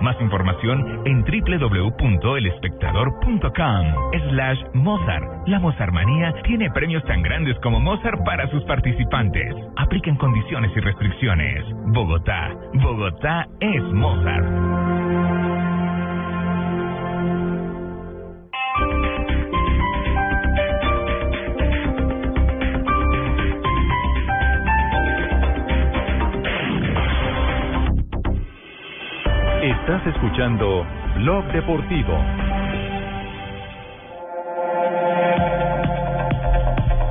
[0.00, 3.84] Más información en www.elespectador.com
[4.30, 5.24] slash Mozart.
[5.46, 9.54] La Mozarmanía tiene premios tan grandes como Mozart para sus participantes.
[9.76, 11.64] Aplican condiciones y restricciones.
[11.86, 12.50] Bogotá.
[12.74, 14.46] Bogotá es Mozart.
[29.64, 30.84] Estás escuchando
[31.16, 32.12] Blog Deportivo.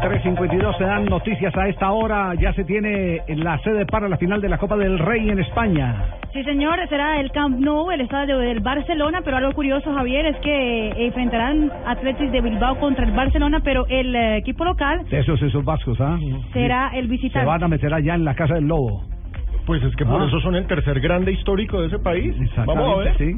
[0.04, 2.36] .352 se dan noticias a esta hora.
[2.36, 5.96] Ya se tiene la sede para la final de la Copa del Rey en España.
[6.32, 10.38] Sí, señor, será el Camp Nou, el estadio del Barcelona, pero algo curioso, Javier, es
[10.42, 15.22] que eh, enfrentarán Atletis de Bilbao contra el Barcelona, pero el eh, equipo local De
[15.22, 16.20] esos, esos vascos, ¿ah?
[16.54, 17.48] será el Se visitante.
[17.48, 19.13] van a meter allá en la Casa del Lobo.
[19.66, 20.26] Pues es que por Ah.
[20.26, 22.36] eso son el tercer grande histórico de ese país.
[22.66, 23.18] Vamos a ver.
[23.18, 23.34] Sí.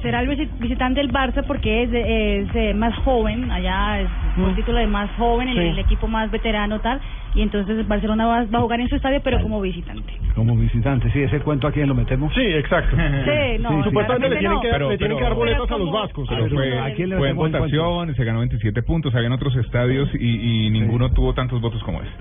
[0.00, 4.78] Será el visi- visitante del Barça porque es, eh, más joven, allá es un título
[4.78, 5.60] de más joven, el, Sí.
[5.60, 6.98] el equipo más veterano tal,
[7.34, 10.10] y entonces Barcelona va, va a jugar en su estadio, pero como visitante.
[10.34, 12.32] Como visitante, sí, ese cuento aquí lo metemos.
[12.34, 12.96] Sí, exacto.
[12.96, 14.60] Sí, no, Supuestamente le tienen, no.
[14.62, 16.26] que, dar- Pero- le tienen que pero- dar boletas a los vascos.
[16.30, 20.08] Pero fue, ¿a quién le fue en votación, se ganó 27 puntos, habían otros estadios
[20.18, 22.16] y, y ninguno tuvo tantos votos como este.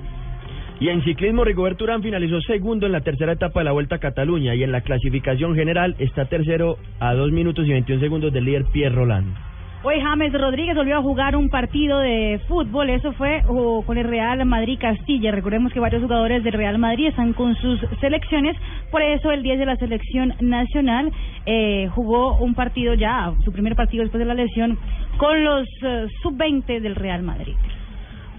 [0.79, 3.99] Y en ciclismo, Rigobert Urán finalizó segundo en la tercera etapa de la Vuelta a
[3.99, 8.45] Cataluña y en la clasificación general está tercero a 2 minutos y 21 segundos del
[8.45, 9.35] líder Pierre Roland.
[9.83, 13.41] Hoy James Rodríguez volvió a jugar un partido de fútbol, eso fue
[13.85, 15.31] con el Real Madrid Castilla.
[15.31, 18.55] Recordemos que varios jugadores del Real Madrid están con sus selecciones,
[18.91, 21.11] por eso el 10 de la selección nacional
[21.45, 24.77] eh, jugó un partido ya, su primer partido después de la lesión,
[25.17, 27.55] con los eh, sub-20 del Real Madrid.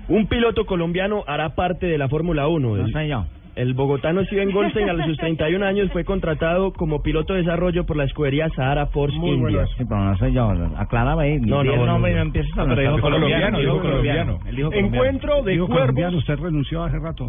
[0.09, 2.77] Un piloto colombiano hará parte de la Fórmula 1.
[2.77, 2.93] El,
[3.59, 7.97] el bogotano Steven Goldstein a sus 31 años fue contratado como piloto de desarrollo por
[7.97, 9.67] la escudería Sahara Force India.
[9.77, 10.49] Sí, pero no soy yo.
[10.77, 11.41] Aclárame ahí.
[11.41, 11.99] No, no, el no, no.
[11.99, 14.39] no empieces a No, pero dijo colombiano, dijo colombiano.
[14.73, 17.29] Encuentro de colombiano, usted renunció hace rato.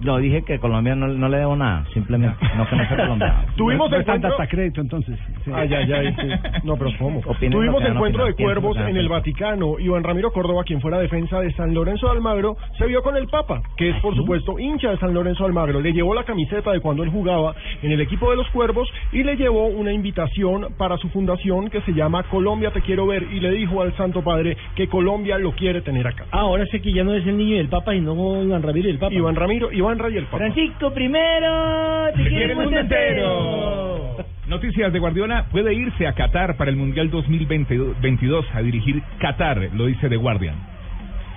[0.00, 1.84] Yo dije que colombiano no, no le debo nada.
[1.94, 2.36] Simplemente.
[2.56, 3.42] No que no sea colombiano.
[3.56, 5.16] Tuvimos encuentro- hasta crédito, entonces.
[5.44, 5.52] Sí.
[5.54, 6.28] Ay, ay, ay, sí.
[6.64, 7.20] No, pero ¿cómo?
[7.20, 9.08] Tuvimos encuentro de cuervos en el.
[9.08, 9.78] Vaticano.
[9.78, 13.26] Iván Ramiro Córdoba, quien fuera defensa de San Lorenzo de Almagro, se vio con el
[13.28, 15.67] Papa, que es por supuesto hincha de San Lorenzo de Almagro.
[15.72, 19.22] Le llevó la camiseta de cuando él jugaba en el equipo de los cuervos y
[19.22, 23.40] le llevó una invitación para su fundación que se llama Colombia Te Quiero Ver y
[23.40, 26.26] le dijo al Santo Padre que Colombia lo quiere tener acá.
[26.30, 28.88] Ah, ahora sé que ya no es el niño del Papa y no Iván Ramiro
[28.88, 29.14] y el Papa.
[29.14, 30.38] Iván Ramiro, Iván Ray y el Papa.
[30.38, 34.16] Francisco primero, te quiere el mundo entero.
[34.48, 39.86] Noticias de Guardiola puede irse a Qatar para el Mundial 2022 a dirigir Qatar, lo
[39.86, 40.77] dice The Guardian.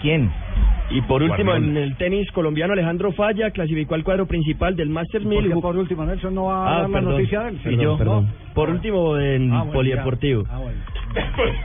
[0.01, 0.31] ¿Quién?
[0.89, 1.79] Y por último, Guardiola.
[1.79, 5.35] en el tenis colombiano, Alejandro Falla clasificó al cuadro principal del Masters 1000.
[5.35, 7.11] Porque y jugó- por último, Nelson no va a Ah, dar la perdón.
[7.13, 7.59] noticia de él.
[7.63, 7.97] Sí, yo.
[8.03, 8.25] ¿no?
[8.53, 10.43] Por último, en Ah, bueno, Polideportivo.
[10.43, 10.49] ya.
[10.53, 10.79] Ah, bueno.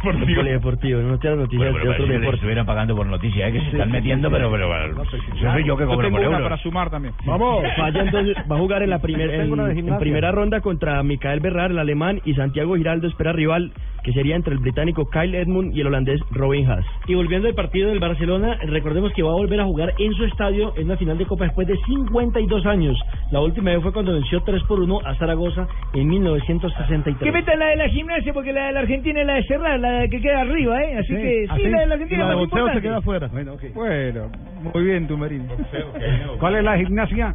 [0.03, 2.35] Polideportivo, no te noticias de otros deportes.
[2.35, 3.53] estuvieran pagando por noticias, ¿eh?
[3.53, 5.11] que se están metiendo, pero, pero, pero yo
[5.53, 6.43] soy yo que Yo cobro tengo por una euro.
[6.45, 7.15] para sumar también.
[7.27, 7.65] Vamos.
[7.77, 11.79] Falla entonces va a jugar en la primer, en, primera ronda contra Micael Berrar, el
[11.79, 13.73] alemán, y Santiago Giraldo espera rival
[14.07, 16.87] que sería entre el británico Kyle Edmund y el holandés Robin Haas.
[17.09, 20.25] Y volviendo al partido del Barcelona, recordemos que va a volver a jugar en su
[20.25, 22.97] estadio en una final de Copa después de 52 años.
[23.33, 27.19] La última vez fue cuando venció 3 por 1 a Zaragoza en 1963.
[27.19, 29.81] Que metan la de la gimnasia porque la de la Argentina es la de cerrar,
[29.81, 30.99] la que queda arriba, ¿eh?
[30.99, 32.89] Así que sí, la de la Argentina es más importante.
[32.89, 33.29] afuera.
[33.33, 34.31] Bueno, Bueno,
[34.73, 35.49] muy bien, Tumberini.
[36.39, 37.35] ¿Cuál es la gimnasia?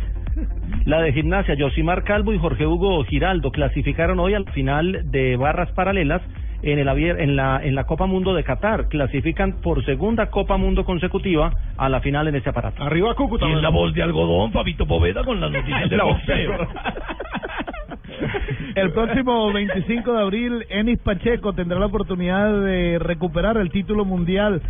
[0.85, 5.69] La de gimnasia, Josimar Calvo y Jorge Hugo Giraldo clasificaron hoy al final de barras
[5.73, 6.22] paralelas
[6.63, 8.88] en el en la en la Copa Mundo de Qatar.
[8.88, 12.83] Clasifican por segunda Copa Mundo consecutiva a la final en ese aparato.
[12.83, 13.47] Arriba Cúcuta.
[13.47, 16.47] Y en la voz de algodón, Fabito Poveda con las noticias del La voz de
[16.47, 16.67] boxeo.
[18.75, 24.61] El próximo 25 de abril, Enis Pacheco tendrá la oportunidad de recuperar el título mundial.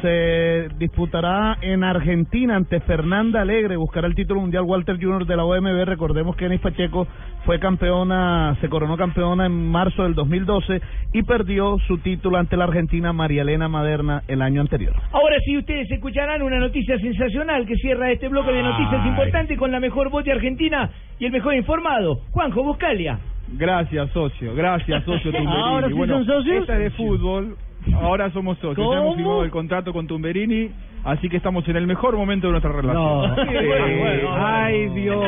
[0.00, 3.76] Se disputará en Argentina ante Fernanda Alegre.
[3.76, 5.26] Buscará el título mundial Walter Jr.
[5.26, 5.84] de la OMB.
[5.84, 7.06] Recordemos que Enis Pacheco
[7.44, 10.80] fue campeona, se coronó campeona en marzo del 2012
[11.12, 14.94] y perdió su título ante la Argentina María Elena Maderna el año anterior.
[15.12, 19.08] Ahora sí ustedes escucharán una noticia sensacional que cierra este bloque de noticias Ay.
[19.08, 23.18] importantes con la mejor voz de Argentina y el mejor informado, Juanjo Buscalia.
[23.52, 24.54] Gracias, socio.
[24.54, 25.32] Gracias, socio.
[25.48, 26.60] ¿Ahora sí bueno, son socios?
[26.62, 27.56] Esta es de fútbol.
[27.94, 28.86] Ahora somos socios.
[28.90, 30.70] Ya hemos firmado el contrato con Tumberini,
[31.06, 33.02] así que estamos en el mejor momento de nuestra relación.
[33.04, 33.34] No.
[33.36, 35.24] Sí, bueno, Ay, Dios.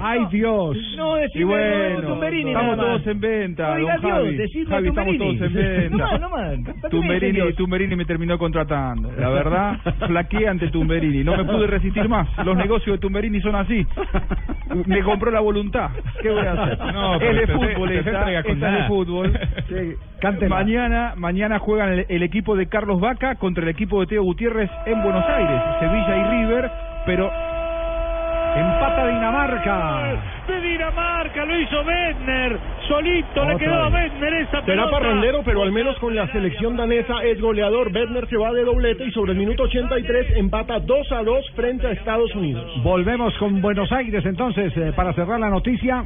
[0.00, 0.76] Ay, Dios.
[0.96, 4.64] No, Y decime bueno, Tumberini estamos todos en venta, No don digas Dios, Javi.
[4.66, 5.96] Javi, estamos todos en venta.
[5.96, 6.40] No más, no más.
[6.40, 7.52] ¿Para qué me dicen Tumberini?
[7.54, 9.10] Tumberini me terminó contratando.
[9.18, 11.22] La verdad, flaqueé ante Tumberini.
[11.24, 12.28] No me pude resistir más.
[12.44, 13.86] Los negocios de Tumberini son así.
[14.86, 15.90] Me compró la voluntad.
[16.22, 16.78] ¿Qué voy a hacer?
[16.92, 19.38] No, es pero de fútbol usted se esta, entrega con esta es de fútbol.
[20.20, 20.54] cántela.
[20.56, 24.70] Mañana, mañana juegan el, el equipo de Carlos Vaca contra el equipo de Teo Gutiérrez
[24.94, 26.70] en Buenos Aires, Sevilla y River,
[27.06, 27.30] pero
[28.56, 30.16] Empata Dinamarca.
[30.46, 32.56] De Dinamarca lo hizo Bedner,
[32.86, 33.88] solito le quedó a.
[33.88, 34.90] Bedner esa Será pelota.
[34.92, 37.90] parrandero, pero al menos con la selección danesa es goleador.
[37.90, 41.86] Bedner se va de doblete y sobre el minuto 83 empata 2 a 2 frente
[41.88, 42.64] a Estados Unidos.
[42.84, 46.04] Volvemos con Buenos Aires entonces eh, para cerrar la noticia.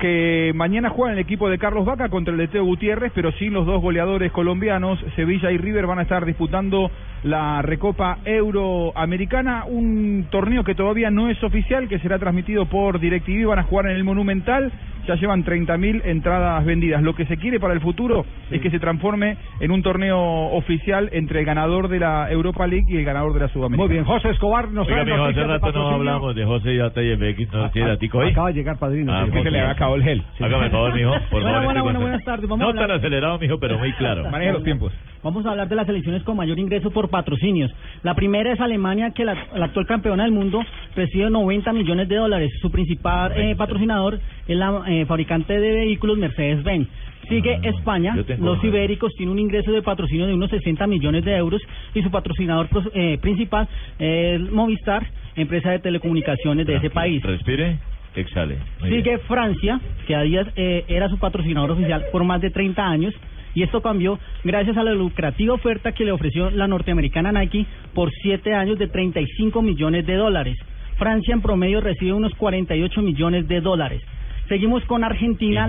[0.00, 3.52] Que mañana juegan el equipo de Carlos Vaca contra el de Teo Gutiérrez, pero sin
[3.52, 6.90] los dos goleadores colombianos, Sevilla y River van a estar disputando
[7.22, 13.46] la Recopa Euroamericana, un torneo que todavía no es oficial, que será transmitido por DirecTV,
[13.46, 14.72] van a jugar en el Monumental,
[15.06, 17.02] ya llevan 30.000 entradas vendidas.
[17.02, 20.18] Lo que se quiere para el futuro es que se transforme en un torneo
[20.52, 23.86] oficial entre el ganador de la Europa League y el ganador de la Sudamericana.
[23.86, 27.52] Muy bien, José Escobar nos Oiga, mijo, hace rato no hablamos de José y MX,
[27.52, 28.30] ¿no tiene ahí?
[28.30, 29.12] Acaba de llegar padrino.
[29.12, 29.32] Ah, sí.
[29.32, 30.22] que se le acabó el gel.
[30.40, 31.48] Hágame el favor, mijo, por favor.
[31.48, 32.00] estoy buena, contento.
[32.00, 32.48] buenas tardes.
[32.48, 34.30] Vamos a no hablar- tan acelerado, mijo, pero muy claro.
[34.30, 34.92] Maneja los tiempos.
[35.22, 37.70] Vamos a hablar de las selecciones con mayor ingreso por patrocinios.
[38.02, 40.60] La primera es Alemania, que la, la actual campeona del mundo
[40.96, 42.50] recibe 90 millones de dólares.
[42.62, 44.18] Su principal eh, patrocinador
[44.48, 46.88] es la eh, fabricante de vehículos Mercedes-Benz.
[47.28, 51.24] Sigue España, yo tengo los ibéricos tienen un ingreso de patrocinio de unos 60 millones
[51.24, 51.60] de euros
[51.94, 53.68] y su patrocinador pros- eh, principal
[54.00, 55.06] es Movistar,
[55.36, 57.22] empresa de telecomunicaciones de ese país.
[57.22, 57.76] Respire,
[58.16, 58.56] exhale.
[58.82, 63.14] Sigue Francia, que a días eh, era su patrocinador oficial por más de 30 años,
[63.54, 68.10] y esto cambió gracias a la lucrativa oferta que le ofreció la norteamericana Nike por
[68.22, 70.56] siete años de 35 millones de dólares.
[70.96, 74.02] Francia en promedio recibe unos 48 millones de dólares.
[74.48, 75.68] Seguimos con Argentina.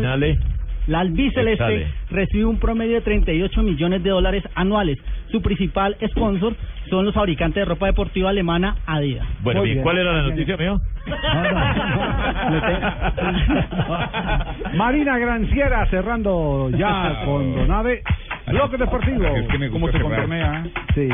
[0.87, 4.97] La albiceleste recibe un promedio de 38 millones de dólares anuales.
[5.31, 6.55] Su principal sponsor
[6.89, 9.25] son los fabricantes de ropa deportiva alemana Adidas.
[9.41, 9.83] Bueno, Muy bien, bien.
[9.83, 10.81] ¿cuál era la noticia, mijo?
[14.75, 18.01] Marina Granciera cerrando ya con Donave.
[18.47, 19.25] Bloque deportivo.
[19.71, 20.63] ¿Cómo se contornea?
[20.95, 21.07] Sí.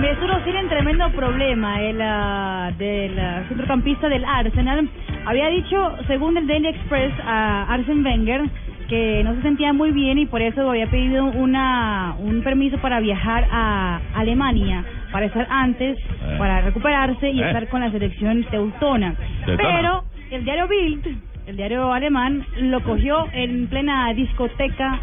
[0.00, 1.80] Mesut Özil tiene tremendo problema.
[1.80, 4.88] El ah, del ah, centrocampista del Arsenal
[5.26, 8.42] había dicho, según el Daily Express, a Arsene Wenger
[8.88, 13.00] que no se sentía muy bien y por eso había pedido una un permiso para
[13.00, 16.36] viajar a Alemania para estar antes, Eh.
[16.38, 17.46] para recuperarse y Eh.
[17.46, 19.14] estar con la selección teutona.
[19.46, 19.70] Teutona.
[19.76, 21.06] Pero el diario Bild,
[21.46, 24.98] el diario alemán, lo cogió en plena discoteca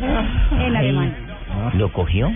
[0.00, 1.14] en Alemania.
[1.74, 2.32] ¿Lo cogió?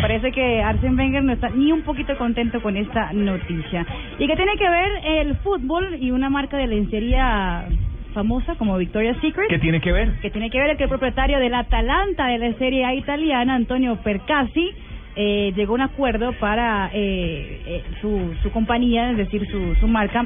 [0.00, 3.86] Parece que Arsene Wenger no está ni un poquito contento con esta noticia.
[4.18, 7.66] ¿Y qué tiene que ver el fútbol y una marca de lencería
[8.14, 9.48] famosa como Victoria's Secret?
[9.48, 10.12] ¿Qué tiene que ver?
[10.20, 13.96] Que tiene que ver que el propietario del Atalanta de la Serie A italiana, Antonio
[14.02, 14.70] Percassi,
[15.16, 19.88] eh, llegó a un acuerdo para eh, eh, su, su compañía, es decir, su, su
[19.88, 20.24] marca,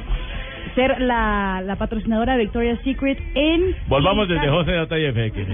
[0.75, 3.75] ser la, la patrocinadora de Victoria's Secret en...
[3.87, 4.49] Volvamos desde.
[4.49, 5.33] José Data y FX.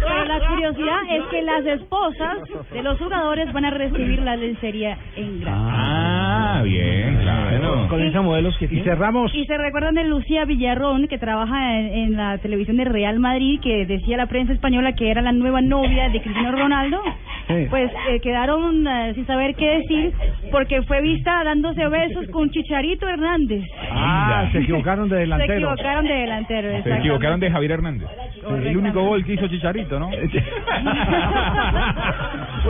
[0.00, 2.38] Pero la curiosidad es que las esposas
[2.72, 5.60] de los jugadores van a recibir la lencería en gratis.
[5.62, 7.88] Ah, bien, claro.
[7.88, 9.34] Con esa modelos que Y cerramos.
[9.34, 13.60] Y se recuerdan de Lucía Villarrón, que trabaja en, en la televisión de Real Madrid,
[13.62, 17.00] que decía la prensa española que era la nueva novia de Cristiano Ronaldo.
[17.46, 20.12] Pues eh, quedaron eh, sin saber qué decir,
[20.50, 23.62] porque fue vista dándose besos con Chicharito Hernández.
[23.90, 25.54] Ah, se equivocaron de Se delantero.
[25.54, 26.82] equivocaron de delantero.
[26.82, 28.08] Se equivocaron de Javier Hernández.
[28.48, 30.08] El único gol que hizo Chicharito, ¿no?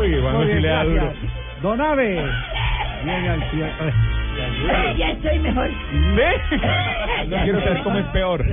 [0.01, 1.12] Uy, bueno, Muy bien, le da duro.
[3.28, 3.92] al cierre.
[4.98, 5.70] Ya estoy mejor.
[6.16, 6.40] ¿Ve?
[7.28, 8.44] No quiero saber cómo es peor.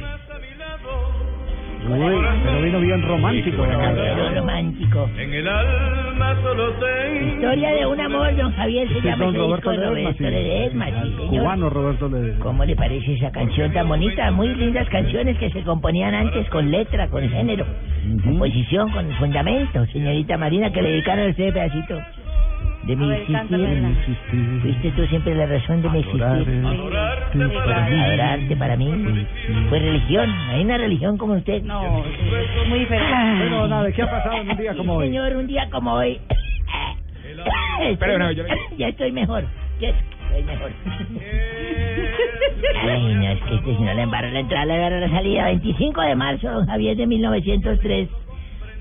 [1.89, 3.65] Uy, pero vino bien romántico.
[3.65, 5.09] Romántico.
[5.17, 7.25] En el alma solo sé.
[7.33, 11.15] Historia de un amor, don Javier, se es llama don ese Roberto Ledesma, sí.
[11.17, 11.27] Sí.
[11.29, 12.43] Cubano Roberto Ledesma.
[12.43, 14.31] ¿Cómo le parece esa canción tan bonita?
[14.31, 17.65] Muy lindas canciones que se componían antes con letra, con género,
[18.23, 19.85] composición, con fundamento.
[19.87, 21.99] Señorita Marina, que le dedicaron a usted pedacito
[22.83, 24.59] de mi existir.
[24.61, 26.21] Fuiste tú siempre la razón de mi existir.
[28.05, 28.91] Adorarte para mí.
[29.69, 30.29] Fue religión.
[30.49, 31.61] Hay una religión como usted.
[31.63, 33.13] No, es muy diferente.
[33.39, 35.07] Bueno, Donave, ¿qué ha pasado en un día como hoy?
[35.07, 36.19] Señor, un día como hoy.
[37.81, 38.43] Espera, no, yo-
[38.77, 39.43] Ya estoy mejor.
[39.79, 40.71] Ya estoy mejor.
[42.83, 45.45] Ay, no, es que este si no le embarra la entrada, le agarra la salida.
[45.45, 48.09] 25 de marzo, don Javier, de 1903.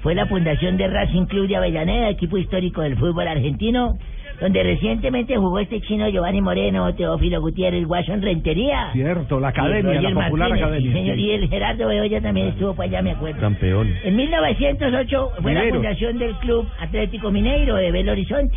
[0.03, 3.99] Fue la fundación de Racing Club de Avellaneda, equipo histórico del fútbol argentino,
[4.41, 8.91] donde recientemente jugó este chino Giovanni Moreno, Teófilo Gutiérrez, Washington Rentería.
[8.93, 10.91] Cierto, la academia, la popular Martínez, academia.
[10.91, 13.41] sí, señor, y el Gerardo Bedoya también estuvo por allá, me acuerdo.
[13.41, 13.95] Campeón.
[14.03, 18.57] En 1908 fue la fundación del Club Atlético Mineiro de Belo Horizonte.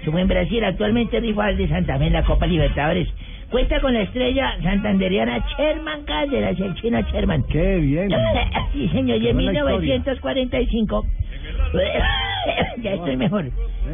[0.00, 3.08] Estuvo en Brasil, actualmente rival de Santa Fe en la Copa Libertadores.
[3.52, 7.44] Cuenta con la estrella santanderiana Sherman Cárdenas, el chino Sherman.
[7.50, 8.10] Qué bien.
[8.72, 9.78] sí, señor, y en Qué buena historia.
[9.78, 11.06] 1945,
[12.82, 13.50] ya estoy mejor,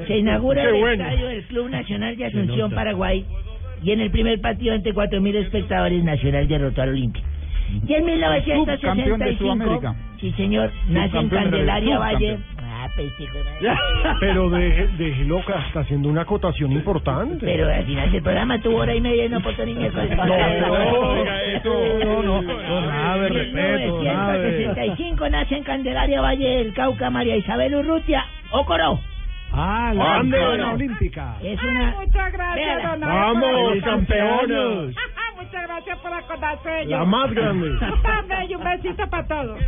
[0.06, 1.02] se inaugura el bueno.
[1.02, 3.26] estadio del Club Nacional de Asunción, Paraguay,
[3.82, 7.24] y en el primer partido ante 4.000 espectadores, Nacional derrotó al Olimpia.
[7.86, 9.96] Y en Subcampeón de 1965, Sudamérica.
[10.20, 12.38] sí señor, nace en Candelaria Valle.
[14.20, 17.44] Pero de, de loca está haciendo una acotación importante.
[17.44, 19.74] Pero al final del programa tuvo hora y media y no aportó ni.
[21.64, 22.22] No.
[22.22, 24.50] No, no, no, nada de respeto, nada de...
[24.58, 29.00] 1965 nace en Candelaria Valle del Cauca María Isabel Urrutia Ocoro.
[29.52, 30.36] Ah, la ¡Ande!
[30.36, 31.36] campeona olímpica.
[31.42, 31.94] Es una...
[31.98, 34.96] Muchas gracias, ¡Vamos, campeones!
[35.48, 37.06] Muchas gracias por acordarse de La ello.
[37.06, 37.68] más grande.
[38.48, 39.58] Y un besito para todos.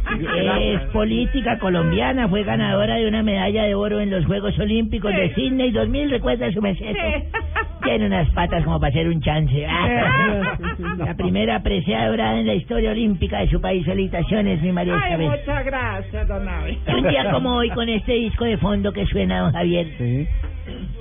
[0.60, 5.34] Es política colombiana, fue ganadora de una medalla de oro en los Juegos Olímpicos de
[5.34, 6.94] Sydney 2000, recuerda su merced.
[7.82, 9.66] Tiene unas patas como para hacer un chance.
[9.66, 10.56] Ah.
[10.98, 15.64] La primera apreciadora en la historia olímpica de su país, felicitaciones, mi María Ay, muchas
[15.64, 16.78] gracias, don Abe.
[16.88, 19.86] Un día como hoy, con este disco de fondo que suena, don Javier.
[19.96, 20.28] Sí.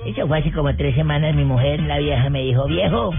[0.06, 3.12] Eso fue hace como tres semanas, mi mujer, la vieja, me dijo, viejo,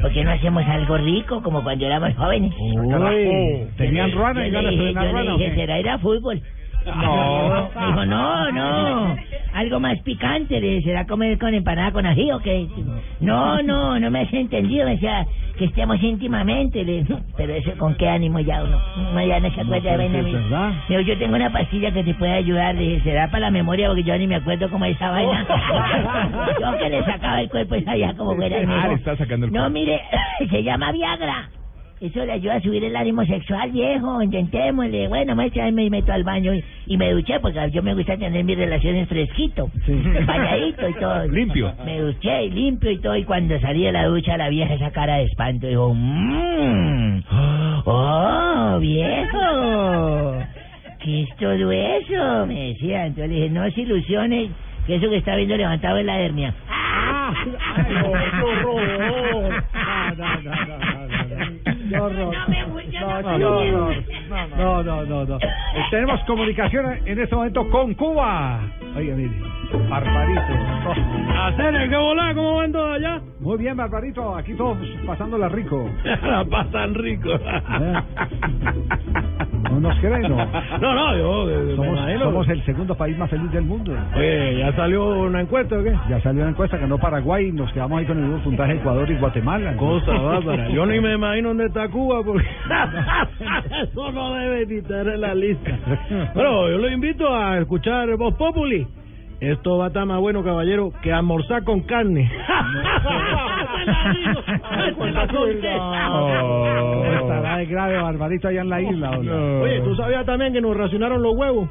[0.00, 2.52] ¿por qué no hacemos algo rico como cuando éramos jóvenes?
[2.58, 5.54] Uy, ¿tenían ruana y ganas de yo le dije?
[5.54, 6.40] ¿será ir a fútbol?
[6.86, 7.70] No.
[7.80, 9.16] Me dijo, no, no.
[9.54, 12.66] Algo más picante, le será comer con empanada con ají o qué?
[13.20, 15.24] No, no, no me has entendido, o sea,
[15.56, 17.04] que estemos íntimamente, le
[17.36, 18.80] pero eso con qué ánimo ya uno,
[19.12, 20.12] uno ya no se acuerda de pero vaina.
[20.12, 20.40] sí es mía.
[20.42, 20.72] verdad.
[20.88, 23.86] Digo, yo tengo una pastilla que te puede ayudar, le dije, será para la memoria
[23.86, 25.46] porque yo ni me acuerdo cómo es esa vaina.
[26.60, 28.88] yo que le sacaba el cuerpo esa ya como fuera Ah, mismo.
[28.88, 30.00] le está sacando el No, mire,
[30.50, 31.48] se llama Viagra.
[32.04, 34.20] Eso le ayuda a subir el ánimo sexual, viejo.
[34.20, 35.08] Intentémosle.
[35.08, 38.18] Bueno, maestra, ahí me meto al baño y, y me duché porque yo me gusta
[38.18, 39.70] tener mis relaciones fresquito.
[40.26, 41.26] Bañadito y todo.
[41.28, 41.72] Limpio.
[41.86, 43.16] Me duché y limpio y todo.
[43.16, 47.22] Y cuando salí de la ducha, la vieja esa cara de espanto dijo, mmm,
[47.86, 50.42] oh, viejo.
[51.02, 52.46] ¿Qué es todo eso?
[52.46, 53.06] Me decía.
[53.06, 54.50] Entonces le dije, no se ilusiones,
[54.86, 56.52] que eso que está viendo levantado es la hernia.
[61.94, 62.34] ¡Qué horror!
[62.34, 63.94] No, qué horror.
[64.56, 65.36] No, no, no, no.
[65.36, 65.40] Eh,
[65.90, 68.60] Tenemos comunicación en este momento con Cuba.
[68.96, 69.30] Oiga, mire,
[69.88, 70.40] Barbarito.
[71.40, 73.20] Hacer el que volá, ¿cómo van todos allá?
[73.38, 74.76] Muy bien, Barbarito, aquí todos
[75.06, 75.88] pasándola rico.
[76.22, 77.30] La pasan rico.
[79.70, 80.36] ¿No nos creen, no?
[80.80, 83.92] No, no, yo Somos, el segundo país más feliz del mundo.
[84.14, 85.94] Oye, ¿ya salió una encuesta o qué?
[86.08, 89.10] Ya salió una encuesta, ganó Paraguay y nos quedamos ahí con el mismo puntaje Ecuador
[89.10, 89.76] y Guatemala.
[89.76, 90.68] Cosa bárbara.
[90.68, 92.46] Yo ni me imagino dónde está Cuba porque
[93.82, 95.78] eso no debe ni estar en la lista.
[96.34, 98.86] Bueno, yo lo invito a escuchar Voz Populi.
[99.52, 102.30] Esto va a estar más bueno, caballero, que almorzar con carne.
[105.74, 109.10] ¿Cómo estará de grave Barbarito allá en la isla?
[109.18, 109.60] no?
[109.62, 111.68] Oye, ¿tú sabías también que nos racionaron los huevos?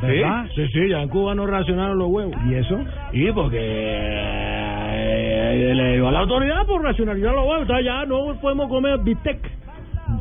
[0.00, 0.46] ¿Verdad?
[0.54, 2.34] Sí, sí, ya en Cuba nos racionaron los huevos.
[2.48, 2.78] ¿Y eso?
[3.12, 7.68] Y porque eh, le dio a la autoridad por racionalizar los huevos.
[7.84, 9.38] Ya no podemos comer bistec.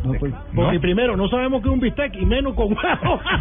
[0.05, 0.81] No, pues, Porque no.
[0.81, 3.19] primero no sabemos qué es un bistec y menos con huevo.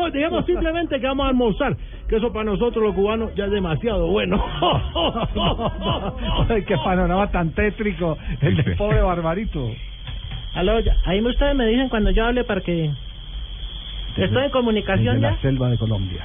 [0.00, 1.76] Bueno, digamos simplemente que vamos a almorzar,
[2.08, 4.42] que eso para nosotros los cubanos ya es demasiado bueno.
[6.48, 9.70] Ay, qué panorama tan tétrico el del pobre Barbarito.
[10.54, 12.90] Aló, ahí ustedes me dicen cuando yo hable para que...
[14.16, 15.30] Estoy en comunicación Desde ya.
[15.30, 16.24] la selva de Colombia,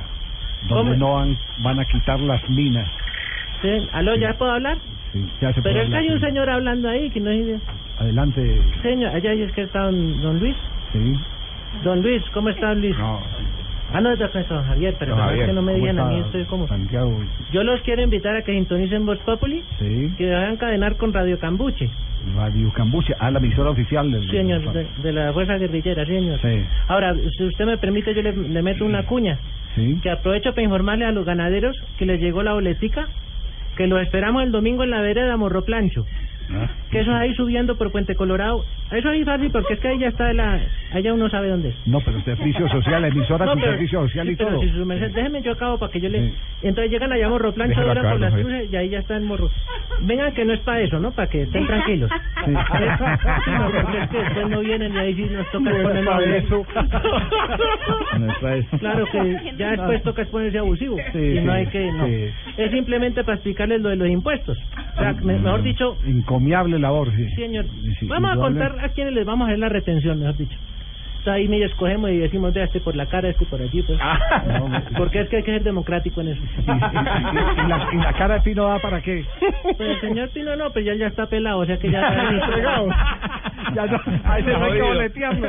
[0.70, 1.06] donde ¿Cómo?
[1.08, 2.88] no van, van a quitar las minas.
[3.62, 4.78] Sí, aló, ¿ya puedo hablar?
[5.14, 7.62] Sí, ya se Pero puede es que hay un señor hablando ahí que no es...
[8.00, 8.62] Adelante.
[8.82, 10.56] Señor, allá es que está don, don Luis.
[10.92, 11.16] Sí.
[11.84, 12.98] Don Luis, ¿cómo está Luis?
[12.98, 13.20] No.
[13.96, 16.68] Ah, no, don Javier, pero que no me ¿cómo digan a mí, estoy como...
[16.68, 17.18] Santiago.
[17.54, 20.12] Yo los quiero invitar a que sintonicen Voz Populi, Sí.
[20.18, 21.90] que vayan a encadenar con Radio Cambuche,
[22.36, 23.14] Radio Cambuche.
[23.20, 24.30] Ah, la emisora oficial del.
[24.30, 26.40] señor, de, de la Fuerza Guerrillera, señor.
[26.42, 26.66] Sí.
[26.88, 29.38] Ahora, si usted me permite, yo le, le meto una cuña.
[29.76, 30.00] Sí.
[30.02, 33.08] Que aprovecho para informarle a los ganaderos que les llegó la boletica,
[33.78, 36.06] que los esperamos el domingo en la vereda Morro Plancho.
[36.52, 36.70] Ah.
[36.92, 38.64] Que eso es ahí subiendo por Puente Colorado.
[38.92, 40.60] Eso ahí fácil, porque es que ahí ya está la...
[40.94, 41.76] Allá uno sabe dónde es.
[41.88, 44.62] No, pero servicio social, emisora No, con pero- servicio social y sí, pero todo.
[44.62, 46.34] si su merced- déjeme yo acabo para que yo le...
[46.62, 49.24] Entonces llegan allá a Morro doblan acá, por las cruces y ahí ya está el
[49.24, 49.50] morro.
[50.02, 51.12] Vengan que no es para eso, ¿no?
[51.12, 52.12] Para que estén tranquilos.
[52.46, 52.52] Sí.
[53.56, 56.14] No, porque es que después no vienen y ahí sí nos toca No es ponernos
[56.16, 56.66] para eso.
[58.20, 58.78] No es para eso.
[58.78, 60.98] Claro que ya después toca ponerse abusivo.
[61.14, 61.92] Y no hay que...
[61.92, 62.06] No.
[62.06, 64.58] Es simplemente para explicarles lo de los impuestos.
[64.96, 65.98] O sea, me- mejor dicho,
[66.36, 67.30] Encomiable labor, sí.
[67.36, 67.66] Señor.
[68.00, 70.58] Sí, vamos a contar a quienes les vamos a hacer la retención, mejor dicho.
[71.26, 73.98] Entonces ahí medio escogemos y decimos, vea, este por la cara, este por allí, pues.
[74.98, 76.42] Porque es que hay que ser democrático en eso.
[76.62, 79.26] ¿Y, la, y la cara de Pino da para qué?
[79.78, 82.30] Pero el señor Pino no, pues ya, ya está pelado, o sea que ya está
[82.30, 82.90] Entregado.
[83.74, 85.48] Ya no, a ese no hay que boletearlo.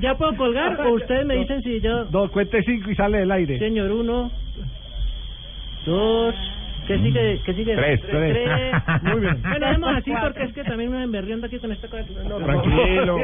[0.00, 2.06] ¿Ya puedo colgar o ustedes me dicen si yo...
[2.10, 3.58] No, cuente cinco y sale del aire.
[3.58, 4.30] Señor, uno,
[5.86, 6.34] dos...
[6.86, 7.40] ¿Qué sigue?
[7.44, 7.74] ¿Qué sigue?
[7.74, 8.48] Tres, tres.
[9.02, 9.42] Muy bien.
[9.42, 12.04] Bueno, dejemos así porque es que también me emberriando aquí con esta cosa.
[12.28, 13.18] No, Tranquilo.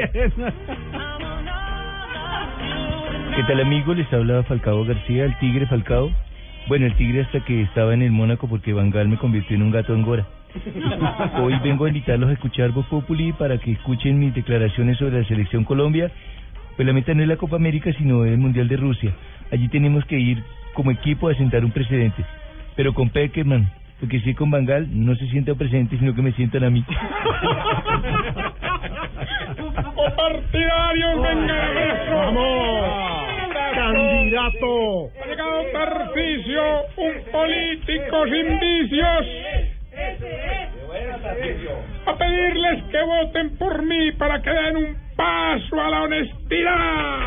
[3.35, 3.97] ¿Qué tal amigos?
[3.97, 6.11] Les habla Falcao García, el Tigre Falcao.
[6.67, 9.63] Bueno, el Tigre hasta que estaba en el Mónaco porque Van Gaal me convirtió en
[9.63, 10.25] un gato angora.
[11.41, 15.27] Hoy vengo a invitarlos a escuchar Voz Populi para que escuchen mis declaraciones sobre la
[15.27, 16.11] selección Colombia.
[16.75, 19.13] Pues la meta no es la Copa América, sino el Mundial de Rusia.
[19.51, 22.25] Allí tenemos que ir como equipo a sentar un precedente.
[22.75, 26.21] Pero con Peckerman, porque si con Van Gaal, no se sienta un precedente, sino que
[26.21, 26.83] me sientan a mí.
[30.15, 31.69] partidarios, venga.
[32.11, 33.23] ¡Vamos!
[33.75, 35.09] ¡Candidato!
[35.21, 36.63] Ha llegado Tarcisio,
[36.97, 39.27] un político sin vicios.
[42.05, 47.19] A pedirles que voten por mí para que den un paso a la honestidad.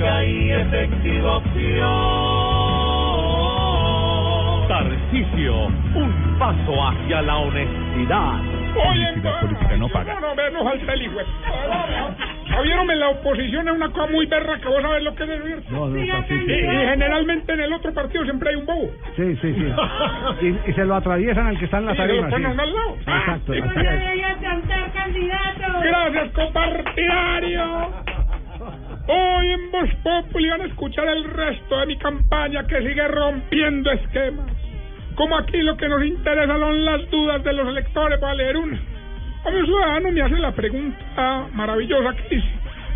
[0.00, 1.88] Única y efectiva opción.
[4.68, 8.40] Tarcisio, un paso hacia la honestidad.
[8.88, 9.06] Oye,
[9.40, 10.14] política no paga.
[10.14, 11.24] no, no, vernos al peligüe.
[12.48, 15.96] Javier, la oposición es una cosa muy berra que vos sabés lo que es no,
[15.96, 16.66] y, sí, sí, y sí.
[16.66, 18.90] generalmente en el otro partido siempre hay un bobo.
[19.16, 19.66] Sí, sí, sí.
[20.46, 22.28] Y, y se lo atraviesan al que está en la Y tarima.
[22.28, 22.46] ponen sí.
[22.46, 22.96] a uno al lado.
[23.00, 23.54] Exacto.
[23.54, 23.74] Y- es.
[23.74, 25.80] Debería cantar candidato.
[25.82, 27.90] Gracias, compartidario.
[29.12, 33.90] Hoy en Voz Populi van a escuchar el resto de mi campaña que sigue rompiendo
[33.90, 34.46] esquemas.
[35.16, 38.20] Como aquí lo que nos interesa son las dudas de los electores.
[38.20, 38.80] Voy a leer una.
[39.46, 42.48] Un ciudadano me hace la pregunta maravillosa que dice,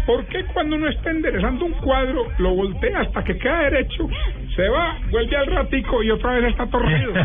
[0.07, 4.09] ¿por qué cuando uno está enderezando un cuadro lo voltea hasta que queda derecho,
[4.55, 7.13] se va, vuelve al ratico y otra vez está torcido?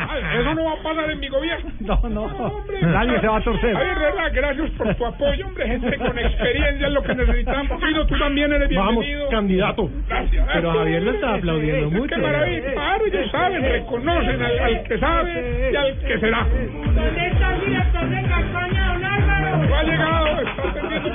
[0.00, 1.70] Ah, eso no va a pasar en mi gobierno.
[1.80, 2.64] No, no.
[2.82, 3.74] Nadie se va a torcer.
[3.74, 5.66] Javier Herrera, gracias por tu apoyo, hombre.
[5.66, 7.80] Gente con experiencia es lo que necesitamos.
[7.82, 9.30] Pino, tú también eres Vamos, bienvenido.
[9.30, 9.90] candidato.
[10.08, 10.46] Gracias.
[10.52, 12.18] Pero Javier lo está aplaudiendo Qué mucho.
[12.18, 12.72] maravilla.
[12.72, 16.46] Claro, ellos saben, reconocen al, al que sabe y al que será.
[16.46, 19.56] ¿Dónde está el director de campaña, don Álvaro?
[19.68, 21.08] No ha llegado, está atendiendo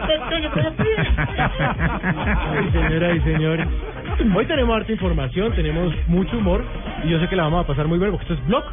[2.72, 3.68] Señoras y señores.
[4.36, 6.64] Hoy tenemos harta información, tenemos mucho humor
[7.04, 8.64] y yo sé que la vamos a pasar muy bien porque esto es Blog